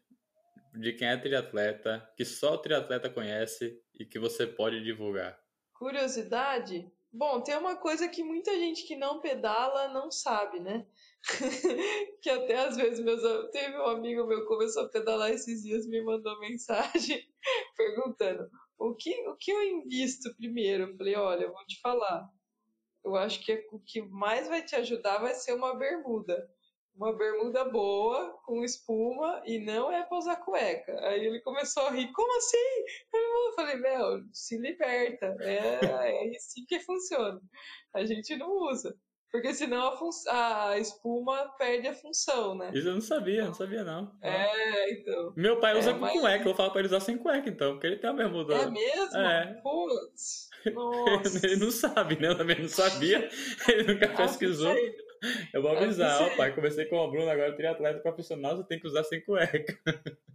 de 0.74 0.94
quem 0.94 1.08
é 1.08 1.18
triatleta, 1.18 2.08
que 2.18 2.26
só 2.26 2.56
o 2.56 2.58
triatleta 2.58 3.10
conhece 3.10 3.80
e 3.94 4.06
que 4.06 4.20
você 4.20 4.46
pode 4.46 4.84
divulgar. 4.84 5.40
Curiosidade? 5.74 6.92
Bom, 7.18 7.40
tem 7.40 7.56
uma 7.56 7.78
coisa 7.78 8.10
que 8.10 8.22
muita 8.22 8.52
gente 8.60 8.86
que 8.86 8.94
não 8.94 9.22
pedala 9.22 9.88
não 9.88 10.12
sabe, 10.12 10.60
né? 10.60 10.86
que 12.22 12.30
até 12.30 12.58
às 12.58 12.76
vezes 12.76 13.00
meus 13.00 13.22
teve 13.52 13.78
um 13.78 13.86
amigo 13.86 14.28
meu 14.28 14.42
que 14.42 14.48
começou 14.48 14.84
a 14.84 14.90
pedalar 14.90 15.32
esses 15.32 15.64
dias 15.64 15.88
me 15.88 16.04
mandou 16.04 16.38
mensagem 16.42 17.26
perguntando 17.78 18.50
o 18.78 18.94
que 18.94 19.28
o 19.30 19.36
que 19.38 19.50
eu 19.50 19.64
invisto 19.64 20.36
primeiro. 20.36 20.90
Eu 20.90 20.98
falei, 20.98 21.16
olha, 21.16 21.44
eu 21.46 21.54
vou 21.54 21.66
te 21.66 21.80
falar. 21.80 22.30
Eu 23.02 23.16
acho 23.16 23.46
que 23.46 23.66
o 23.72 23.80
que 23.80 24.02
mais 24.02 24.50
vai 24.50 24.62
te 24.62 24.76
ajudar 24.76 25.20
vai 25.20 25.34
ser 25.36 25.54
uma 25.54 25.74
bermuda 25.74 26.36
uma 26.96 27.16
bermuda 27.16 27.66
boa, 27.66 28.38
com 28.46 28.64
espuma, 28.64 29.42
e 29.46 29.60
não 29.60 29.92
é 29.92 30.04
pra 30.04 30.18
usar 30.18 30.38
cueca. 30.38 30.98
Aí 31.08 31.26
ele 31.26 31.42
começou 31.42 31.84
a 31.84 31.92
rir, 31.92 32.12
como 32.14 32.38
assim? 32.38 32.58
Eu 33.14 33.54
falei, 33.56 33.76
Mel, 33.76 34.22
se 34.32 34.58
liberta, 34.58 35.36
é, 35.42 35.80
é 35.84 36.36
assim 36.36 36.66
que 36.66 36.80
funciona. 36.80 37.40
A 37.94 38.06
gente 38.06 38.36
não 38.38 38.50
usa. 38.70 38.96
Porque 39.36 39.54
senão 39.54 39.94
a, 40.30 40.70
a, 40.70 40.80
espuma 40.80 41.50
perde 41.58 41.90
a 41.90 41.94
função, 41.94 42.56
né? 42.56 42.72
Isso 42.74 42.88
eu 42.88 42.94
não 42.94 43.02
sabia, 43.02 43.44
não 43.44 43.54
sabia 43.54 43.84
não. 43.84 44.10
É, 44.22 44.94
então. 44.94 45.34
Meu 45.36 45.60
pai 45.60 45.78
usa 45.78 45.90
é, 45.90 45.94
com 45.94 46.00
mas... 46.00 46.22
cueca, 46.22 46.48
eu 46.48 46.56
falar 46.56 46.70
pra 46.70 46.80
ele 46.80 46.88
usar 46.88 47.02
sem 47.02 47.18
cueca, 47.18 47.50
então, 47.50 47.74
porque 47.74 47.88
ele 47.88 47.98
tem 47.98 48.10
a 48.10 48.14
bermuda. 48.14 48.56
É 48.56 48.70
mesmo? 48.70 49.18
É. 49.18 49.60
Putz. 49.62 50.48
Nossa. 50.74 51.40
ele 51.46 51.58
não 51.58 51.70
sabe, 51.70 52.18
né? 52.18 52.30
Eu 52.30 52.38
também 52.38 52.62
não 52.62 52.70
sabia. 52.70 53.30
Ele 53.68 53.94
nunca 53.94 54.06
ah, 54.06 54.16
pesquisou. 54.16 54.74
Eu 55.54 55.62
vou 55.62 55.72
avisar, 55.72 56.22
ó, 56.22 56.36
pai, 56.36 56.54
comecei 56.54 56.86
com 56.86 57.02
a 57.02 57.08
Bruna, 57.08 57.32
agora 57.32 57.56
triatleta 57.56 58.00
profissional, 58.00 58.58
você 58.58 58.64
tem 58.68 58.80
que 58.80 58.88
usar 58.88 59.04
sem 59.04 59.22
cueca. 59.24 59.80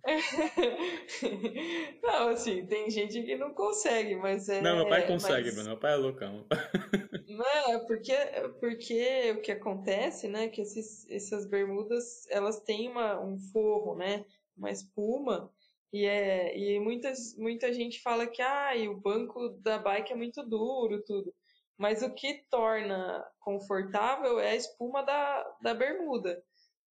Não, 2.02 2.28
assim, 2.28 2.66
tem 2.66 2.90
gente 2.90 3.22
que 3.22 3.36
não 3.36 3.52
consegue, 3.52 4.16
mas 4.16 4.48
é. 4.48 4.60
Não, 4.60 4.76
meu 4.76 4.88
pai 4.88 5.06
consegue, 5.06 5.46
mas... 5.46 5.54
Bruno, 5.54 5.70
meu 5.70 5.78
pai 5.78 5.92
é 5.92 5.96
loucão. 5.96 6.46
Não, 7.28 7.74
é 7.74 7.78
porque, 7.86 8.14
porque 8.58 9.32
o 9.32 9.40
que 9.40 9.52
acontece, 9.52 10.28
né, 10.28 10.48
que 10.48 10.62
esses, 10.62 11.08
essas 11.10 11.46
bermudas, 11.46 12.26
elas 12.30 12.60
têm 12.60 12.88
uma, 12.88 13.20
um 13.20 13.38
forro, 13.38 13.96
né, 13.96 14.24
uma 14.56 14.70
espuma, 14.70 15.50
e, 15.92 16.04
é, 16.04 16.56
e 16.56 16.78
muitas, 16.78 17.36
muita 17.36 17.72
gente 17.72 18.00
fala 18.00 18.26
que 18.26 18.40
ah, 18.40 18.72
o 18.88 18.96
banco 18.96 19.48
da 19.60 19.78
bike 19.78 20.12
é 20.12 20.16
muito 20.16 20.42
duro, 20.42 21.02
tudo. 21.02 21.34
Mas 21.80 22.02
o 22.02 22.12
que 22.12 22.44
torna 22.50 23.24
confortável 23.38 24.38
é 24.38 24.50
a 24.50 24.54
espuma 24.54 25.02
da, 25.02 25.56
da 25.62 25.72
bermuda. 25.72 26.44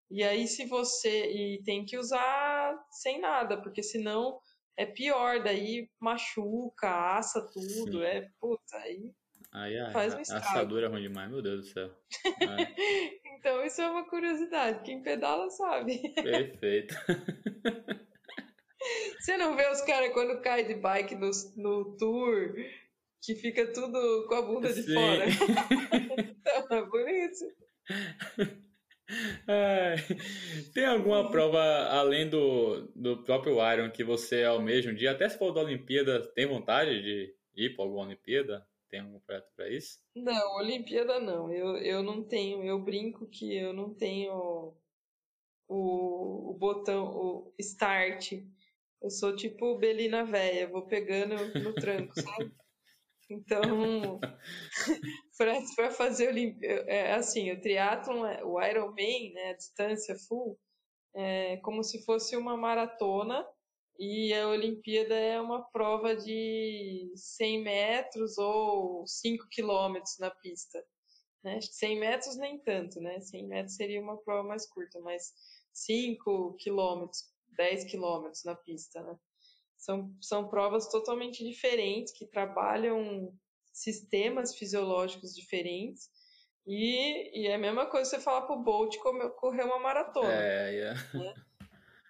E 0.10 0.24
aí, 0.24 0.48
se 0.48 0.66
você. 0.66 1.26
E 1.26 1.62
tem 1.66 1.84
que 1.84 1.98
usar 1.98 2.74
sem 2.90 3.20
nada, 3.20 3.62
porque 3.62 3.84
senão 3.84 4.40
é 4.78 4.86
pior, 4.86 5.44
daí 5.44 5.90
machuca, 6.00 7.18
assa 7.18 7.46
tudo. 7.52 8.00
Sim. 8.00 8.06
É, 8.06 8.30
puta, 8.40 8.78
aí. 8.78 9.12
Aí 9.52 9.78
a, 9.78 9.92
faz 9.92 10.14
um 10.14 10.34
a 10.34 10.38
assadura 10.38 10.86
é 10.86 10.90
ruim 10.90 11.02
demais, 11.02 11.30
meu 11.30 11.42
Deus 11.42 11.66
do 11.66 11.74
céu. 11.74 11.92
então, 13.38 13.66
isso 13.66 13.82
é 13.82 13.90
uma 13.90 14.08
curiosidade. 14.08 14.84
Quem 14.86 15.04
pedala 15.04 15.50
sabe. 15.50 16.00
Perfeito. 16.14 16.96
Você 19.20 19.36
não 19.36 19.54
vê 19.58 19.70
os 19.70 19.82
caras 19.82 20.14
quando 20.14 20.42
cai 20.42 20.64
de 20.64 20.76
bike 20.76 21.16
no, 21.16 21.30
no 21.58 21.98
tour 21.98 22.56
que 23.22 23.36
fica 23.36 23.72
tudo 23.72 24.26
com 24.28 24.36
a 24.36 24.42
bunda 24.42 24.74
de 24.74 24.84
Sim. 24.84 24.94
fora. 24.94 25.26
então, 26.46 27.08
é 27.08 27.26
isso. 27.26 27.46
Ai, 29.48 29.96
tem 30.74 30.86
alguma 30.86 31.32
prova 31.32 31.62
além 31.90 32.30
do, 32.30 32.92
do 32.94 33.24
próprio 33.24 33.56
Iron 33.74 33.90
que 33.90 34.04
você 34.04 34.44
almeja 34.44 34.92
um 34.92 34.96
dia? 34.96 35.12
Até 35.12 35.30
se 35.30 35.38
for 35.38 35.54
da 35.54 35.62
Olimpíada, 35.62 36.22
tem 36.34 36.46
vontade 36.46 37.02
de 37.02 37.34
ir 37.56 37.76
para 37.76 37.86
alguma 37.86 38.04
Olimpíada? 38.04 38.68
Tem 38.90 39.00
algum 39.00 39.20
projeto 39.20 39.50
para 39.56 39.70
isso? 39.70 40.00
Não, 40.16 40.56
Olimpíada 40.58 41.20
não. 41.20 41.52
Eu, 41.52 41.78
eu 41.78 42.04
não 42.04 42.24
tenho, 42.24 42.64
eu 42.64 42.80
brinco 42.80 43.28
que 43.28 43.56
eu 43.56 43.74
não 43.74 43.94
tenho 43.94 44.76
o, 45.68 46.52
o 46.52 46.54
botão, 46.54 47.06
o 47.06 47.54
start. 47.60 48.34
Eu 49.02 49.10
sou 49.10 49.36
tipo 49.36 49.78
Belina 49.78 50.26
véia, 50.26 50.68
vou 50.68 50.86
pegando 50.86 51.36
no 51.62 51.74
tranco, 51.74 52.20
sabe? 52.20 52.52
Então, 53.30 54.20
para 55.76 55.92
fazer 55.92 56.30
Olimpíada, 56.30 56.90
é 56.90 57.14
assim, 57.14 57.52
o 57.52 57.60
triatlon, 57.62 58.26
é- 58.26 58.44
o 58.44 58.62
Ironman, 58.62 59.34
né, 59.34 59.50
a 59.52 59.54
distância 59.54 60.16
full, 60.28 60.58
é 61.16 61.58
como 61.58 61.84
se 61.84 62.04
fosse 62.06 62.38
uma 62.38 62.56
maratona 62.58 63.46
e 64.00 64.34
a 64.34 64.48
Olimpíada 64.50 65.16
é 65.16 65.42
uma 65.42 65.64
prova 65.72 66.16
de 66.16 67.12
100 67.16 67.64
metros 67.64 68.38
ou 68.38 69.06
5 69.08 69.48
quilômetros 69.50 70.18
na 70.20 70.30
pista. 70.32 70.84
Né? 71.44 71.58
Acho 71.58 71.70
que 71.70 71.76
100 71.76 72.00
metros 72.00 72.38
nem 72.38 72.60
tanto, 72.60 73.00
né? 73.02 73.20
100 73.22 73.48
metros 73.48 73.76
seria 73.76 74.02
uma 74.02 74.18
prova 74.18 74.48
mais 74.48 74.68
curta, 74.70 75.00
mas 75.02 75.34
5 75.74 76.56
quilômetros, 76.60 77.32
10 77.58 77.86
quilômetros 77.86 78.44
na 78.44 78.56
pista, 78.56 79.02
né? 79.04 79.18
São, 79.78 80.12
são 80.22 80.48
provas 80.50 80.90
totalmente 80.90 81.44
diferentes, 81.44 82.12
que 82.14 82.26
trabalham 82.26 83.32
sistemas 83.72 84.56
fisiológicos 84.56 85.34
diferentes. 85.36 86.10
E, 86.66 87.42
e 87.44 87.48
é 87.48 87.56
a 87.56 87.60
mesma 87.60 87.86
coisa 87.86 88.10
você 88.10 88.20
falar 88.20 88.42
pro 88.42 88.62
Bolt 88.62 88.98
como- 88.98 89.30
correr 89.32 89.64
uma 89.64 89.80
maratona. 89.80 90.34
É, 90.34 90.76
é. 90.80 90.94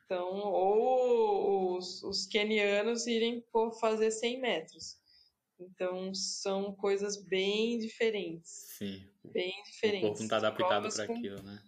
Então, 0.05 0.29
ou 0.39 1.77
os, 1.77 2.01
os 2.03 2.25
kenianos 2.25 3.05
irem 3.05 3.43
fazer 3.79 4.09
100 4.09 4.39
metros. 4.39 4.97
Então, 5.59 6.13
são 6.13 6.73
coisas 6.73 7.21
bem 7.21 7.77
diferentes. 7.77 8.67
sim. 8.77 9.03
Bem 9.25 9.53
O 9.59 9.63
diferentes. 9.65 10.01
corpo 10.01 10.17
não 10.19 10.25
está 10.25 10.37
adaptado 10.37 10.87
para 10.93 11.03
aquilo, 11.03 11.43
né? 11.43 11.61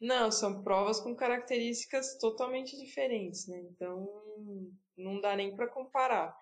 Não, 0.00 0.30
são 0.30 0.62
provas 0.62 1.00
com 1.00 1.14
características 1.14 2.18
totalmente 2.18 2.76
diferentes, 2.76 3.46
né? 3.46 3.58
Então, 3.70 4.06
não 4.96 5.20
dá 5.20 5.34
nem 5.34 5.54
para 5.54 5.68
comparar. 5.68 6.36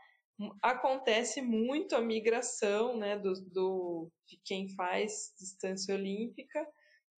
Acontece 0.61 1.40
muito 1.40 1.94
a 1.94 2.00
migração, 2.00 2.96
né, 2.96 3.16
do, 3.16 3.32
do, 3.52 4.11
de 4.26 4.40
quem 4.44 4.68
faz 4.74 5.32
distância 5.38 5.94
olímpica 5.94 6.66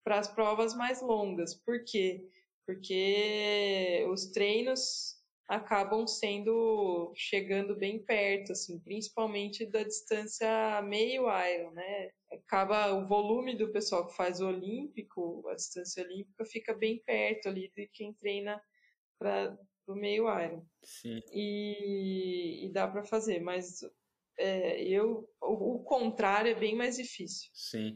para 0.03 0.19
as 0.19 0.27
provas 0.27 0.75
mais 0.75 1.01
longas. 1.01 1.55
Por 1.55 1.83
quê? 1.85 2.21
Porque 2.65 4.05
os 4.11 4.31
treinos 4.31 5.14
acabam 5.47 6.07
sendo 6.07 7.11
chegando 7.15 7.75
bem 7.75 8.03
perto, 8.03 8.51
assim, 8.51 8.79
principalmente 8.79 9.65
da 9.65 9.83
distância 9.83 10.81
meio 10.81 11.23
Iron, 11.23 11.71
né? 11.71 12.09
Acaba 12.31 12.93
o 12.93 13.07
volume 13.07 13.55
do 13.55 13.71
pessoal 13.71 14.07
que 14.07 14.15
faz 14.15 14.41
o 14.41 14.47
olímpico, 14.47 15.47
a 15.49 15.55
distância 15.55 16.03
olímpica 16.03 16.45
fica 16.45 16.73
bem 16.73 17.01
perto 17.05 17.47
ali 17.47 17.71
de 17.75 17.87
quem 17.93 18.13
treina 18.13 18.61
para 19.19 19.57
o 19.87 19.95
meio 19.95 20.25
Iron. 20.41 20.65
Sim. 20.83 21.21
E, 21.31 22.65
e 22.65 22.71
dá 22.73 22.87
para 22.87 23.03
fazer, 23.03 23.39
mas 23.39 23.81
é, 24.37 24.81
eu 24.83 25.29
o, 25.41 25.75
o 25.75 25.83
contrário 25.83 26.51
é 26.51 26.55
bem 26.55 26.75
mais 26.75 26.97
difícil. 26.97 27.49
Sim. 27.53 27.95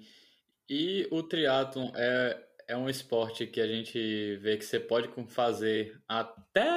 E 0.70 1.08
o 1.12 1.24
triatlon 1.24 1.92
é, 1.96 2.48
é 2.68 2.78
um 2.78 2.88
esporte 2.88 3.48
que 3.48 3.60
a 3.60 3.68
gente 3.68 4.38
vê 4.38 4.56
que 4.56 4.64
você 4.64 4.80
pode 4.80 5.10
fazer 5.28 6.00
até, 6.08 6.70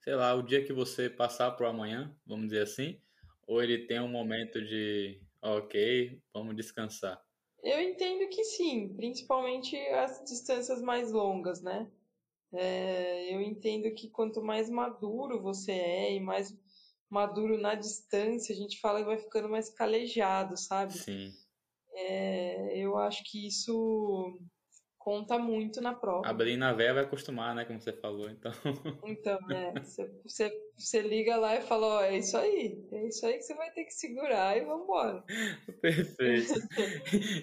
sei 0.00 0.14
lá, 0.14 0.34
o 0.34 0.42
dia 0.42 0.64
que 0.64 0.72
você 0.72 1.08
passar 1.08 1.50
pro 1.52 1.66
amanhã, 1.66 2.14
vamos 2.26 2.46
dizer 2.46 2.62
assim, 2.62 3.00
ou 3.46 3.62
ele 3.62 3.86
tem 3.86 4.00
um 4.00 4.08
momento 4.08 4.60
de, 4.62 5.20
ok, 5.40 6.20
vamos 6.32 6.54
descansar. 6.54 7.22
Eu 7.62 7.80
entendo 7.80 8.28
que 8.28 8.44
sim, 8.44 8.94
principalmente 8.94 9.76
as 9.76 10.22
distâncias 10.24 10.82
mais 10.82 11.10
longas, 11.10 11.62
né? 11.62 11.90
É, 12.52 13.34
eu 13.34 13.40
entendo 13.40 13.92
que 13.94 14.10
quanto 14.10 14.42
mais 14.42 14.68
maduro 14.68 15.40
você 15.40 15.72
é 15.72 16.14
e 16.14 16.20
mais 16.20 16.54
maduro 17.08 17.56
na 17.56 17.74
distância, 17.74 18.54
a 18.54 18.56
gente 18.56 18.78
fala 18.80 19.00
que 19.00 19.06
vai 19.06 19.18
ficando 19.18 19.48
mais 19.48 19.70
calejado, 19.70 20.56
sabe? 20.56 20.92
Sim. 20.92 21.32
É, 21.94 22.78
eu 22.78 22.98
acho 22.98 23.24
que 23.24 23.46
isso 23.46 24.38
conta 25.04 25.38
muito 25.38 25.80
na 25.80 25.94
prova. 25.94 26.30
A 26.30 26.32
Belina 26.32 26.72
Véia 26.74 26.94
vai 26.94 27.04
acostumar, 27.04 27.54
né, 27.54 27.64
como 27.64 27.80
você 27.80 27.92
falou, 27.92 28.28
então. 28.30 28.50
Então, 29.06 29.38
né, 29.48 29.74
você, 29.82 30.08
você, 30.24 30.50
você 30.78 31.02
liga 31.02 31.36
lá 31.36 31.56
e 31.56 31.62
fala, 31.62 31.86
ó, 31.98 32.02
é 32.02 32.16
isso 32.16 32.36
aí, 32.38 32.88
é 32.90 33.06
isso 33.08 33.26
aí 33.26 33.34
que 33.34 33.42
você 33.42 33.54
vai 33.54 33.70
ter 33.72 33.84
que 33.84 33.92
segurar 33.92 34.56
e 34.56 34.64
vambora. 34.64 35.22
Perfeito. 35.80 36.58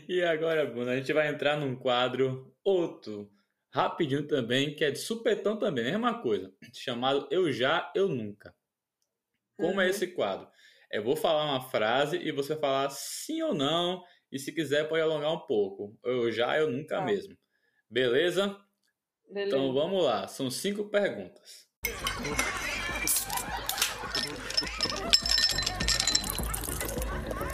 E 0.07 0.22
agora, 0.24 0.66
Bruna, 0.66 0.91
a 0.91 0.97
gente 0.97 1.14
vai 1.14 1.28
entrar 1.28 1.57
num 1.57 1.76
quadro 1.76 2.55
outro, 2.64 3.32
rapidinho 3.74 4.28
também, 4.28 4.76
que 4.76 4.84
é 4.84 4.91
de 4.91 4.99
supetão 4.99 5.57
também, 5.57 5.86
mesma 5.86 6.22
coisa, 6.22 6.53
chamado 6.74 7.28
Eu 7.32 7.51
Já, 7.51 7.91
Eu 7.95 8.07
Nunca. 8.09 8.55
Como 9.57 9.80
é 9.82 9.86
Uhum. 9.86 9.89
esse 9.89 10.07
quadro? 10.07 10.49
Eu 10.91 11.03
vou 11.03 11.16
falar 11.16 11.45
uma 11.45 11.62
frase 11.70 12.18
e 12.18 12.32
você 12.32 12.55
falar 12.55 12.89
sim 12.89 13.41
ou 13.41 13.53
não, 13.53 14.03
e 14.32 14.38
se 14.39 14.51
quiser 14.53 14.89
pode 14.89 15.01
alongar 15.01 15.32
um 15.34 15.45
pouco. 15.45 15.97
Eu 16.03 16.32
já, 16.32 16.57
eu 16.57 16.70
nunca 16.70 16.95
Tá. 16.95 17.05
mesmo. 17.05 17.38
Beleza? 17.92 18.58
Beleza. 19.30 19.58
Então 19.58 19.74
vamos 19.74 20.02
lá, 20.02 20.26
são 20.26 20.50
cinco 20.50 20.86
perguntas. 20.86 21.68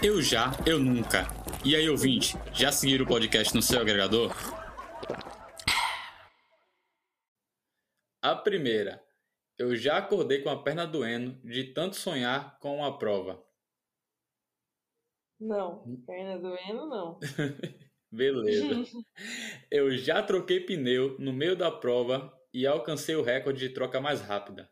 Eu 0.04 0.22
já, 0.22 0.52
eu 0.68 0.80
nunca. 0.80 1.26
E 1.66 1.76
aí, 1.76 1.90
ouvinte, 1.90 2.36
já 2.54 2.72
seguiram 2.72 3.04
o 3.04 3.08
podcast 3.08 3.56
no 3.56 3.64
seu 3.64 3.82
agregador? 3.82 4.32
A 8.22 8.36
primeira. 8.36 9.04
Eu 9.58 9.76
já 9.76 9.98
acordei 9.98 10.44
com 10.44 10.50
a 10.50 10.62
perna 10.62 10.86
doendo 10.86 11.34
de 11.44 11.74
tanto 11.74 11.96
sonhar 11.96 12.60
com 12.60 12.76
uma 12.78 12.96
prova. 13.00 13.44
Não, 15.40 15.84
perna 16.06 16.38
doendo, 16.38 16.86
não. 16.86 17.20
Beleza. 18.18 18.84
Eu 19.72 19.96
já 19.96 20.24
troquei 20.24 20.60
pneu 20.60 21.16
no 21.20 21.32
meio 21.32 21.56
da 21.56 21.72
prova 21.72 22.34
e 22.54 22.66
alcancei 22.66 23.16
o 23.16 23.22
recorde 23.22 23.60
de 23.60 23.74
troca 23.74 24.02
mais 24.02 24.22
rápida. 24.22 24.70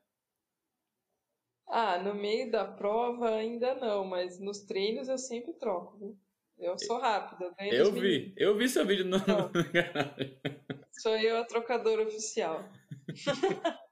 Ah, 1.68 1.98
no 2.00 2.14
meio 2.14 2.52
da 2.52 2.66
prova 2.66 3.30
ainda 3.30 3.76
não, 3.76 4.06
mas 4.06 4.40
nos 4.40 4.62
treinos 4.62 5.10
eu 5.10 5.18
sempre 5.18 5.54
troco, 5.54 5.98
viu? 5.98 6.18
Eu 6.58 6.78
sou 6.80 7.00
rápida, 7.00 7.54
ganho 7.58 7.74
Eu 7.74 7.92
vi, 7.92 8.34
eu 8.38 8.56
vi 8.56 8.70
seu 8.70 8.86
vídeo 8.86 9.04
no, 9.04 9.18
Não. 9.18 9.26
canal. 9.26 9.52
meninos. 9.52 10.86
Sou 11.02 11.18
eu 11.18 11.38
a 11.38 11.44
trocadora 11.44 12.04
oficial. 12.04 12.70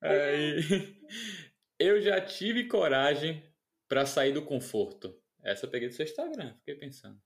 Aí, 0.00 0.96
eu 1.78 2.00
já 2.00 2.20
tive 2.20 2.66
coragem 2.66 3.44
para 3.86 4.06
sair 4.06 4.32
do 4.32 4.44
conforto. 4.44 5.14
Essa 5.42 5.66
eu 5.66 5.70
peguei 5.70 5.88
do 5.88 5.94
seu 5.94 6.04
Instagram, 6.04 6.54
fiquei 6.58 6.74
pensando. 6.74 7.20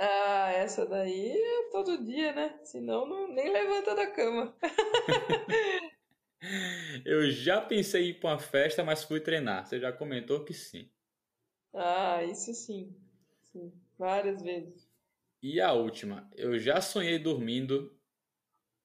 Ah, 0.00 0.50
essa 0.52 0.84
daí 0.86 1.30
é 1.30 1.70
todo 1.70 2.02
dia, 2.04 2.32
né? 2.32 2.58
Senão 2.64 3.06
não, 3.06 3.28
nem 3.28 3.50
levanta 3.52 3.94
da 3.94 4.06
cama. 4.10 4.54
Eu 7.04 7.30
já 7.30 7.60
pensei 7.60 8.06
em 8.06 8.08
ir 8.10 8.14
para 8.20 8.30
uma 8.30 8.38
festa, 8.38 8.82
mas 8.84 9.04
fui 9.04 9.20
treinar. 9.20 9.66
Você 9.66 9.78
já 9.78 9.92
comentou 9.92 10.44
que 10.44 10.54
sim. 10.54 10.88
Ah, 11.74 12.22
isso 12.24 12.54
sim. 12.54 12.94
Sim, 13.52 13.72
várias 13.98 14.40
vezes. 14.42 14.88
E 15.42 15.60
a 15.60 15.72
última, 15.74 16.30
eu 16.34 16.58
já 16.58 16.80
sonhei 16.80 17.18
dormindo 17.18 17.94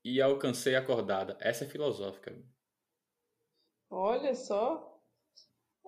e 0.03 0.21
alcancei 0.21 0.75
acordada. 0.75 1.37
Essa 1.41 1.65
é 1.65 1.69
filosófica. 1.69 2.35
Olha 3.89 4.35
só. 4.35 4.94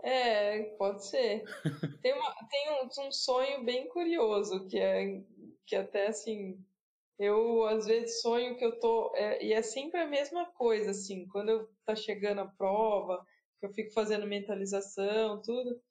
É, 0.03 0.63
pode 0.77 1.05
ser. 1.07 1.43
Tem, 2.01 2.13
uma, 2.13 2.33
tem 2.49 2.71
um, 2.71 3.07
um 3.07 3.11
sonho 3.11 3.63
bem 3.65 3.87
curioso, 3.89 4.65
que 4.67 4.77
é 4.77 5.21
que 5.65 5.75
até 5.75 6.07
assim, 6.07 6.57
eu 7.19 7.65
às 7.65 7.85
vezes 7.85 8.21
sonho 8.21 8.55
que 8.57 8.63
eu 8.63 8.79
tô. 8.79 9.11
é, 9.15 9.43
e 9.43 9.51
é 9.51 9.61
sempre 9.61 9.99
a 9.99 10.07
mesma 10.07 10.45
coisa, 10.53 10.91
assim, 10.91 11.27
quando 11.27 11.49
eu 11.49 11.69
tá 11.85 11.95
chegando 11.95 12.39
a 12.41 12.47
prova, 12.47 13.25
que 13.59 13.65
eu 13.65 13.73
fico 13.73 13.91
fazendo 13.93 14.25
mentalização, 14.27 15.41
tudo. 15.41 15.81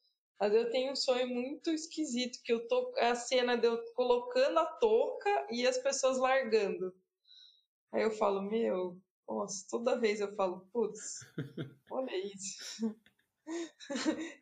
Mas 0.41 0.55
eu 0.55 0.71
tenho 0.71 0.93
um 0.93 0.97
sonho 0.97 1.29
muito 1.29 1.71
esquisito, 1.71 2.41
que 2.45 2.53
eu 2.53 2.67
tô. 2.69 2.93
É 2.97 3.09
a 3.11 3.15
cena 3.15 3.57
de 3.57 3.67
eu 3.67 3.83
colocando 3.95 4.59
a 4.59 4.67
touca 4.67 5.47
e 5.51 5.67
as 5.67 5.79
pessoas 5.79 6.19
largando. 6.19 6.95
Aí 7.93 8.03
eu 8.03 8.11
falo, 8.11 8.43
meu, 8.43 8.99
nossa, 9.29 9.67
toda 9.71 9.99
vez 9.99 10.21
eu 10.21 10.35
falo, 10.37 10.67
putz, 10.73 11.21
olha 11.91 12.17
isso. 12.35 12.95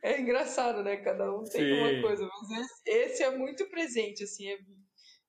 É 0.02 0.20
engraçado, 0.20 0.82
né? 0.82 0.96
Cada 0.98 1.32
um 1.32 1.44
tem 1.44 1.62
Sim. 1.62 1.72
uma 1.72 2.02
coisa, 2.02 2.26
mas 2.26 2.68
esse, 2.86 3.22
é 3.22 3.36
muito 3.36 3.68
presente, 3.68 4.24
assim, 4.24 4.48
é, 4.48 4.58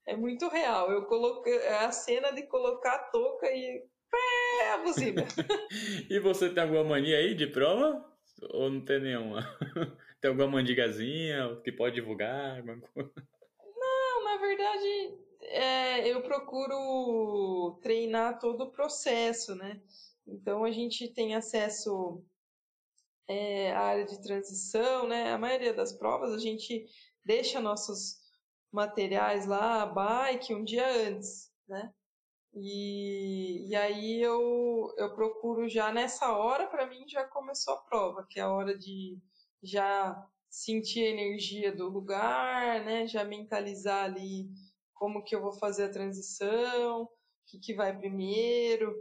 é 0.08 0.16
muito 0.16 0.48
real. 0.48 0.92
Eu 0.92 1.06
coloquei 1.06 1.58
é 1.58 1.86
a 1.86 1.92
cena 1.92 2.32
de 2.32 2.44
colocar 2.44 2.96
a 2.96 3.04
touca 3.10 3.48
e 3.52 3.84
pé, 4.10 4.72
a 4.72 4.78
buzina. 4.78 5.24
e 6.10 6.20
você 6.20 6.50
tem 6.50 6.64
alguma 6.64 6.84
mania 6.84 7.18
aí 7.18 7.34
de 7.34 7.48
prova? 7.48 8.06
Ou 8.52 8.70
não 8.70 8.84
tem 8.84 9.00
nenhuma? 9.00 9.42
tem 10.22 10.30
alguma 10.30 10.48
mandigazinha 10.48 11.60
que 11.64 11.72
pode 11.72 11.96
divulgar? 11.96 12.64
Não, 12.64 14.24
na 14.24 14.38
verdade, 14.38 15.18
é, 15.42 16.08
eu 16.08 16.22
procuro 16.22 17.80
treinar 17.82 18.40
todo 18.40 18.66
o 18.66 18.72
processo, 18.72 19.56
né? 19.56 19.82
Então 20.28 20.64
a 20.64 20.72
gente 20.72 21.08
tem 21.14 21.36
acesso 21.36 22.24
é, 23.28 23.72
à 23.72 23.82
área 23.82 24.06
de 24.06 24.22
transição, 24.22 25.08
né? 25.08 25.32
A 25.32 25.38
maioria 25.38 25.74
das 25.74 25.94
provas 25.94 26.32
a 26.34 26.40
gente 26.40 26.86
deixa 27.24 27.60
nossos 27.60 28.18
materiais 28.72 29.46
lá, 29.46 29.84
a 29.84 29.86
bike, 29.86 30.54
um 30.54 30.64
dia 30.64 30.88
antes, 31.08 31.52
né? 31.68 31.94
E, 32.54 33.68
e 33.70 33.76
aí 33.76 34.22
eu, 34.22 34.94
eu 34.98 35.14
procuro 35.14 35.68
já 35.68 35.92
nessa 35.92 36.32
hora, 36.38 36.68
para 36.68 36.88
mim 36.88 37.04
já 37.08 37.26
começou 37.26 37.74
a 37.74 37.82
prova, 37.82 38.26
que 38.30 38.40
é 38.40 38.44
a 38.44 38.52
hora 38.52 38.78
de 38.78 39.18
já 39.62 40.16
sentir 40.50 41.06
a 41.06 41.10
energia 41.10 41.76
do 41.76 41.90
lugar, 41.90 42.84
né? 42.86 43.08
Já 43.08 43.24
mentalizar 43.26 44.06
ali 44.06 44.50
como 44.94 45.24
que 45.24 45.36
eu 45.36 45.42
vou 45.42 45.54
fazer 45.54 45.86
a 45.86 45.92
transição, 45.92 47.04
o 47.04 47.10
que, 47.48 47.60
que 47.60 47.74
vai 47.74 47.98
primeiro, 47.98 48.96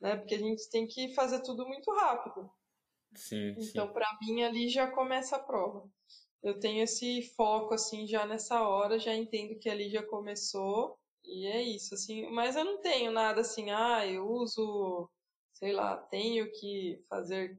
né? 0.00 0.16
Porque 0.16 0.34
a 0.34 0.38
gente 0.38 0.68
tem 0.68 0.86
que 0.86 1.14
fazer 1.14 1.40
tudo 1.42 1.66
muito 1.66 1.90
rápido. 1.92 2.50
Sim, 3.14 3.54
então, 3.58 3.92
para 3.92 4.06
mim, 4.20 4.42
ali 4.42 4.68
já 4.68 4.90
começa 4.90 5.36
a 5.36 5.42
prova. 5.42 5.88
Eu 6.42 6.58
tenho 6.58 6.82
esse 6.82 7.22
foco, 7.36 7.74
assim, 7.74 8.06
já 8.06 8.26
nessa 8.26 8.66
hora, 8.66 8.98
já 8.98 9.14
entendo 9.14 9.58
que 9.58 9.68
ali 9.68 9.88
já 9.88 10.02
começou, 10.02 10.98
e 11.24 11.46
é 11.46 11.62
isso, 11.62 11.94
assim. 11.94 12.28
Mas 12.30 12.56
eu 12.56 12.64
não 12.64 12.80
tenho 12.80 13.12
nada 13.12 13.42
assim, 13.42 13.70
ah, 13.70 14.06
eu 14.06 14.28
uso, 14.28 15.08
sei 15.52 15.72
lá, 15.72 15.96
tenho 15.96 16.50
que 16.52 17.00
fazer 17.08 17.56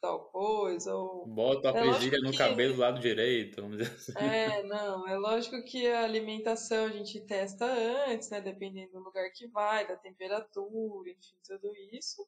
tal 0.00 0.24
coisa. 0.24 0.94
Ou... 0.94 1.26
Bota 1.26 1.70
a 1.70 1.78
é 1.78 1.82
presilha 1.82 2.18
no 2.18 2.30
que... 2.30 2.38
cabelo 2.38 2.74
do 2.74 2.80
lado 2.80 3.00
direito, 3.00 3.62
vamos 3.62 3.78
dizer 3.78 3.92
assim. 3.92 4.12
É, 4.16 4.62
não, 4.64 5.06
é 5.08 5.16
lógico 5.16 5.62
que 5.64 5.86
a 5.86 6.04
alimentação 6.04 6.86
a 6.86 6.90
gente 6.90 7.20
testa 7.20 7.66
antes, 8.08 8.30
né? 8.30 8.40
Dependendo 8.40 8.92
do 8.92 9.00
lugar 9.00 9.30
que 9.32 9.46
vai, 9.48 9.86
da 9.86 9.96
temperatura, 9.96 11.10
enfim, 11.10 11.36
tudo 11.46 11.72
isso. 11.92 12.26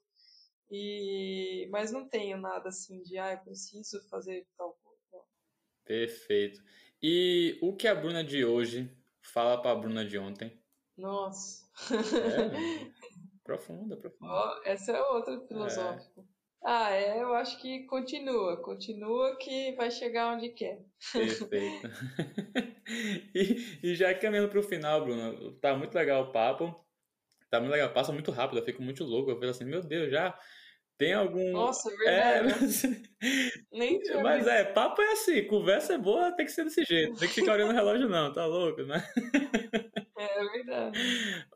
E... 0.70 1.68
Mas 1.70 1.90
não 1.90 2.08
tenho 2.08 2.38
nada 2.38 2.68
assim 2.68 3.02
de, 3.02 3.18
ah, 3.18 3.32
eu 3.32 3.38
preciso 3.38 4.00
fazer 4.08 4.46
tal 4.56 4.78
coisa. 4.82 5.24
Perfeito. 5.84 6.62
E 7.02 7.58
o 7.62 7.74
que 7.74 7.86
a 7.86 7.94
Bruna 7.94 8.24
de 8.24 8.44
hoje 8.44 8.90
fala 9.22 9.60
para 9.60 9.70
a 9.70 9.76
Bruna 9.76 10.04
de 10.04 10.18
ontem? 10.18 10.60
Nossa. 10.96 11.66
É, 11.92 12.90
profunda, 13.44 13.96
profunda. 13.96 14.32
Oh, 14.32 14.68
essa 14.68 14.92
é 14.92 15.00
outra 15.00 15.40
filosófica. 15.46 16.20
É. 16.20 16.38
Ah, 16.62 16.90
é, 16.90 17.22
eu 17.22 17.34
acho 17.34 17.60
que 17.60 17.84
continua, 17.84 18.56
continua 18.60 19.36
que 19.36 19.72
vai 19.76 19.90
chegar 19.90 20.34
onde 20.34 20.48
quer. 20.50 20.84
Perfeito. 21.12 21.88
e, 23.34 23.78
e 23.82 23.94
já 23.94 24.12
caminhando 24.12 24.48
para 24.48 24.58
o 24.58 24.62
final, 24.62 25.04
Bruno, 25.04 25.52
tá 25.60 25.76
muito 25.76 25.94
legal 25.94 26.24
o 26.24 26.32
papo, 26.32 26.74
tá 27.48 27.60
muito 27.60 27.72
legal, 27.72 27.92
passa 27.92 28.12
muito 28.12 28.32
rápido, 28.32 28.58
eu 28.58 28.64
fico 28.64 28.82
muito 28.82 29.04
louco, 29.04 29.30
eu 29.30 29.36
fico 29.36 29.46
assim, 29.46 29.64
meu 29.64 29.82
Deus, 29.82 30.10
já 30.10 30.36
tem 30.98 31.14
algum. 31.14 31.52
Nossa, 31.52 31.90
é 31.90 31.96
verdade. 31.96 32.48
É, 32.48 32.60
mas... 32.60 32.82
Nem 33.72 34.00
Mas 34.22 34.46
é, 34.46 34.64
papo 34.64 35.00
é 35.00 35.12
assim, 35.12 35.44
conversa 35.46 35.94
é 35.94 35.98
boa, 35.98 36.32
tem 36.32 36.44
que 36.44 36.52
ser 36.52 36.64
desse 36.64 36.84
jeito, 36.84 37.18
tem 37.18 37.28
que 37.28 37.36
ficar 37.36 37.52
olhando 37.54 37.70
o 37.70 37.74
relógio, 37.74 38.08
não, 38.08 38.32
tá 38.32 38.44
louco, 38.44 38.82
né? 38.82 39.02
É 40.18 40.44
verdade. 40.44 40.98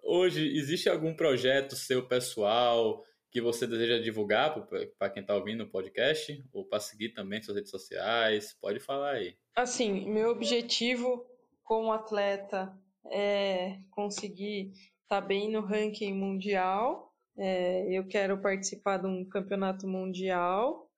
Hoje, 0.03 0.57
existe 0.57 0.89
algum 0.89 1.15
projeto 1.15 1.75
seu 1.75 2.07
pessoal? 2.07 3.05
que 3.33 3.41
você 3.41 3.67
deseja 3.67 3.99
divulgar 3.99 4.55
para 4.99 5.09
quem 5.09 5.23
está 5.23 5.35
ouvindo 5.35 5.65
o 5.65 5.71
podcast 5.71 6.45
ou 6.53 6.67
para 6.67 6.79
seguir 6.79 7.15
também 7.15 7.43
suas 7.43 7.57
redes 7.57 7.71
sociais? 7.71 8.55
Pode 8.61 8.79
falar 8.79 9.13
aí. 9.13 9.35
Assim, 9.57 10.07
meu 10.11 10.29
objetivo 10.29 11.27
como 11.65 11.91
atleta 11.91 12.71
é 13.11 13.79
conseguir 13.91 14.73
estar 14.73 14.93
tá 15.09 15.21
bem 15.23 15.51
no 15.51 15.63
ranking 15.63 16.13
mundial. 16.13 17.12
É, 17.37 17.87
eu 17.91 18.07
quero 18.07 18.41
participar 18.41 18.99
de 18.99 19.07
um 19.07 19.25
campeonato 19.25 19.87
mundial 19.87 20.89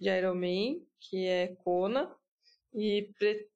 de 0.00 0.10
Ironman, 0.10 0.84
que 1.00 1.26
é 1.26 1.54
Kona, 1.62 2.14
e, 2.74 3.08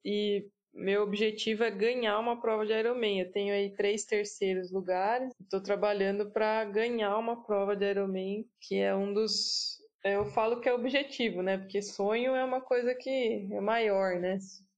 e 0.05 0.49
meu 0.73 1.03
objetivo 1.03 1.63
é 1.63 1.71
ganhar 1.71 2.17
uma 2.19 2.39
prova 2.39 2.65
de 2.65 2.73
Ironman. 2.73 3.19
Eu 3.19 3.31
tenho 3.31 3.53
aí 3.53 3.73
três 3.75 4.05
terceiros 4.05 4.71
lugares. 4.71 5.33
Estou 5.41 5.61
trabalhando 5.61 6.31
para 6.31 6.63
ganhar 6.65 7.17
uma 7.17 7.43
prova 7.43 7.75
de 7.75 7.89
Ironman, 7.89 8.45
que 8.61 8.75
é 8.75 8.95
um 8.95 9.13
dos. 9.13 9.77
Eu 10.03 10.25
falo 10.25 10.61
que 10.61 10.69
é 10.69 10.73
objetivo, 10.73 11.41
né? 11.41 11.57
Porque 11.57 11.81
sonho 11.81 12.35
é 12.35 12.43
uma 12.43 12.61
coisa 12.61 12.95
que 12.95 13.49
é 13.51 13.59
maior, 13.59 14.19
né? 14.19 14.37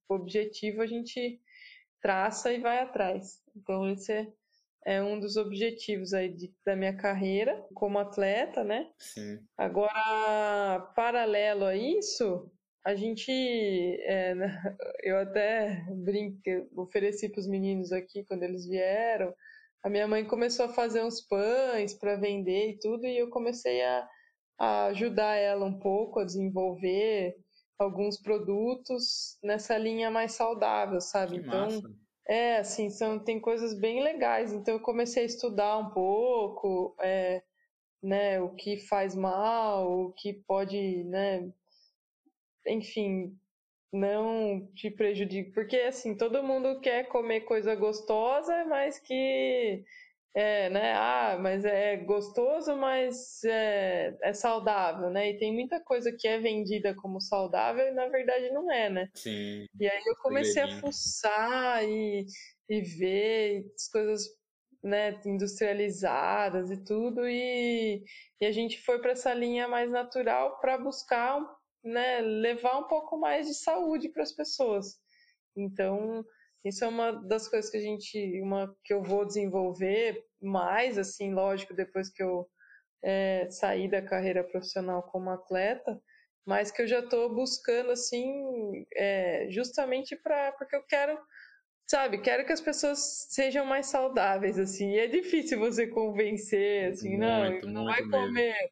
O 0.10 0.16
objetivo 0.16 0.82
a 0.82 0.88
gente 0.88 1.40
traça 2.02 2.52
e 2.52 2.60
vai 2.60 2.80
atrás. 2.80 3.40
Então 3.56 3.88
esse 3.90 4.12
é, 4.12 4.28
é 4.86 5.02
um 5.02 5.20
dos 5.20 5.38
objetivos 5.38 6.14
aí 6.14 6.30
de, 6.30 6.54
da 6.66 6.76
minha 6.76 6.96
carreira 6.96 7.64
como 7.74 8.00
atleta, 8.00 8.64
né? 8.64 8.90
Sim. 8.98 9.40
Agora, 9.58 10.80
paralelo 10.96 11.66
a 11.66 11.76
isso, 11.76 12.52
a 12.84 12.96
gente, 12.96 13.32
é, 13.32 14.34
eu 15.04 15.18
até 15.18 15.86
brinquei, 16.04 16.68
ofereci 16.76 17.30
para 17.30 17.40
os 17.40 17.48
meninos 17.48 17.92
aqui 17.92 18.24
quando 18.26 18.44
eles 18.44 18.68
vieram. 18.68 19.34
A 19.84 19.90
minha 19.90 20.08
mãe 20.08 20.26
começou 20.26 20.66
a 20.66 20.74
fazer 20.74 21.04
uns 21.04 21.22
pães 21.22 21.94
para 21.94 22.16
vender 22.16 22.72
e 22.72 22.80
tudo, 22.80 23.06
e 23.06 23.18
eu 23.18 23.30
comecei 23.30 23.84
a, 23.84 24.08
a 24.60 24.86
ajudar 24.88 25.36
ela 25.36 25.66
um 25.66 25.78
pouco 25.80 26.20
a 26.20 26.26
desenvolver 26.26 27.36
alguns 27.80 28.20
produtos 28.20 29.38
nessa 29.44 29.78
linha 29.78 30.12
mais 30.12 30.34
saudável, 30.34 31.02
sabe? 31.02 31.40
Que 31.40 31.48
então, 31.48 31.66
massa. 31.66 32.01
É 32.28 32.58
assim, 32.58 32.90
são 32.90 33.20
tem 33.20 33.40
coisas 33.40 33.74
bem 33.80 34.04
legais. 34.04 34.54
Então 34.54 34.76
eu 34.76 34.82
comecei 34.82 35.24
a 35.24 35.26
estudar 35.26 35.78
um 35.78 35.90
pouco, 35.92 36.96
é, 37.00 37.42
né, 38.04 38.42
o 38.42 38.56
que 38.56 38.78
faz 38.88 39.16
mal, 39.16 39.92
o 39.92 40.14
que 40.14 40.34
pode, 40.48 41.04
né, 41.06 41.52
enfim, 42.68 43.38
não 43.92 44.68
te 44.76 44.90
prejudique. 44.90 45.52
Porque, 45.52 45.78
assim, 45.78 46.16
todo 46.16 46.44
mundo 46.44 46.80
quer 46.82 47.08
comer 47.08 47.42
coisa 47.42 47.76
gostosa, 47.76 48.66
mas 48.66 49.00
que. 49.00 49.84
É, 50.34 50.70
né? 50.70 50.94
Ah, 50.94 51.38
mas 51.40 51.66
é 51.66 51.98
gostoso, 51.98 52.76
mas 52.78 53.44
é, 53.44 54.18
é 54.22 54.34
saudável, 54.34 55.10
né? 55.10 55.30
E 55.30 55.38
tem 55.38 55.54
muita 55.54 55.80
coisa 55.82 56.12
que 56.18 56.26
é 56.28 56.40
vendida 56.40 56.96
como 56.96 57.20
saudável 57.20 57.86
e 57.86 57.92
na 57.92 58.08
verdade 58.08 58.50
não 58.52 58.72
é, 58.72 58.90
né? 58.90 59.10
Sim. 59.14 59.66
E 59.78 59.90
aí 59.90 60.04
eu 60.06 60.16
comecei 60.18 60.64
a 60.64 60.80
fuçar 60.80 61.84
e, 61.84 62.26
e 62.70 62.82
ver 62.82 63.66
as 63.76 63.90
coisas 63.90 64.26
né, 64.82 65.20
industrializadas 65.26 66.72
e 66.72 66.84
tudo, 66.84 67.28
e, 67.28 68.04
e 68.40 68.46
a 68.46 68.52
gente 68.52 68.82
foi 68.82 69.00
para 69.00 69.12
essa 69.12 69.34
linha 69.34 69.68
mais 69.68 69.92
natural 69.92 70.60
para 70.60 70.78
buscar 70.78 71.40
né, 71.84 72.20
levar 72.22 72.80
um 72.80 72.88
pouco 72.88 73.18
mais 73.18 73.48
de 73.48 73.54
saúde 73.54 74.10
para 74.10 74.24
as 74.24 74.32
pessoas. 74.32 75.00
Então, 75.56 76.26
isso 76.64 76.84
é 76.84 76.88
uma 76.88 77.12
das 77.12 77.48
coisas 77.48 77.70
que 77.70 77.78
a 77.78 77.82
gente, 77.82 78.42
uma 78.42 78.76
que 78.84 78.94
eu 78.94 79.02
vou 79.02 79.26
desenvolver 79.26 80.24
mais, 80.42 80.98
assim, 80.98 81.34
lógico, 81.34 81.74
depois 81.74 82.10
que 82.10 82.22
eu 82.22 82.48
é, 83.04 83.48
sair 83.50 83.90
da 83.90 84.02
carreira 84.02 84.44
profissional 84.44 85.04
como 85.04 85.30
atleta, 85.30 86.00
mas 86.46 86.72
que 86.72 86.82
eu 86.82 86.88
já 86.88 87.00
estou 87.00 87.34
buscando, 87.34 87.92
assim, 87.92 88.86
é, 88.96 89.48
justamente 89.50 90.16
para 90.16 90.52
porque 90.54 90.76
eu 90.76 90.84
quero, 90.84 91.18
sabe, 91.88 92.22
quero 92.22 92.46
que 92.46 92.54
as 92.54 92.62
pessoas 92.62 93.28
sejam 93.30 93.66
mais 93.66 93.88
saudáveis, 93.88 94.60
assim. 94.60 94.92
E 94.92 95.00
é 95.00 95.08
difícil 95.08 95.60
você 95.60 95.88
convencer, 95.88 96.92
assim, 96.92 97.18
muito, 97.18 97.66
não, 97.68 97.74
não 97.74 97.86
vai 97.86 98.04
comer 98.04 98.72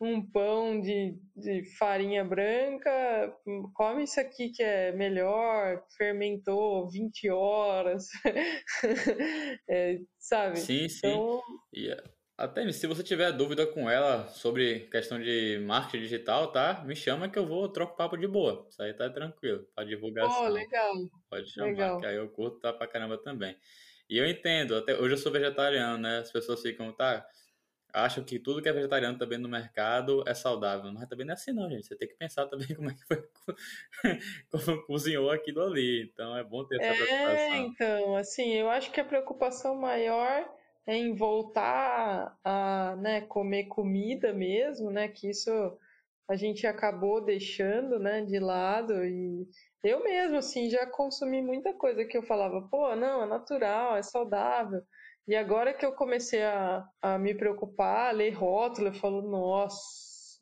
um 0.00 0.24
pão 0.30 0.80
de, 0.80 1.16
de 1.36 1.64
farinha 1.78 2.24
branca, 2.24 3.34
come 3.74 4.04
isso 4.04 4.20
aqui 4.20 4.50
que 4.50 4.62
é 4.62 4.92
melhor, 4.92 5.82
fermentou 5.96 6.90
20 6.90 7.30
horas, 7.30 8.08
é, 9.68 9.98
sabe? 10.18 10.58
Sim, 10.58 10.86
então... 10.86 11.40
sim. 11.40 11.80
E 11.80 11.96
até 12.36 12.70
se 12.72 12.86
você 12.88 13.02
tiver 13.02 13.30
dúvida 13.32 13.64
com 13.66 13.88
ela 13.88 14.28
sobre 14.28 14.80
questão 14.90 15.20
de 15.20 15.60
marketing 15.64 16.02
digital, 16.02 16.50
tá? 16.50 16.82
Me 16.84 16.96
chama 16.96 17.28
que 17.28 17.38
eu 17.38 17.46
vou 17.46 17.68
troco 17.68 17.96
papo 17.96 18.16
de 18.16 18.26
boa. 18.26 18.66
Isso 18.68 18.82
aí 18.82 18.92
tá 18.92 19.08
tranquilo, 19.08 19.64
para 19.74 19.84
divulgação. 19.84 20.44
Oh, 20.44 20.48
legal. 20.48 20.92
Pode 21.30 21.48
chamar, 21.50 21.68
legal. 21.68 22.00
que 22.00 22.06
aí 22.06 22.16
eu 22.16 22.28
curto 22.28 22.58
tá 22.58 22.72
pra 22.72 22.88
caramba 22.88 23.16
também. 23.18 23.56
E 24.10 24.18
eu 24.18 24.26
entendo, 24.28 24.76
até 24.76 24.98
hoje 24.98 25.14
eu 25.14 25.18
sou 25.18 25.30
vegetariano, 25.30 25.98
né? 25.98 26.18
As 26.18 26.32
pessoas 26.32 26.60
ficam, 26.60 26.92
tá? 26.92 27.24
Acham 27.94 28.24
que 28.24 28.40
tudo 28.40 28.60
que 28.60 28.68
é 28.68 28.72
vegetariano 28.72 29.16
também 29.16 29.38
no 29.38 29.48
mercado 29.48 30.24
é 30.26 30.34
saudável. 30.34 30.92
Mas 30.92 31.08
também 31.08 31.24
não 31.24 31.32
é 31.32 31.34
assim 31.34 31.52
não, 31.52 31.70
gente. 31.70 31.86
Você 31.86 31.96
tem 31.96 32.08
que 32.08 32.16
pensar 32.16 32.46
também 32.46 32.66
como 32.74 32.90
é 32.90 32.94
que 32.94 33.04
foi 33.06 33.24
como 34.50 34.82
cozinhou 34.86 35.30
aquilo 35.30 35.62
ali. 35.62 36.10
Então 36.12 36.36
é 36.36 36.42
bom 36.42 36.64
ter 36.64 36.80
essa 36.80 36.86
é, 36.86 36.94
preocupação. 36.94 37.36
É, 37.36 37.56
então, 37.58 38.16
assim, 38.16 38.52
eu 38.52 38.68
acho 38.68 38.90
que 38.90 39.00
a 39.00 39.04
preocupação 39.04 39.76
maior 39.76 40.44
é 40.86 40.96
em 40.96 41.14
voltar 41.14 42.36
a 42.44 42.96
né, 42.96 43.20
comer 43.22 43.64
comida 43.64 44.32
mesmo, 44.32 44.90
né? 44.90 45.06
Que 45.06 45.30
isso 45.30 45.50
a 46.28 46.34
gente 46.34 46.66
acabou 46.66 47.24
deixando 47.24 47.98
né, 47.98 48.22
de 48.22 48.38
lado 48.38 49.04
e 49.04 49.46
eu 49.84 50.02
mesmo, 50.02 50.38
assim, 50.38 50.70
já 50.70 50.86
consumi 50.86 51.42
muita 51.42 51.74
coisa 51.74 52.06
que 52.06 52.16
eu 52.16 52.22
falava, 52.22 52.62
pô, 52.70 52.96
não, 52.96 53.22
é 53.22 53.26
natural, 53.26 53.96
é 53.96 54.02
saudável. 54.02 54.82
E 55.26 55.34
agora 55.34 55.72
que 55.72 55.84
eu 55.84 55.92
comecei 55.92 56.42
a, 56.42 56.86
a 57.00 57.18
me 57.18 57.34
preocupar, 57.34 58.08
a 58.08 58.12
ler 58.12 58.30
rótulo, 58.30 58.88
eu 58.88 58.94
falo, 58.94 59.22
nossa, 59.22 59.78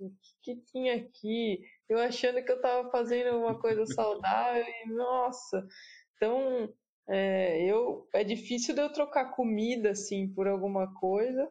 o 0.00 0.10
que, 0.42 0.56
que 0.56 0.62
tinha 0.72 0.96
aqui? 0.96 1.60
Eu 1.88 1.98
achando 1.98 2.42
que 2.44 2.50
eu 2.50 2.56
estava 2.56 2.90
fazendo 2.90 3.38
uma 3.38 3.60
coisa 3.60 3.86
saudável 3.86 4.64
e, 4.64 4.88
nossa. 4.92 5.64
Então, 6.16 6.72
é, 7.08 7.64
eu, 7.64 8.08
é 8.12 8.24
difícil 8.24 8.74
de 8.74 8.80
eu 8.80 8.92
trocar 8.92 9.32
comida, 9.32 9.90
assim, 9.90 10.32
por 10.34 10.48
alguma 10.48 10.92
coisa, 10.94 11.48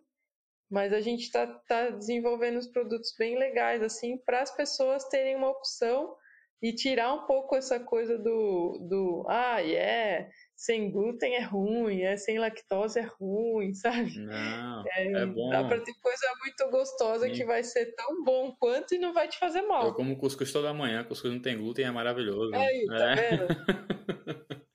mas 0.69 0.91
a 0.91 0.99
gente 1.01 1.23
está 1.23 1.47
tá 1.67 1.89
desenvolvendo 1.89 2.57
uns 2.57 2.67
produtos 2.67 3.13
bem 3.17 3.37
legais, 3.37 3.81
assim, 3.81 4.17
para 4.17 4.41
as 4.41 4.53
pessoas 4.55 5.07
terem 5.07 5.37
uma 5.37 5.49
opção 5.49 6.15
e 6.61 6.73
tirar 6.73 7.13
um 7.13 7.25
pouco 7.25 7.55
essa 7.55 7.79
coisa 7.79 8.17
do, 8.17 8.77
do 8.89 9.25
ah, 9.27 9.61
é, 9.61 9.65
yeah, 9.65 10.29
sem 10.61 10.91
glúten 10.91 11.33
é 11.33 11.41
ruim, 11.41 12.01
é 12.01 12.15
sem 12.15 12.37
lactose 12.37 12.99
é 12.99 13.09
ruim, 13.19 13.73
sabe? 13.73 14.19
Não, 14.19 14.83
é, 14.95 15.11
é 15.11 15.25
bom. 15.25 15.49
Dá 15.49 15.63
para 15.63 15.79
ter 15.79 15.93
coisa 15.99 16.27
muito 16.39 16.69
gostosa 16.69 17.25
Sim. 17.25 17.33
que 17.33 17.43
vai 17.43 17.63
ser 17.63 17.95
tão 17.95 18.23
bom 18.23 18.55
quanto 18.59 18.93
e 18.93 18.99
não 18.99 19.11
vai 19.11 19.27
te 19.27 19.39
fazer 19.39 19.63
mal. 19.63 19.87
Eu 19.87 19.93
como 19.95 20.15
cuscuz 20.15 20.51
toda 20.53 20.71
manhã, 20.71 21.03
cuscuz 21.03 21.33
não 21.33 21.41
tem 21.41 21.57
glúten, 21.57 21.85
é 21.85 21.89
maravilhoso. 21.89 22.53
É 22.53 22.85
tá 22.85 23.11
é. 23.11 23.15
vendo? 23.15 23.47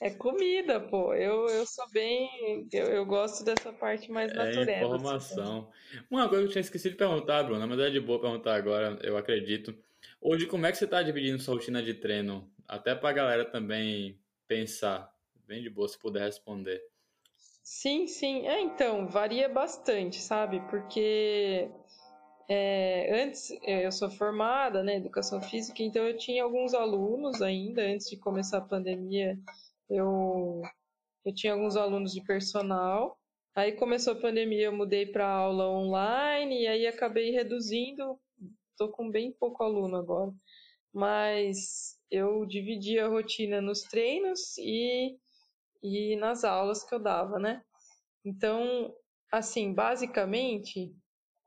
É 0.00 0.10
comida, 0.10 0.78
pô. 0.78 1.12
Eu, 1.12 1.48
eu 1.48 1.66
sou 1.66 1.84
bem. 1.90 2.68
Eu, 2.72 2.86
eu 2.86 3.04
gosto 3.04 3.44
dessa 3.44 3.72
parte 3.72 4.12
mais 4.12 4.32
natureza. 4.32 4.70
É 4.70 4.84
informação. 4.84 5.72
Assim. 5.90 6.04
Uma 6.08 6.28
coisa 6.28 6.44
que 6.44 6.48
eu 6.50 6.52
tinha 6.52 6.60
esquecido 6.60 6.92
de 6.92 6.98
perguntar, 6.98 7.42
Bruna, 7.42 7.66
mas 7.66 7.80
é 7.80 7.90
de 7.90 7.98
boa 7.98 8.20
perguntar 8.20 8.54
agora, 8.54 8.96
eu 9.02 9.16
acredito. 9.16 9.76
Hoje, 10.20 10.46
como 10.46 10.66
é 10.66 10.70
que 10.70 10.78
você 10.78 10.84
está 10.84 11.02
dividindo 11.02 11.42
sua 11.42 11.54
rotina 11.54 11.82
de 11.82 11.94
treino? 11.94 12.48
Até 12.68 12.94
para 12.94 13.08
a 13.08 13.12
galera 13.12 13.44
também 13.44 14.16
pensar. 14.46 15.12
Bem 15.48 15.62
de 15.62 15.70
boa, 15.70 15.88
se 15.88 15.98
puder 15.98 16.24
responder. 16.26 16.80
Sim, 17.64 18.06
sim. 18.06 18.46
É, 18.46 18.60
então, 18.60 19.08
varia 19.08 19.48
bastante, 19.48 20.20
sabe? 20.20 20.60
Porque 20.68 21.70
é, 22.48 23.22
antes 23.22 23.50
é, 23.62 23.86
eu 23.86 23.90
sou 23.90 24.10
formada 24.10 24.82
né, 24.82 24.96
educação 24.96 25.40
física, 25.40 25.82
então 25.82 26.06
eu 26.06 26.16
tinha 26.16 26.44
alguns 26.44 26.74
alunos 26.74 27.42
ainda, 27.42 27.82
antes 27.82 28.08
de 28.08 28.16
começar 28.16 28.58
a 28.58 28.68
pandemia, 28.68 29.36
eu, 29.90 30.62
eu 31.24 31.34
tinha 31.34 31.54
alguns 31.54 31.76
alunos 31.76 32.12
de 32.12 32.22
personal. 32.22 33.18
Aí 33.56 33.72
começou 33.72 34.12
a 34.12 34.20
pandemia, 34.20 34.66
eu 34.66 34.72
mudei 34.72 35.06
para 35.06 35.26
aula 35.26 35.68
online 35.68 36.62
e 36.62 36.66
aí 36.68 36.86
acabei 36.86 37.32
reduzindo 37.32 38.20
estou 38.78 38.88
com 38.92 39.10
bem 39.10 39.32
pouco 39.32 39.64
aluno 39.64 39.96
agora, 39.96 40.32
mas 40.94 41.98
eu 42.08 42.46
dividia 42.46 43.06
a 43.06 43.08
rotina 43.08 43.60
nos 43.60 43.82
treinos 43.82 44.56
e, 44.56 45.18
e 45.82 46.16
nas 46.16 46.44
aulas 46.44 46.84
que 46.84 46.94
eu 46.94 46.98
dava, 46.98 47.38
né? 47.38 47.62
Então, 48.24 48.92
assim, 49.32 49.72
basicamente, 49.72 50.92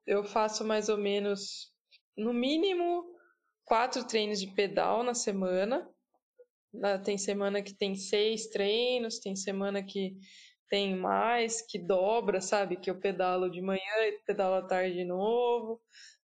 eu 0.06 0.24
faço 0.24 0.66
mais 0.66 0.90
ou 0.90 0.98
menos, 0.98 1.72
no 2.18 2.34
mínimo, 2.34 3.06
quatro 3.66 4.06
treinos 4.08 4.40
de 4.40 4.48
pedal 4.48 5.04
na 5.04 5.14
semana. 5.14 5.88
Tem 7.04 7.18
semana 7.18 7.62
que 7.62 7.74
tem 7.74 7.96
seis 7.96 8.48
treinos, 8.48 9.20
tem 9.20 9.36
semana 9.36 9.84
que 9.84 10.16
tem 10.70 10.96
mais, 10.96 11.62
que 11.62 11.78
dobra, 11.78 12.40
sabe? 12.40 12.78
Que 12.78 12.90
eu 12.90 13.00
pedalo 13.00 13.50
de 13.50 13.62
manhã 13.62 13.82
e 14.08 14.22
pedalo 14.26 14.56
à 14.56 14.68
tarde 14.68 14.96
de 14.96 15.04
novo 15.04 15.82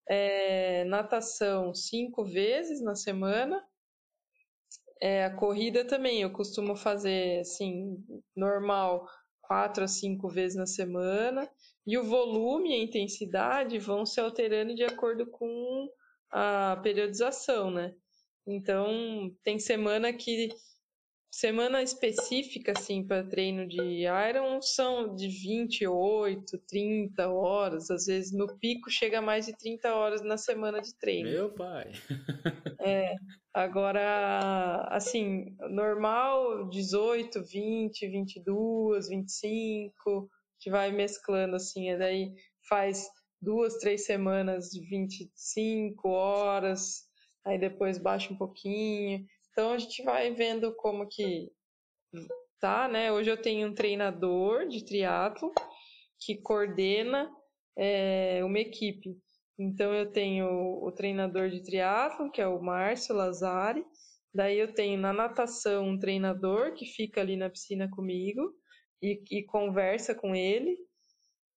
é, 0.08 0.86
natação 0.86 1.74
cinco 1.76 2.24
vezes 2.24 2.82
na 2.82 2.96
semana. 2.96 3.62
É, 5.02 5.26
a 5.26 5.36
corrida 5.36 5.86
também, 5.86 6.22
eu 6.22 6.32
costumo 6.32 6.76
fazer 6.76 7.42
assim, 7.42 7.98
normal, 8.36 9.08
quatro 9.42 9.84
a 9.84 9.88
cinco 9.88 10.28
vezes 10.28 10.58
na 10.58 10.66
semana. 10.66 11.50
E 11.86 11.98
o 11.98 12.04
volume 12.04 12.70
e 12.72 12.74
a 12.74 12.84
intensidade 12.84 13.80
vão 13.80 14.06
se 14.06 14.20
alterando 14.20 14.76
de 14.76 14.84
acordo 14.84 15.26
com 15.28 15.88
a 16.32 16.80
periodização, 16.84 17.72
né? 17.72 17.94
Então, 18.46 19.32
tem 19.44 19.60
semana 19.60 20.12
que 20.14 20.50
semana 21.38 21.84
específica 21.84 22.72
assim 22.72 23.06
para 23.06 23.24
treino 23.24 23.68
de 23.68 24.06
Iron 24.30 24.60
são 24.60 25.16
de 25.16 25.28
28, 25.28 26.58
30 26.68 27.30
horas, 27.30 27.92
às 27.92 28.08
vezes 28.08 28.32
no 28.32 28.48
pico 28.58 28.90
chega 28.90 29.22
mais 29.22 29.46
de 29.46 29.56
30 29.56 29.94
horas 29.94 30.24
na 30.24 30.36
semana 30.36 30.82
de 30.82 30.98
treino. 30.98 31.30
Meu 31.30 31.54
pai. 31.54 31.92
é, 32.82 33.14
agora 33.54 34.88
assim, 34.90 35.56
normal 35.70 36.70
18, 36.70 37.44
20, 37.44 38.08
22, 38.08 39.08
25, 39.08 40.10
a 40.10 40.14
gente 40.56 40.72
vai 40.72 40.92
mesclando 40.92 41.56
assim, 41.56 41.92
e 41.92 41.98
daí 42.00 42.34
faz 42.68 43.08
duas, 43.40 43.78
três 43.78 44.08
semanas 44.08 44.70
de 44.72 44.82
25 44.90 46.10
horas, 46.10 47.04
aí 47.46 47.60
depois 47.60 48.00
baixa 48.00 48.34
um 48.34 48.38
pouquinho 48.38 49.24
então 49.58 49.72
a 49.72 49.78
gente 49.80 50.04
vai 50.04 50.32
vendo 50.36 50.72
como 50.76 51.08
que 51.08 51.52
tá, 52.60 52.88
né? 52.88 53.12
Hoje 53.12 53.32
eu 53.32 53.42
tenho 53.42 53.68
um 53.68 53.74
treinador 53.74 54.68
de 54.68 54.86
triatlo 54.86 55.52
que 56.20 56.40
coordena 56.40 57.28
é, 57.76 58.44
uma 58.44 58.60
equipe. 58.60 59.18
Então 59.58 59.96
eu 59.96 60.12
tenho 60.12 60.46
o 60.48 60.92
treinador 60.92 61.50
de 61.50 61.64
triatlo, 61.64 62.30
que 62.30 62.40
é 62.40 62.48
o 62.48 62.62
Márcio 62.62 63.16
Lazari. 63.16 63.84
Daí 64.32 64.60
eu 64.60 64.72
tenho 64.76 65.00
na 65.00 65.12
natação 65.12 65.88
um 65.88 65.98
treinador 65.98 66.76
que 66.76 66.86
fica 66.86 67.20
ali 67.22 67.36
na 67.36 67.50
piscina 67.50 67.90
comigo 67.90 68.54
e, 69.02 69.24
e 69.32 69.44
conversa 69.44 70.14
com 70.14 70.36
ele, 70.36 70.78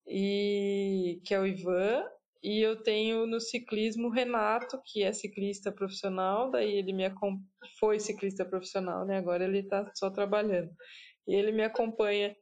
e 0.06 1.20
que 1.26 1.34
é 1.34 1.38
o 1.38 1.46
Ivan. 1.46 2.02
E 2.42 2.60
eu 2.60 2.82
tenho 2.82 3.26
no 3.26 3.38
ciclismo 3.38 4.08
o 4.08 4.10
Renato, 4.10 4.80
que 4.86 5.02
é 5.02 5.12
ciclista 5.12 5.70
profissional, 5.70 6.50
daí 6.50 6.74
ele 6.74 6.92
me 6.92 7.04
foi 7.78 8.00
ciclista 8.00 8.44
profissional, 8.44 9.04
né? 9.04 9.18
Agora 9.18 9.44
ele 9.44 9.58
está 9.58 9.90
só 9.94 10.08
trabalhando. 10.10 10.70
E 11.28 11.34
ele 11.34 11.52
me 11.52 11.62
acompanha 11.62 12.34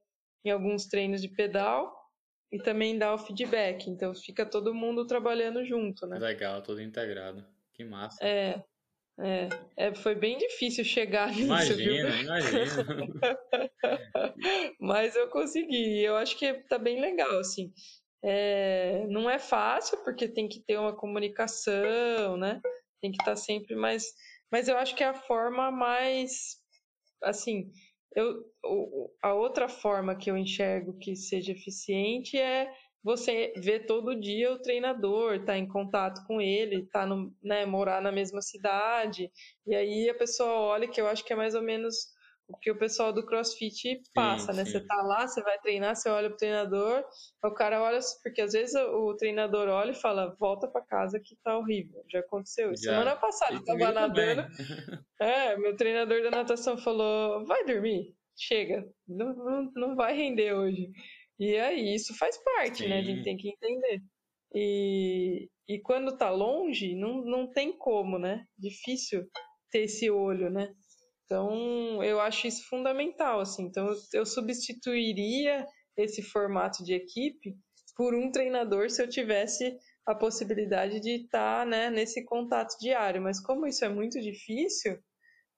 em 0.44 0.50
alguns 0.50 0.86
treinos 0.86 1.20
de 1.20 1.28
pedal 1.28 1.92
e 2.52 2.58
também 2.58 2.96
dá 2.96 3.12
o 3.12 3.18
feedback. 3.18 3.90
Então 3.90 4.14
fica 4.14 4.46
todo 4.46 4.74
mundo 4.74 5.06
trabalhando 5.06 5.64
junto, 5.64 6.06
né? 6.06 6.18
Legal, 6.18 6.62
todo 6.62 6.80
integrado. 6.80 7.44
Que 7.74 7.84
massa. 7.84 8.24
É. 8.24 8.62
É, 9.20 9.48
é, 9.76 9.94
foi 9.96 10.14
bem 10.14 10.38
difícil 10.38 10.84
chegar 10.84 11.28
nisso, 11.34 11.42
imagina, 11.42 11.76
viu? 11.76 12.20
Imagina, 12.22 12.64
Mas 14.78 15.16
eu 15.16 15.28
consegui. 15.28 16.04
Eu 16.04 16.16
acho 16.16 16.38
que 16.38 16.54
tá 16.68 16.78
bem 16.78 17.00
legal, 17.00 17.40
assim. 17.40 17.72
É, 18.22 19.06
não 19.08 19.30
é 19.30 19.38
fácil, 19.38 19.98
porque 20.04 20.28
tem 20.28 20.48
que 20.48 20.60
ter 20.60 20.78
uma 20.78 20.94
comunicação, 20.94 22.36
né? 22.36 22.60
Tem 23.00 23.12
que 23.12 23.20
estar 23.20 23.36
sempre 23.36 23.76
mais. 23.76 24.06
Mas 24.50 24.68
eu 24.68 24.76
acho 24.76 24.94
que 24.94 25.04
é 25.04 25.08
a 25.08 25.14
forma 25.14 25.70
mais. 25.70 26.56
Assim, 27.22 27.70
eu, 28.14 28.44
a 29.22 29.34
outra 29.34 29.68
forma 29.68 30.16
que 30.16 30.30
eu 30.30 30.36
enxergo 30.36 30.98
que 30.98 31.14
seja 31.14 31.52
eficiente 31.52 32.36
é 32.36 32.72
você 33.02 33.52
ver 33.56 33.86
todo 33.86 34.18
dia 34.18 34.52
o 34.52 34.60
treinador, 34.60 35.34
estar 35.34 35.46
tá 35.52 35.58
em 35.58 35.68
contato 35.68 36.26
com 36.26 36.40
ele, 36.40 36.86
tá 36.86 37.06
no, 37.06 37.32
né, 37.42 37.64
morar 37.64 38.02
na 38.02 38.10
mesma 38.10 38.42
cidade, 38.42 39.30
e 39.66 39.74
aí 39.74 40.10
a 40.10 40.14
pessoa 40.14 40.50
olha 40.50 40.88
que 40.88 41.00
eu 41.00 41.06
acho 41.06 41.24
que 41.24 41.32
é 41.32 41.36
mais 41.36 41.54
ou 41.54 41.62
menos 41.62 42.08
o 42.48 42.56
que 42.56 42.70
o 42.70 42.78
pessoal 42.78 43.12
do 43.12 43.24
CrossFit 43.24 44.00
passa, 44.14 44.52
sim, 44.52 44.58
né? 44.58 44.64
Sim. 44.64 44.72
Você 44.72 44.86
tá 44.86 45.02
lá, 45.02 45.26
você 45.26 45.42
vai 45.42 45.58
treinar, 45.58 45.94
você 45.94 46.08
olha 46.08 46.30
pro 46.30 46.38
treinador, 46.38 47.04
o 47.44 47.50
cara 47.52 47.82
olha, 47.82 48.00
porque 48.22 48.40
às 48.40 48.52
vezes 48.52 48.74
o, 48.74 49.14
treinador 49.16 49.68
olha 49.68 49.90
e 49.90 50.00
fala, 50.00 50.34
volta 50.40 50.66
para 50.66 50.84
casa 50.84 51.20
que 51.22 51.36
tá 51.44 51.58
horrível. 51.58 52.02
Já 52.10 52.20
aconteceu. 52.20 52.70
Já. 52.70 52.92
Semana 52.92 53.16
passada 53.16 53.54
eu 53.54 53.64
tava 53.64 53.92
nadando. 53.92 54.46
É, 55.20 55.56
meu 55.56 55.74
treinador 55.76 56.22
da 56.22 56.30
natação 56.30 56.78
falou, 56.78 57.44
vai 57.44 57.64
dormir, 57.64 58.14
chega, 58.36 58.88
não, 59.08 59.34
não, 59.34 59.72
não 59.74 59.96
vai 59.96 60.14
render 60.16 60.54
hoje. 60.54 60.92
E 61.40 61.56
aí, 61.56 61.92
isso 61.92 62.16
faz 62.16 62.40
parte, 62.40 62.84
sim. 62.84 62.88
né? 62.88 63.00
A 63.00 63.02
gente 63.02 63.24
tem 63.24 63.36
que 63.36 63.48
entender. 63.48 64.00
E, 64.54 65.48
e 65.68 65.80
quando 65.80 66.16
tá 66.16 66.30
longe, 66.30 66.94
não, 66.94 67.24
não 67.24 67.50
tem 67.50 67.76
como, 67.76 68.16
né? 68.16 68.44
Difícil 68.56 69.26
ter 69.72 69.80
esse 69.80 70.08
olho, 70.08 70.50
né? 70.50 70.72
Então, 71.28 72.02
eu 72.02 72.18
acho 72.20 72.46
isso 72.46 72.66
fundamental, 72.70 73.40
assim. 73.40 73.64
Então, 73.64 73.94
eu 74.14 74.24
substituiria 74.24 75.66
esse 75.94 76.22
formato 76.22 76.82
de 76.82 76.94
equipe 76.94 77.54
por 77.94 78.14
um 78.14 78.32
treinador 78.32 78.88
se 78.88 79.02
eu 79.02 79.08
tivesse 79.08 79.76
a 80.06 80.14
possibilidade 80.14 81.00
de 81.00 81.24
estar 81.24 81.66
né, 81.66 81.90
nesse 81.90 82.24
contato 82.24 82.78
diário. 82.80 83.20
Mas 83.20 83.38
como 83.40 83.66
isso 83.66 83.84
é 83.84 83.90
muito 83.90 84.18
difícil, 84.22 84.98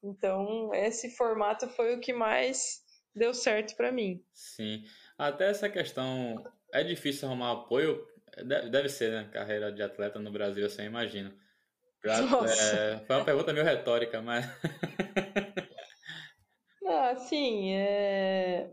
então 0.02 0.74
esse 0.74 1.14
formato 1.14 1.68
foi 1.68 1.94
o 1.94 2.00
que 2.00 2.12
mais 2.12 2.80
deu 3.14 3.32
certo 3.32 3.76
para 3.76 3.92
mim. 3.92 4.20
Sim. 4.32 4.82
Até 5.16 5.50
essa 5.50 5.68
questão 5.68 6.42
é 6.74 6.82
difícil 6.82 7.28
arrumar 7.28 7.52
apoio. 7.52 8.04
Deve 8.44 8.88
ser, 8.88 9.12
né? 9.12 9.30
Carreira 9.32 9.70
de 9.70 9.82
atleta 9.82 10.18
no 10.18 10.32
Brasil, 10.32 10.66
assim, 10.66 10.82
imagino. 10.82 11.32
É, 12.04 12.98
foi 13.06 13.16
uma 13.16 13.24
pergunta 13.24 13.52
meio 13.52 13.64
retórica, 13.64 14.22
mas. 14.22 14.44
ah, 16.86 17.16
sim, 17.16 17.72
é, 17.72 18.70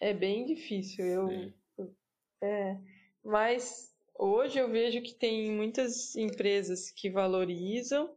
é 0.00 0.14
bem 0.14 0.44
difícil. 0.44 1.04
Eu, 1.04 1.52
é, 2.42 2.76
mas 3.24 3.94
hoje 4.18 4.58
eu 4.58 4.70
vejo 4.70 5.02
que 5.02 5.14
tem 5.14 5.52
muitas 5.52 6.16
empresas 6.16 6.90
que 6.90 7.10
valorizam 7.10 8.12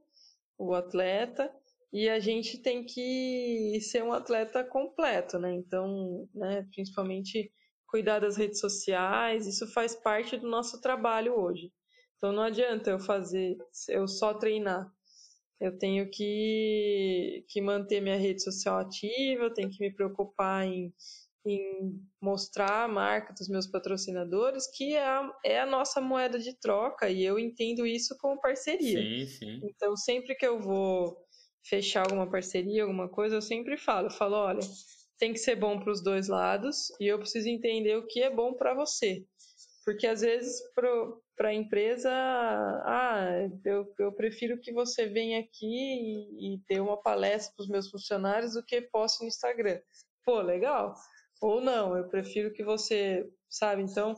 o 0.57 0.73
atleta 0.73 1.53
e 1.93 2.09
a 2.09 2.19
gente 2.19 2.57
tem 2.57 2.85
que 2.85 3.79
ser 3.81 4.03
um 4.03 4.13
atleta 4.13 4.63
completo, 4.63 5.37
né? 5.37 5.53
Então, 5.53 6.27
né, 6.33 6.65
principalmente 6.73 7.51
cuidar 7.85 8.19
das 8.19 8.37
redes 8.37 8.59
sociais, 8.59 9.45
isso 9.45 9.67
faz 9.73 9.93
parte 9.93 10.37
do 10.37 10.47
nosso 10.47 10.79
trabalho 10.79 11.37
hoje. 11.37 11.71
Então 12.21 12.31
não 12.31 12.43
adianta 12.43 12.91
eu 12.91 12.99
fazer, 12.99 13.57
eu 13.89 14.07
só 14.07 14.31
treinar. 14.35 14.87
Eu 15.59 15.75
tenho 15.75 16.07
que, 16.07 17.43
que 17.49 17.59
manter 17.59 17.99
minha 17.99 18.15
rede 18.15 18.43
social 18.43 18.77
ativa, 18.77 19.45
eu 19.45 19.53
tenho 19.53 19.71
que 19.71 19.79
me 19.79 19.91
preocupar 19.91 20.63
em, 20.67 20.93
em 21.43 21.99
mostrar 22.21 22.83
a 22.83 22.87
marca 22.87 23.33
dos 23.33 23.49
meus 23.49 23.65
patrocinadores, 23.65 24.67
que 24.67 24.93
é 24.93 25.03
a, 25.03 25.39
é 25.43 25.59
a 25.61 25.65
nossa 25.65 25.99
moeda 25.99 26.37
de 26.37 26.53
troca, 26.59 27.09
e 27.09 27.23
eu 27.23 27.39
entendo 27.39 27.87
isso 27.87 28.15
como 28.19 28.39
parceria. 28.39 29.01
Sim, 29.01 29.25
sim. 29.25 29.59
Então, 29.63 29.97
sempre 29.97 30.35
que 30.35 30.45
eu 30.45 30.59
vou 30.59 31.17
fechar 31.65 32.03
alguma 32.03 32.29
parceria, 32.29 32.83
alguma 32.83 33.09
coisa, 33.09 33.35
eu 33.35 33.41
sempre 33.41 33.77
falo, 33.77 34.07
eu 34.07 34.11
falo, 34.11 34.35
olha, 34.35 34.61
tem 35.17 35.33
que 35.33 35.39
ser 35.39 35.55
bom 35.55 35.79
para 35.79 35.91
os 35.91 36.03
dois 36.03 36.27
lados 36.27 36.91
e 36.99 37.07
eu 37.07 37.17
preciso 37.17 37.49
entender 37.49 37.97
o 37.97 38.05
que 38.05 38.21
é 38.21 38.29
bom 38.29 38.53
para 38.53 38.75
você. 38.75 39.25
Porque 39.85 40.05
às 40.05 40.21
vezes 40.21 40.59
para 41.41 41.49
a 41.49 41.55
empresa, 41.55 42.11
ah, 42.11 43.49
eu, 43.65 43.91
eu 43.97 44.11
prefiro 44.11 44.59
que 44.59 44.71
você 44.71 45.07
venha 45.07 45.39
aqui 45.39 45.65
e, 45.65 46.53
e 46.53 46.61
dê 46.69 46.79
uma 46.79 47.01
palestra 47.01 47.51
para 47.55 47.63
os 47.63 47.67
meus 47.67 47.89
funcionários 47.89 48.53
do 48.53 48.63
que 48.63 48.79
poste 48.79 49.23
no 49.23 49.27
Instagram. 49.27 49.79
Pô, 50.23 50.39
legal. 50.39 50.93
Ou 51.41 51.59
não, 51.59 51.97
eu 51.97 52.07
prefiro 52.07 52.53
que 52.53 52.63
você, 52.63 53.27
sabe? 53.49 53.81
Então, 53.81 54.15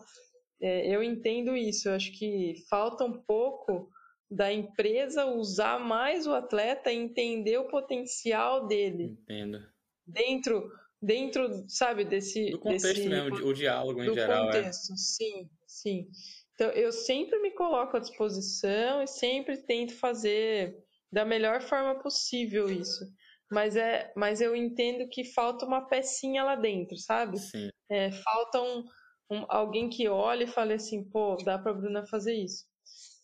é, 0.62 0.94
eu 0.94 1.02
entendo 1.02 1.56
isso. 1.56 1.88
Eu 1.88 1.94
acho 1.94 2.12
que 2.12 2.56
falta 2.70 3.06
um 3.06 3.14
pouco 3.14 3.90
da 4.30 4.52
empresa 4.52 5.26
usar 5.26 5.80
mais 5.80 6.28
o 6.28 6.34
atleta 6.34 6.92
e 6.92 6.98
entender 6.98 7.58
o 7.58 7.70
potencial 7.70 8.68
dele. 8.68 9.18
Entendo. 9.22 9.66
Dentro 10.06 10.70
dentro, 11.02 11.66
sabe, 11.68 12.06
desse... 12.06 12.52
Do 12.52 12.60
contexto 12.60 12.88
desse, 12.88 13.10
mesmo, 13.10 13.36
o 13.46 13.54
diálogo 13.54 14.02
em 14.02 14.06
do 14.08 14.14
geral. 14.14 14.50
É. 14.50 14.58
contexto, 14.58 14.94
é. 14.94 14.96
sim, 14.96 15.50
sim. 15.68 16.08
Então, 16.54 16.70
eu 16.72 16.92
sempre 16.92 17.40
me 17.40 17.52
coloco 17.52 17.98
à 17.98 18.00
disposição 18.00 19.02
e 19.02 19.08
sempre 19.08 19.58
tento 19.58 19.96
fazer 19.96 20.78
da 21.12 21.26
melhor 21.26 21.62
forma 21.62 22.00
possível 22.02 22.70
isso. 22.70 23.06
Mas, 23.52 23.76
é, 23.76 24.12
mas 24.16 24.42
eu 24.42 24.56
entendo 24.56 25.08
que 25.10 25.24
falta 25.24 25.66
uma 25.66 25.88
pecinha 25.88 26.44
lá 26.44 26.56
dentro, 26.56 26.98
sabe? 26.98 27.38
Sim. 27.40 27.70
É, 27.90 28.12
falta 28.12 28.62
um, 28.62 28.84
um, 29.30 29.46
alguém 29.48 29.90
que 29.90 30.08
olhe 30.08 30.46
e 30.46 30.48
fale 30.48 30.74
assim, 30.74 31.04
pô, 31.10 31.36
dá 31.44 31.58
pra 31.58 31.74
Bruna 31.74 32.06
fazer 32.08 32.34
isso. 32.34 32.66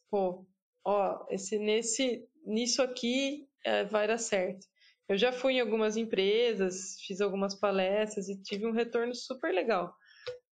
Pô, 0.10 0.46
ó, 0.86 1.26
esse, 1.30 1.58
nesse, 1.58 2.28
nisso 2.46 2.82
aqui 2.82 3.48
é, 3.66 3.86
vai 3.86 4.08
dar 4.08 4.20
certo. 4.20 4.68
Eu 5.08 5.18
já 5.18 5.32
fui 5.32 5.54
em 5.54 5.60
algumas 5.60 5.98
empresas, 5.98 6.96
fiz 7.08 7.20
algumas 7.22 7.56
palestras 7.56 8.30
e 8.30 8.40
tive 8.42 8.68
um 8.68 8.72
retorno 8.72 9.16
super 9.16 9.52
legal. 9.52 9.92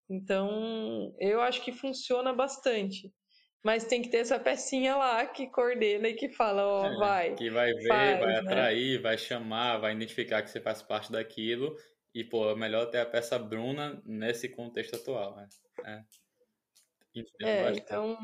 Então, 0.09 1.13
eu 1.19 1.41
acho 1.41 1.61
que 1.63 1.71
funciona 1.71 2.33
bastante. 2.33 3.11
Mas 3.63 3.85
tem 3.85 4.01
que 4.01 4.09
ter 4.09 4.19
essa 4.19 4.39
pecinha 4.39 4.95
lá 4.95 5.25
que 5.25 5.47
coordena 5.47 6.07
e 6.07 6.13
que 6.13 6.29
fala, 6.29 6.65
ó, 6.65 6.83
oh, 6.83 6.85
é, 6.85 6.97
vai. 6.97 7.35
Que 7.35 7.49
vai 7.49 7.73
ver, 7.73 7.87
faz, 7.87 8.19
vai 8.19 8.27
né? 8.27 8.39
atrair, 8.39 9.01
vai 9.01 9.17
chamar, 9.17 9.77
vai 9.77 9.93
identificar 9.93 10.41
que 10.41 10.49
você 10.49 10.61
faz 10.61 10.81
parte 10.81 11.11
daquilo. 11.11 11.75
E, 12.13 12.23
pô, 12.23 12.49
é 12.49 12.55
melhor 12.55 12.85
ter 12.85 12.99
a 12.99 13.05
peça 13.05 13.37
Bruna 13.37 14.01
nesse 14.05 14.47
contexto 14.47 14.95
atual, 14.95 15.35
né? 15.35 15.47
É, 15.85 16.03
é 17.43 17.71
então... 17.73 18.17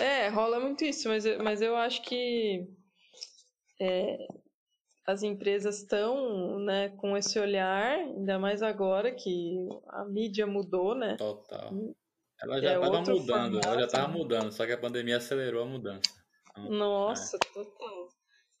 É, 0.00 0.28
rola 0.28 0.58
muito 0.58 0.84
isso, 0.84 1.08
mas, 1.08 1.24
mas 1.38 1.62
eu 1.62 1.76
acho 1.76 2.02
que... 2.02 2.66
É, 3.80 4.16
as 5.06 5.22
empresas 5.22 5.78
estão 5.78 6.58
né, 6.58 6.88
com 6.96 7.16
esse 7.16 7.38
olhar, 7.38 7.98
ainda 7.98 8.38
mais 8.38 8.62
agora 8.62 9.14
que 9.14 9.68
a 9.88 10.04
mídia 10.04 10.46
mudou, 10.46 10.94
né? 10.94 11.16
Total. 11.16 11.72
Ela 12.42 12.60
já 12.60 12.74
estava 12.74 12.96
é 12.96 13.00
mudando, 13.00 13.26
formato. 13.26 13.68
ela 13.68 13.78
já 13.78 13.86
estava 13.86 14.08
mudando, 14.08 14.52
só 14.52 14.66
que 14.66 14.72
a 14.72 14.78
pandemia 14.78 15.16
acelerou 15.16 15.62
a 15.62 15.66
mudança. 15.66 16.02
Então, 16.50 16.70
Nossa, 16.70 17.36
é. 17.36 17.54
total. 17.54 18.08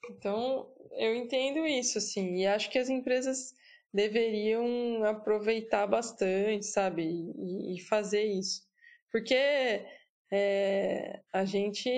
Então, 0.08 0.72
eu 0.92 1.14
entendo 1.14 1.66
isso, 1.66 1.98
assim, 1.98 2.36
e 2.36 2.46
acho 2.46 2.70
que 2.70 2.78
as 2.78 2.88
empresas 2.88 3.52
deveriam 3.92 5.02
aproveitar 5.04 5.86
bastante, 5.86 6.64
sabe, 6.66 7.02
e, 7.02 7.76
e 7.76 7.80
fazer 7.82 8.24
isso. 8.24 8.62
Porque 9.10 9.84
é, 10.30 11.20
a 11.32 11.44
gente 11.44 11.90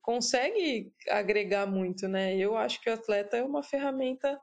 consegue 0.00 0.92
agregar 1.08 1.66
muito, 1.66 2.08
né? 2.08 2.36
Eu 2.36 2.56
acho 2.56 2.80
que 2.80 2.88
o 2.88 2.94
atleta 2.94 3.36
é 3.36 3.42
uma 3.42 3.62
ferramenta 3.62 4.40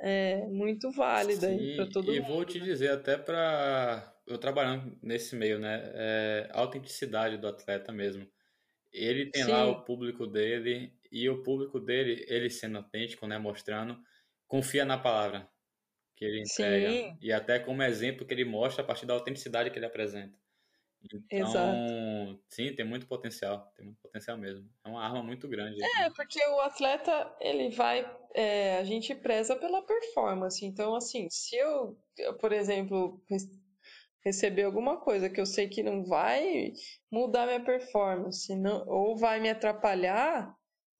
é, 0.00 0.46
muito 0.46 0.90
válida 0.90 1.48
para 1.76 1.86
todo 1.86 2.12
e 2.12 2.20
mundo. 2.20 2.30
E 2.30 2.32
vou 2.32 2.44
te 2.44 2.58
dizer, 2.60 2.90
até 2.90 3.16
para 3.16 4.12
eu 4.26 4.38
trabalhando 4.38 4.98
nesse 5.02 5.36
meio, 5.36 5.58
né? 5.58 5.82
É, 5.94 6.48
a 6.52 6.60
autenticidade 6.60 7.36
do 7.36 7.46
atleta 7.46 7.92
mesmo. 7.92 8.26
Ele 8.92 9.30
tem 9.30 9.44
Sim. 9.44 9.50
lá 9.50 9.66
o 9.66 9.84
público 9.84 10.26
dele 10.26 10.92
e 11.10 11.28
o 11.28 11.42
público 11.42 11.80
dele, 11.80 12.24
ele 12.28 12.50
sendo 12.50 12.78
autêntico, 12.78 13.26
né? 13.26 13.38
Mostrando, 13.38 13.98
confia 14.46 14.84
na 14.84 14.98
palavra 14.98 15.48
que 16.16 16.24
ele 16.24 16.40
entrega. 16.40 16.90
Sim. 16.90 17.16
E 17.20 17.32
até 17.32 17.58
como 17.58 17.82
exemplo 17.82 18.26
que 18.26 18.34
ele 18.34 18.44
mostra 18.44 18.82
a 18.82 18.86
partir 18.86 19.06
da 19.06 19.14
autenticidade 19.14 19.70
que 19.70 19.78
ele 19.78 19.86
apresenta. 19.86 20.41
Então, 21.04 21.22
Exato. 21.30 22.40
sim, 22.48 22.74
tem 22.74 22.84
muito 22.84 23.06
potencial, 23.06 23.72
tem 23.76 23.86
muito 23.86 24.00
potencial 24.00 24.36
mesmo. 24.38 24.68
É 24.84 24.88
uma 24.88 25.04
arma 25.04 25.22
muito 25.22 25.48
grande. 25.48 25.82
É, 25.98 26.10
porque 26.10 26.38
o 26.46 26.60
atleta, 26.60 27.34
ele 27.40 27.70
vai, 27.70 28.08
é, 28.34 28.78
a 28.78 28.84
gente 28.84 29.14
preza 29.14 29.56
pela 29.56 29.82
performance. 29.82 30.64
Então, 30.64 30.94
assim, 30.94 31.28
se 31.30 31.56
eu, 31.56 31.98
eu, 32.18 32.34
por 32.36 32.52
exemplo, 32.52 33.20
receber 34.24 34.62
alguma 34.62 34.98
coisa 35.00 35.28
que 35.28 35.40
eu 35.40 35.46
sei 35.46 35.68
que 35.68 35.82
não 35.82 36.04
vai 36.04 36.72
mudar 37.10 37.46
minha 37.46 37.64
performance, 37.64 38.54
não, 38.54 38.86
ou 38.86 39.16
vai 39.16 39.40
me 39.40 39.50
atrapalhar, 39.50 40.54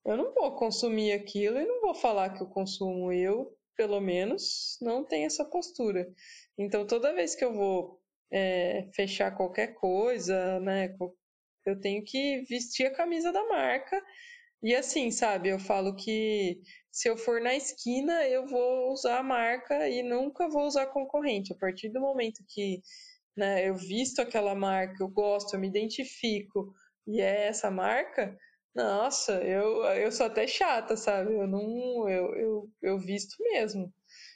eu 0.05 0.17
não 0.17 0.33
vou 0.33 0.55
consumir 0.55 1.13
aquilo 1.13 1.57
e 1.57 1.65
não 1.65 1.79
vou 1.79 1.95
falar 1.95 2.31
que 2.31 2.43
eu 2.43 2.47
consumo. 2.47 3.11
Eu, 3.13 3.55
pelo 3.75 4.01
menos, 4.01 4.77
não 4.81 5.03
tenho 5.03 5.25
essa 5.27 5.45
postura. 5.45 6.11
Então, 6.57 6.85
toda 6.85 7.13
vez 7.13 7.35
que 7.35 7.45
eu 7.45 7.53
vou 7.53 8.02
é, 8.33 8.89
fechar 8.95 9.31
qualquer 9.35 9.75
coisa, 9.75 10.59
né? 10.59 10.95
Eu 11.65 11.79
tenho 11.79 12.03
que 12.03 12.41
vestir 12.49 12.87
a 12.87 12.95
camisa 12.95 13.31
da 13.31 13.47
marca. 13.47 14.01
E 14.63 14.75
assim, 14.75 15.11
sabe, 15.11 15.49
eu 15.49 15.59
falo 15.59 15.95
que 15.95 16.61
se 16.91 17.09
eu 17.09 17.17
for 17.17 17.41
na 17.41 17.55
esquina, 17.55 18.27
eu 18.27 18.47
vou 18.47 18.91
usar 18.91 19.19
a 19.19 19.23
marca 19.23 19.89
e 19.89 20.01
nunca 20.03 20.49
vou 20.49 20.65
usar 20.65 20.87
concorrente. 20.87 21.53
A 21.53 21.57
partir 21.57 21.89
do 21.89 22.01
momento 22.01 22.43
que 22.49 22.81
né, 23.37 23.67
eu 23.67 23.75
visto 23.75 24.21
aquela 24.21 24.55
marca, 24.55 25.03
eu 25.03 25.09
gosto, 25.09 25.55
eu 25.55 25.59
me 25.59 25.67
identifico 25.67 26.73
e 27.07 27.21
é 27.21 27.47
essa 27.47 27.69
marca, 27.69 28.37
nossa, 28.75 29.33
eu, 29.43 29.83
eu 29.85 30.11
sou 30.11 30.25
até 30.25 30.47
chata, 30.47 30.95
sabe? 30.97 31.33
Eu 31.33 31.47
não, 31.47 32.09
eu, 32.09 32.35
eu, 32.35 32.69
eu 32.81 32.99
visto 32.99 33.35
mesmo. 33.39 33.93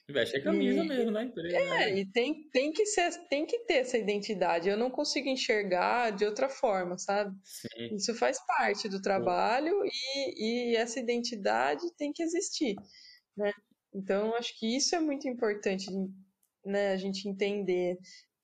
Veste 0.09 0.37
a 0.37 0.43
camisa 0.43 0.83
e, 0.83 0.87
mesmo 0.87 1.19
empresa. 1.19 1.57
É, 1.57 1.69
né? 1.69 1.99
e 1.99 2.05
tem, 2.05 2.49
tem, 2.49 2.71
que 2.71 2.85
ser, 2.85 3.11
tem 3.27 3.45
que 3.45 3.59
ter 3.65 3.79
essa 3.79 3.97
identidade. 3.97 4.69
Eu 4.69 4.77
não 4.77 4.89
consigo 4.89 5.27
enxergar 5.27 6.11
de 6.11 6.25
outra 6.25 6.47
forma, 6.47 6.97
sabe? 6.97 7.35
Sim. 7.43 7.95
Isso 7.95 8.15
faz 8.15 8.39
parte 8.45 8.87
do 8.87 9.01
trabalho 9.01 9.83
e, 9.85 10.71
e 10.71 10.75
essa 10.77 10.99
identidade 10.99 11.83
tem 11.97 12.13
que 12.13 12.23
existir, 12.23 12.75
né? 13.35 13.51
Então, 13.93 14.33
acho 14.35 14.57
que 14.57 14.77
isso 14.77 14.95
é 14.95 14.99
muito 14.99 15.27
importante, 15.27 15.87
né? 16.65 16.93
A 16.93 16.97
gente 16.97 17.27
entender 17.27 17.97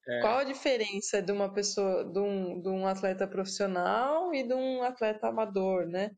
é. 0.05 0.19
qual 0.19 0.39
a 0.39 0.43
diferença 0.43 1.21
de 1.21 1.31
uma 1.31 1.53
pessoa, 1.53 2.03
de 2.03 2.19
um, 2.19 2.61
de 2.61 2.67
um 2.67 2.85
atleta 2.85 3.25
profissional 3.25 4.33
e 4.33 4.45
de 4.45 4.53
um 4.53 4.83
atleta 4.83 5.27
amador, 5.27 5.85
né? 5.87 6.11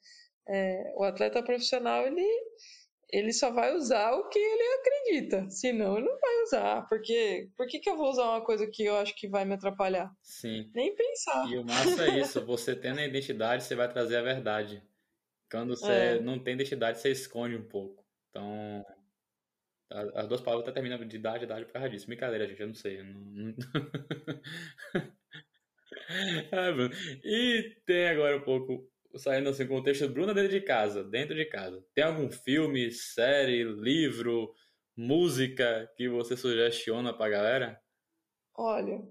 É, 0.48 0.94
o 0.96 1.04
atleta 1.04 1.44
profissional, 1.44 2.06
ele 2.08 2.26
ele 3.12 3.32
só 3.34 3.52
vai 3.52 3.74
usar 3.76 4.12
o 4.14 4.28
que 4.30 4.40
ele 4.40 4.64
acredita. 4.80 5.50
Senão, 5.50 5.98
ele 5.98 6.08
não 6.08 6.20
vai 6.20 6.44
usar. 6.44 6.82
Porque 6.88 7.50
por 7.56 7.68
que, 7.68 7.80
que 7.80 7.90
eu 7.90 7.96
vou 7.98 8.10
usar 8.10 8.24
uma 8.30 8.44
coisa 8.46 8.68
que 8.68 8.84
eu 8.84 8.96
acho 8.98 9.16
que 9.16 9.28
vai 9.28 9.46
me 9.46 9.54
atrapalhar? 9.54 10.12
Sim. 10.22 10.70
Nem 10.74 10.96
pensar. 10.96 11.48
E 11.50 11.58
o 11.58 11.64
massa 11.66 12.06
é 12.06 12.20
isso. 12.20 12.46
Você 12.46 12.76
tendo 12.76 13.00
a 13.00 13.06
identidade, 13.06 13.64
você 13.64 13.76
vai 13.76 13.88
trazer 13.92 14.18
a 14.18 14.22
verdade. 14.24 14.84
Quando 15.50 15.76
você 15.76 15.92
É. 15.92 16.20
não 16.20 16.40
tem 16.40 16.56
identidade, 16.56 17.00
você 17.00 17.12
esconde 17.12 17.56
um 17.56 17.68
pouco. 17.68 18.04
Então, 18.30 18.84
as 20.16 20.28
duas 20.28 20.42
palavras 20.42 20.68
até 20.68 20.74
terminam 20.74 21.08
de 21.08 21.16
idade, 21.16 21.44
idade 21.46 21.66
por 21.66 21.74
causa 21.74 21.90
disso. 21.90 22.08
Brincadeira, 22.08 22.48
gente, 22.48 22.60
eu 22.62 22.68
não 22.68 22.74
sei. 22.74 23.00
eu 23.00 23.04
não- 23.06 23.56
Ah. 26.52 26.76
E 27.24 27.76
tem 27.86 28.08
agora 28.10 28.38
um 28.38 28.42
pouco, 28.42 28.90
saindo 29.18 29.50
assim, 29.50 29.68
com 29.68 29.78
o 29.78 29.84
texto 29.84 30.08
Bruna 30.10 30.34
dentro 30.34 30.52
de 30.52 30.62
casa, 30.62 31.04
dentro 31.04 31.36
de 31.36 31.46
casa. 31.46 31.84
Tem 31.94 32.04
algum 32.04 32.30
filme, 32.30 32.92
série, 32.92 33.64
livro, 33.64 34.54
música 34.96 35.92
que 35.96 36.08
você 36.10 36.38
sugestiona 36.38 37.14
pra 37.14 37.30
galera? 37.30 37.82
Olha, 38.58 39.04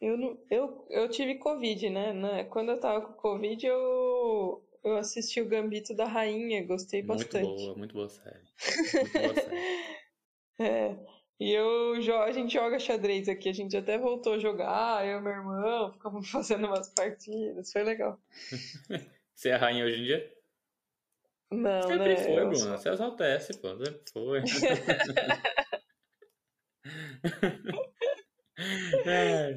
eu, 0.00 0.16
não, 0.16 0.38
eu, 0.50 0.86
eu 0.90 1.08
tive 1.08 1.36
Covid, 1.36 1.90
né? 1.90 2.12
né? 2.12 2.44
Quando 2.44 2.70
eu 2.70 2.80
tava 2.80 3.00
com 3.00 3.14
Covid, 3.14 3.66
eu, 3.66 4.64
eu 4.84 4.96
assisti 4.96 5.40
o 5.40 5.48
Gambito 5.48 5.94
da 5.94 6.06
Rainha, 6.06 6.64
gostei 6.64 7.02
Muito 7.02 7.24
bastante. 7.24 7.46
boa, 7.46 7.74
muito 7.74 7.94
boa 7.94 8.08
série. 8.08 8.48
Muito 8.94 9.12
boa 9.12 9.34
série. 9.34 9.98
É, 10.60 10.96
e 11.40 11.52
eu, 11.52 11.94
a 12.22 12.32
gente 12.32 12.52
joga 12.52 12.78
xadrez 12.78 13.28
aqui, 13.28 13.48
a 13.48 13.52
gente 13.52 13.76
até 13.76 13.96
voltou 13.98 14.34
a 14.34 14.38
jogar, 14.38 15.06
eu 15.06 15.18
e 15.18 15.20
meu 15.22 15.32
irmão, 15.32 15.92
ficamos 15.92 16.28
fazendo 16.30 16.66
umas 16.66 16.88
partidas, 16.94 17.72
foi 17.72 17.82
legal. 17.84 18.18
Você 19.34 19.50
é 19.50 19.54
a 19.54 19.58
rainha 19.58 19.84
hoje 19.84 20.00
em 20.00 20.04
dia? 20.04 20.32
Não, 21.50 21.82
Sempre 21.82 22.08
né? 22.08 22.16
foi, 22.16 22.34
Bruna. 22.34 22.56
sou- 22.56 22.78
Você 22.78 22.88
exaltece, 22.90 23.58
pô. 23.58 23.68
Sempre 23.76 24.02
foi. 24.12 24.42
É. 29.06 29.56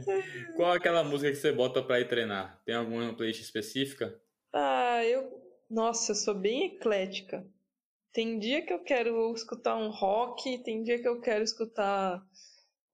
Qual 0.56 0.74
é 0.74 0.78
aquela 0.78 1.04
música 1.04 1.32
que 1.32 1.38
você 1.38 1.52
bota 1.52 1.82
pra 1.82 2.00
ir 2.00 2.08
treinar? 2.08 2.62
Tem 2.66 2.76
alguma 2.76 3.14
playlist 3.16 3.42
específica? 3.42 4.20
Ah, 4.54 5.04
eu. 5.06 5.42
Nossa, 5.70 6.12
eu 6.12 6.16
sou 6.16 6.36
bem 6.36 6.66
eclética. 6.66 7.46
Tem 8.14 8.40
dia 8.40 8.66
que 8.66 8.74
eu 8.74 8.84
quero 8.84 9.34
escutar 9.34 9.78
um 9.78 9.90
rock, 9.90 10.62
tem 10.64 10.84
dia 10.84 11.02
que 11.02 11.08
eu 11.08 11.22
quero 11.22 11.44
escutar, 11.44 12.22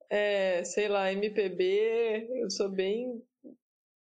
é, 0.10 0.64
sei 0.64 0.88
lá, 0.88 1.12
MPB. 1.12 2.28
Eu 2.42 2.50
sou 2.52 2.70
bem. 2.70 3.24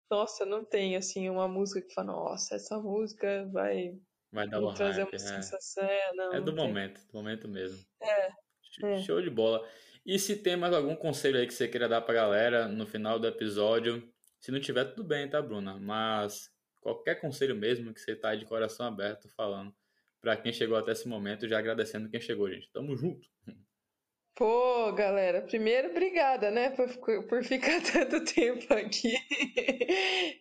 Nossa, 0.10 0.46
não 0.46 0.64
tem 0.64 0.96
assim 0.96 1.30
uma 1.30 1.48
música 1.48 1.82
que 1.82 1.94
fala, 1.94 2.08
nossa, 2.08 2.56
essa 2.56 2.78
música 2.80 3.48
vai 3.52 3.98
Vai 4.32 4.48
dar 4.50 4.60
uma 4.60 4.74
trazer 4.74 5.04
hype, 5.04 5.14
uma 5.14 5.16
é. 5.16 5.42
sensação. 5.42 5.84
É, 5.84 6.14
não, 6.16 6.34
É 6.34 6.38
não 6.38 6.44
do 6.46 6.54
tem. 6.54 6.68
momento, 6.68 7.02
do 7.08 7.14
momento 7.14 7.48
mesmo. 7.48 7.80
É. 8.02 8.98
Show 9.04 9.22
de 9.22 9.30
bola. 9.30 9.66
E 10.06 10.20
se 10.20 10.36
tem 10.36 10.58
mais 10.58 10.74
algum 10.74 10.96
conselho 10.96 11.40
aí 11.40 11.48
que 11.48 11.54
você 11.54 11.68
queira 11.68 11.88
dar 11.88 12.02
pra 12.02 12.14
galera 12.14 12.68
no 12.68 12.86
final 12.86 13.18
do 13.18 13.26
episódio? 13.28 14.08
Se 14.40 14.52
não 14.52 14.60
tiver, 14.60 14.86
tudo 14.86 15.04
bem, 15.04 15.30
tá, 15.30 15.42
Bruna? 15.42 15.80
Mas 15.80 16.52
qualquer 16.82 17.16
conselho 17.22 17.56
mesmo 17.56 17.94
que 17.94 18.00
você 18.02 18.16
tá 18.16 18.30
aí 18.30 18.38
de 18.38 18.46
coração 18.46 18.86
aberto 18.86 19.28
falando 19.30 19.74
pra 20.26 20.36
quem 20.36 20.52
chegou 20.52 20.76
até 20.76 20.92
esse 20.92 21.08
momento, 21.08 21.48
já 21.48 21.60
agradecendo 21.60 22.10
quem 22.10 22.20
chegou, 22.20 22.50
gente. 22.50 22.68
Tamo 22.74 22.98
junto. 22.98 23.28
Pô, 24.34 24.92
galera, 24.92 25.40
primeiro, 25.44 25.92
obrigada, 25.92 26.50
né, 26.50 26.72
por, 26.72 26.90
por 27.28 27.44
ficar 27.44 27.80
tanto 27.94 28.26
tempo 28.34 28.74
aqui. 28.74 29.14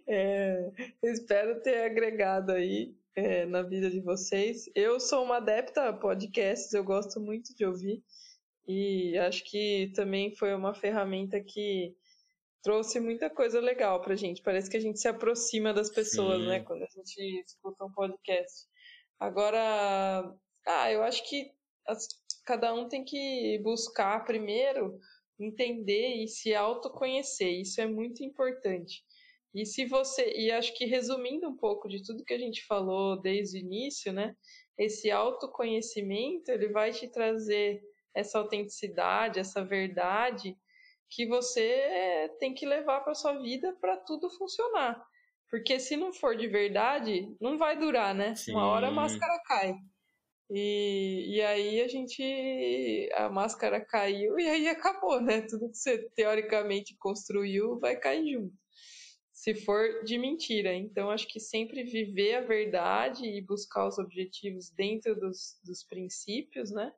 É, 0.06 0.70
espero 1.02 1.60
ter 1.60 1.84
agregado 1.84 2.52
aí, 2.52 2.94
é, 3.14 3.44
na 3.44 3.60
vida 3.60 3.90
de 3.90 4.00
vocês. 4.00 4.70
Eu 4.74 4.98
sou 4.98 5.22
uma 5.22 5.36
adepta 5.36 5.90
a 5.90 5.92
podcasts, 5.92 6.72
eu 6.72 6.82
gosto 6.82 7.20
muito 7.20 7.54
de 7.54 7.66
ouvir. 7.66 8.02
E 8.66 9.18
acho 9.18 9.44
que 9.44 9.92
também 9.94 10.34
foi 10.34 10.54
uma 10.54 10.72
ferramenta 10.72 11.38
que 11.40 11.94
trouxe 12.62 12.98
muita 12.98 13.28
coisa 13.28 13.60
legal 13.60 14.00
pra 14.00 14.16
gente. 14.16 14.42
Parece 14.42 14.70
que 14.70 14.78
a 14.78 14.80
gente 14.80 14.98
se 14.98 15.08
aproxima 15.08 15.74
das 15.74 15.90
pessoas, 15.90 16.40
Sim. 16.40 16.48
né, 16.48 16.60
quando 16.60 16.84
a 16.84 16.88
gente 16.88 17.44
escuta 17.46 17.84
um 17.84 17.92
podcast. 17.92 18.66
Agora, 19.18 20.34
ah, 20.66 20.92
eu 20.92 21.02
acho 21.02 21.28
que 21.28 21.52
as- 21.86 22.08
cada 22.44 22.74
um 22.74 22.88
tem 22.88 23.04
que 23.04 23.58
buscar 23.62 24.24
primeiro 24.24 24.98
entender 25.38 26.22
e 26.22 26.28
se 26.28 26.54
autoconhecer. 26.54 27.50
Isso 27.60 27.80
é 27.80 27.86
muito 27.86 28.22
importante. 28.22 29.02
E 29.54 29.64
se 29.64 29.84
você, 29.86 30.32
e 30.36 30.50
acho 30.50 30.74
que 30.76 30.84
resumindo 30.84 31.48
um 31.48 31.56
pouco 31.56 31.88
de 31.88 32.02
tudo 32.02 32.24
que 32.24 32.34
a 32.34 32.38
gente 32.38 32.64
falou 32.66 33.20
desde 33.20 33.58
o 33.58 33.60
início, 33.60 34.12
né? 34.12 34.36
Esse 34.76 35.10
autoconhecimento, 35.10 36.50
ele 36.50 36.68
vai 36.68 36.90
te 36.92 37.08
trazer 37.08 37.80
essa 38.14 38.38
autenticidade, 38.38 39.38
essa 39.38 39.64
verdade 39.64 40.56
que 41.08 41.26
você 41.26 42.30
tem 42.40 42.52
que 42.54 42.66
levar 42.66 43.00
para 43.02 43.14
sua 43.14 43.34
vida 43.40 43.76
para 43.80 43.96
tudo 43.98 44.28
funcionar. 44.30 45.04
Porque 45.54 45.78
se 45.78 45.96
não 45.96 46.12
for 46.12 46.36
de 46.36 46.48
verdade, 46.48 47.32
não 47.40 47.56
vai 47.56 47.78
durar, 47.78 48.12
né? 48.12 48.34
Uma 48.48 48.66
hora 48.66 48.88
a 48.88 48.90
Sim. 48.90 48.96
máscara 48.96 49.40
cai. 49.46 49.74
E, 50.50 51.36
e 51.36 51.40
aí 51.42 51.80
a 51.80 51.86
gente. 51.86 53.08
A 53.14 53.28
máscara 53.28 53.80
caiu 53.80 54.36
e 54.36 54.48
aí 54.48 54.66
acabou, 54.66 55.20
né? 55.20 55.42
Tudo 55.42 55.70
que 55.70 55.76
você 55.76 56.10
teoricamente 56.16 56.96
construiu 56.98 57.78
vai 57.78 57.94
cair 57.94 58.32
junto. 58.32 58.52
Se 59.32 59.54
for 59.54 60.02
de 60.02 60.18
mentira. 60.18 60.74
Então, 60.74 61.08
acho 61.08 61.28
que 61.28 61.38
sempre 61.38 61.84
viver 61.84 62.34
a 62.34 62.40
verdade 62.40 63.24
e 63.24 63.40
buscar 63.40 63.86
os 63.86 63.96
objetivos 63.96 64.70
dentro 64.70 65.14
dos, 65.14 65.56
dos 65.64 65.84
princípios, 65.84 66.72
né? 66.72 66.92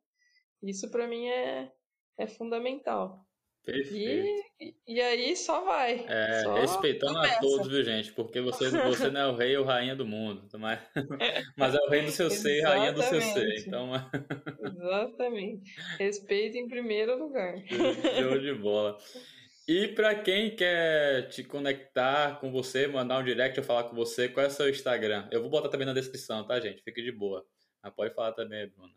Isso 0.63 0.91
para 0.91 1.07
mim 1.07 1.27
é, 1.27 1.71
é 2.19 2.27
fundamental. 2.27 3.26
Perfeito. 3.67 4.47
E, 4.61 4.75
e 4.87 5.01
aí 5.01 5.37
só 5.37 5.65
vai. 5.65 6.07
É, 6.09 6.43
Só 6.45 6.55
respeitando 6.55 7.19
a 7.19 7.23
começa. 7.23 7.41
todos, 7.41 7.67
viu, 7.67 7.83
gente? 7.83 8.13
Porque 8.13 8.41
você, 8.41 8.71
você 8.87 9.11
não 9.11 9.21
é 9.21 9.27
o 9.27 9.35
rei 9.35 9.57
ou 9.57 9.65
rainha 9.65 9.97
do 9.97 10.07
mundo, 10.07 10.47
mas, 10.57 10.79
mas 11.59 11.75
é 11.75 11.79
o 11.79 11.89
rei 11.91 12.03
do 12.03 12.13
seu 12.13 12.31
ser 12.31 12.59
e 12.59 12.63
rainha 12.63 12.93
do 12.93 13.03
seu 13.03 13.21
ser. 13.21 13.55
Exatamente. 13.55 13.69
Então, 13.69 13.93
Exatamente. 14.65 15.75
Respeito 15.99 16.57
em 16.57 16.69
primeiro 16.69 17.19
lugar. 17.19 17.57
show 18.23 18.39
de 18.39 18.55
bola. 18.55 18.97
E 19.67 19.89
para 19.89 20.15
quem 20.15 20.55
quer 20.55 21.27
te 21.29 21.43
conectar 21.43 22.39
com 22.39 22.53
você, 22.53 22.87
mandar 22.87 23.19
um 23.19 23.25
direct 23.25 23.59
ou 23.59 23.67
falar 23.67 23.85
com 23.85 23.97
você, 23.97 24.29
qual 24.29 24.45
é 24.45 24.49
o 24.49 24.53
seu 24.53 24.71
Instagram? 24.71 25.27
Eu 25.33 25.41
vou 25.41 25.51
botar 25.51 25.69
também 25.69 25.87
na 25.87 25.93
descrição, 25.93 26.47
tá, 26.47 26.61
gente? 26.61 26.85
Fique 26.85 27.03
de 27.03 27.11
boa. 27.11 27.45
Mas 27.83 27.93
pode 27.93 28.15
falar 28.15 28.31
também, 28.31 28.69
Bruna. 28.69 28.95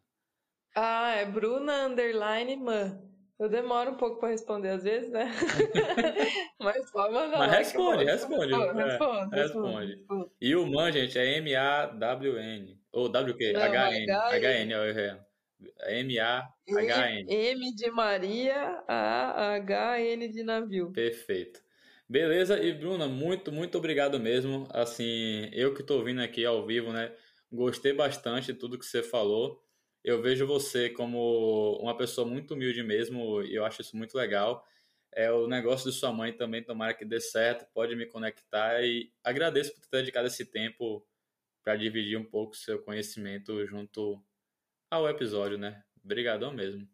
Ah, 0.75 1.15
é 1.15 1.25
Bruna 1.25 1.87
Underline 1.87 2.55
Man. 2.55 3.08
Eu 3.39 3.47
demoro 3.47 3.91
um 3.91 3.95
pouco 3.95 4.19
para 4.19 4.29
responder 4.29 4.67
às 4.67 4.83
vezes, 4.83 5.09
né? 5.09 5.31
Mas 6.59 6.91
pode 6.91 7.13
mandar 7.13 7.37
Mas 7.37 7.51
responde, 7.57 8.03
responde, 8.03 8.53
Responde, 8.53 8.81
é, 8.81 8.85
responde, 8.85 9.35
responde. 9.35 9.95
responde. 9.95 10.31
E 10.41 10.55
o 10.57 10.67
Man, 10.67 10.91
gente, 10.91 11.17
é 11.17 11.37
M-A-W-N. 11.37 12.77
Ou 12.91 13.07
W 13.07 13.33
o 13.33 13.37
quê? 13.37 13.53
Não, 13.53 13.61
H-N. 13.61 14.11
H-N. 14.11 14.73
Eu 14.73 14.83
errei. 14.89 15.11
M-A-H-N. 15.87 17.33
M 17.33 17.75
de 17.75 17.91
Maria, 17.91 18.83
A, 18.85 19.53
H, 19.55 20.01
N 20.01 20.27
de 20.27 20.43
navio. 20.43 20.91
Perfeito. 20.91 21.61
Beleza, 22.09 22.61
e 22.61 22.73
Bruna, 22.73 23.07
muito, 23.07 23.53
muito 23.53 23.77
obrigado 23.77 24.19
mesmo. 24.19 24.67
Assim, 24.71 25.49
eu 25.53 25.73
que 25.73 25.81
estou 25.81 26.03
vindo 26.03 26.21
aqui 26.21 26.43
ao 26.43 26.65
vivo, 26.65 26.91
né? 26.91 27.13
Gostei 27.51 27.93
bastante 27.93 28.47
de 28.47 28.59
tudo 28.59 28.77
que 28.77 28.85
você 28.85 29.01
falou. 29.01 29.63
Eu 30.03 30.21
vejo 30.21 30.47
você 30.47 30.89
como 30.89 31.77
uma 31.81 31.95
pessoa 31.95 32.25
muito 32.27 32.53
humilde 32.53 32.81
mesmo, 32.83 33.43
e 33.43 33.55
eu 33.55 33.65
acho 33.65 33.81
isso 33.81 33.97
muito 33.97 34.15
legal. 34.15 34.65
É 35.11 35.31
o 35.31 35.47
negócio 35.47 35.91
de 35.91 35.97
sua 35.97 36.13
mãe 36.13 36.31
também, 36.31 36.63
tomara 36.63 36.93
que 36.93 37.03
dê 37.03 37.19
certo, 37.19 37.65
pode 37.73 37.95
me 37.95 38.05
conectar 38.05 38.81
e 38.83 39.11
agradeço 39.23 39.73
por 39.73 39.85
ter 39.87 39.97
dedicado 39.97 40.27
esse 40.27 40.45
tempo 40.45 41.05
para 41.63 41.75
dividir 41.75 42.17
um 42.17 42.23
pouco 42.23 42.55
seu 42.55 42.81
conhecimento 42.81 43.65
junto 43.65 44.23
ao 44.89 45.09
episódio, 45.09 45.57
né? 45.57 45.83
Obrigadão 46.03 46.53
mesmo. 46.53 46.87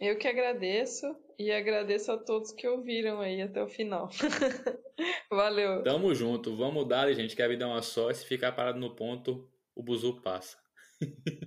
Eu 0.00 0.16
que 0.16 0.26
agradeço 0.26 1.06
e 1.38 1.52
agradeço 1.52 2.10
a 2.10 2.16
todos 2.16 2.52
que 2.52 2.66
ouviram 2.66 3.20
aí 3.20 3.42
até 3.42 3.62
o 3.62 3.68
final. 3.68 4.08
Valeu. 5.30 5.82
Tamo 5.82 6.14
junto, 6.14 6.56
vamos 6.56 6.88
dar, 6.88 7.12
gente, 7.12 7.36
que 7.36 7.42
a 7.42 7.48
vida 7.48 7.64
é 7.64 7.66
uma 7.66 7.82
só, 7.82 8.10
e 8.10 8.14
se 8.14 8.24
ficar 8.24 8.52
parado 8.52 8.80
no 8.80 8.96
ponto, 8.96 9.46
o 9.74 9.82
buzu 9.82 10.20
passa. 10.22 10.58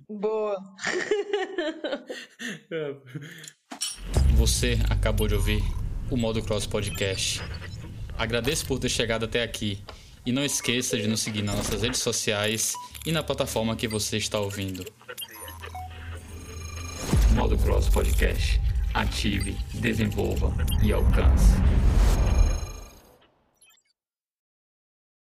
Boa. 0.08 0.56
Você 4.36 4.78
acabou 4.90 5.28
de 5.28 5.34
ouvir 5.34 5.62
o 6.10 6.16
Modo 6.16 6.42
Cross 6.42 6.66
Podcast. 6.66 7.40
Agradeço 8.16 8.66
por 8.66 8.78
ter 8.78 8.88
chegado 8.88 9.24
até 9.24 9.42
aqui 9.42 9.78
e 10.26 10.32
não 10.32 10.44
esqueça 10.44 10.96
de 10.96 11.06
nos 11.06 11.20
seguir 11.20 11.42
nas 11.42 11.56
nossas 11.56 11.82
redes 11.82 12.00
sociais 12.00 12.74
e 13.06 13.12
na 13.12 13.22
plataforma 13.22 13.76
que 13.76 13.86
você 13.86 14.16
está 14.16 14.40
ouvindo. 14.40 14.84
Modo 17.34 17.56
Cross 17.58 17.88
Podcast. 17.88 18.60
Ative, 18.94 19.56
desenvolva 19.74 20.54
e 20.82 20.92
alcance. 20.92 21.54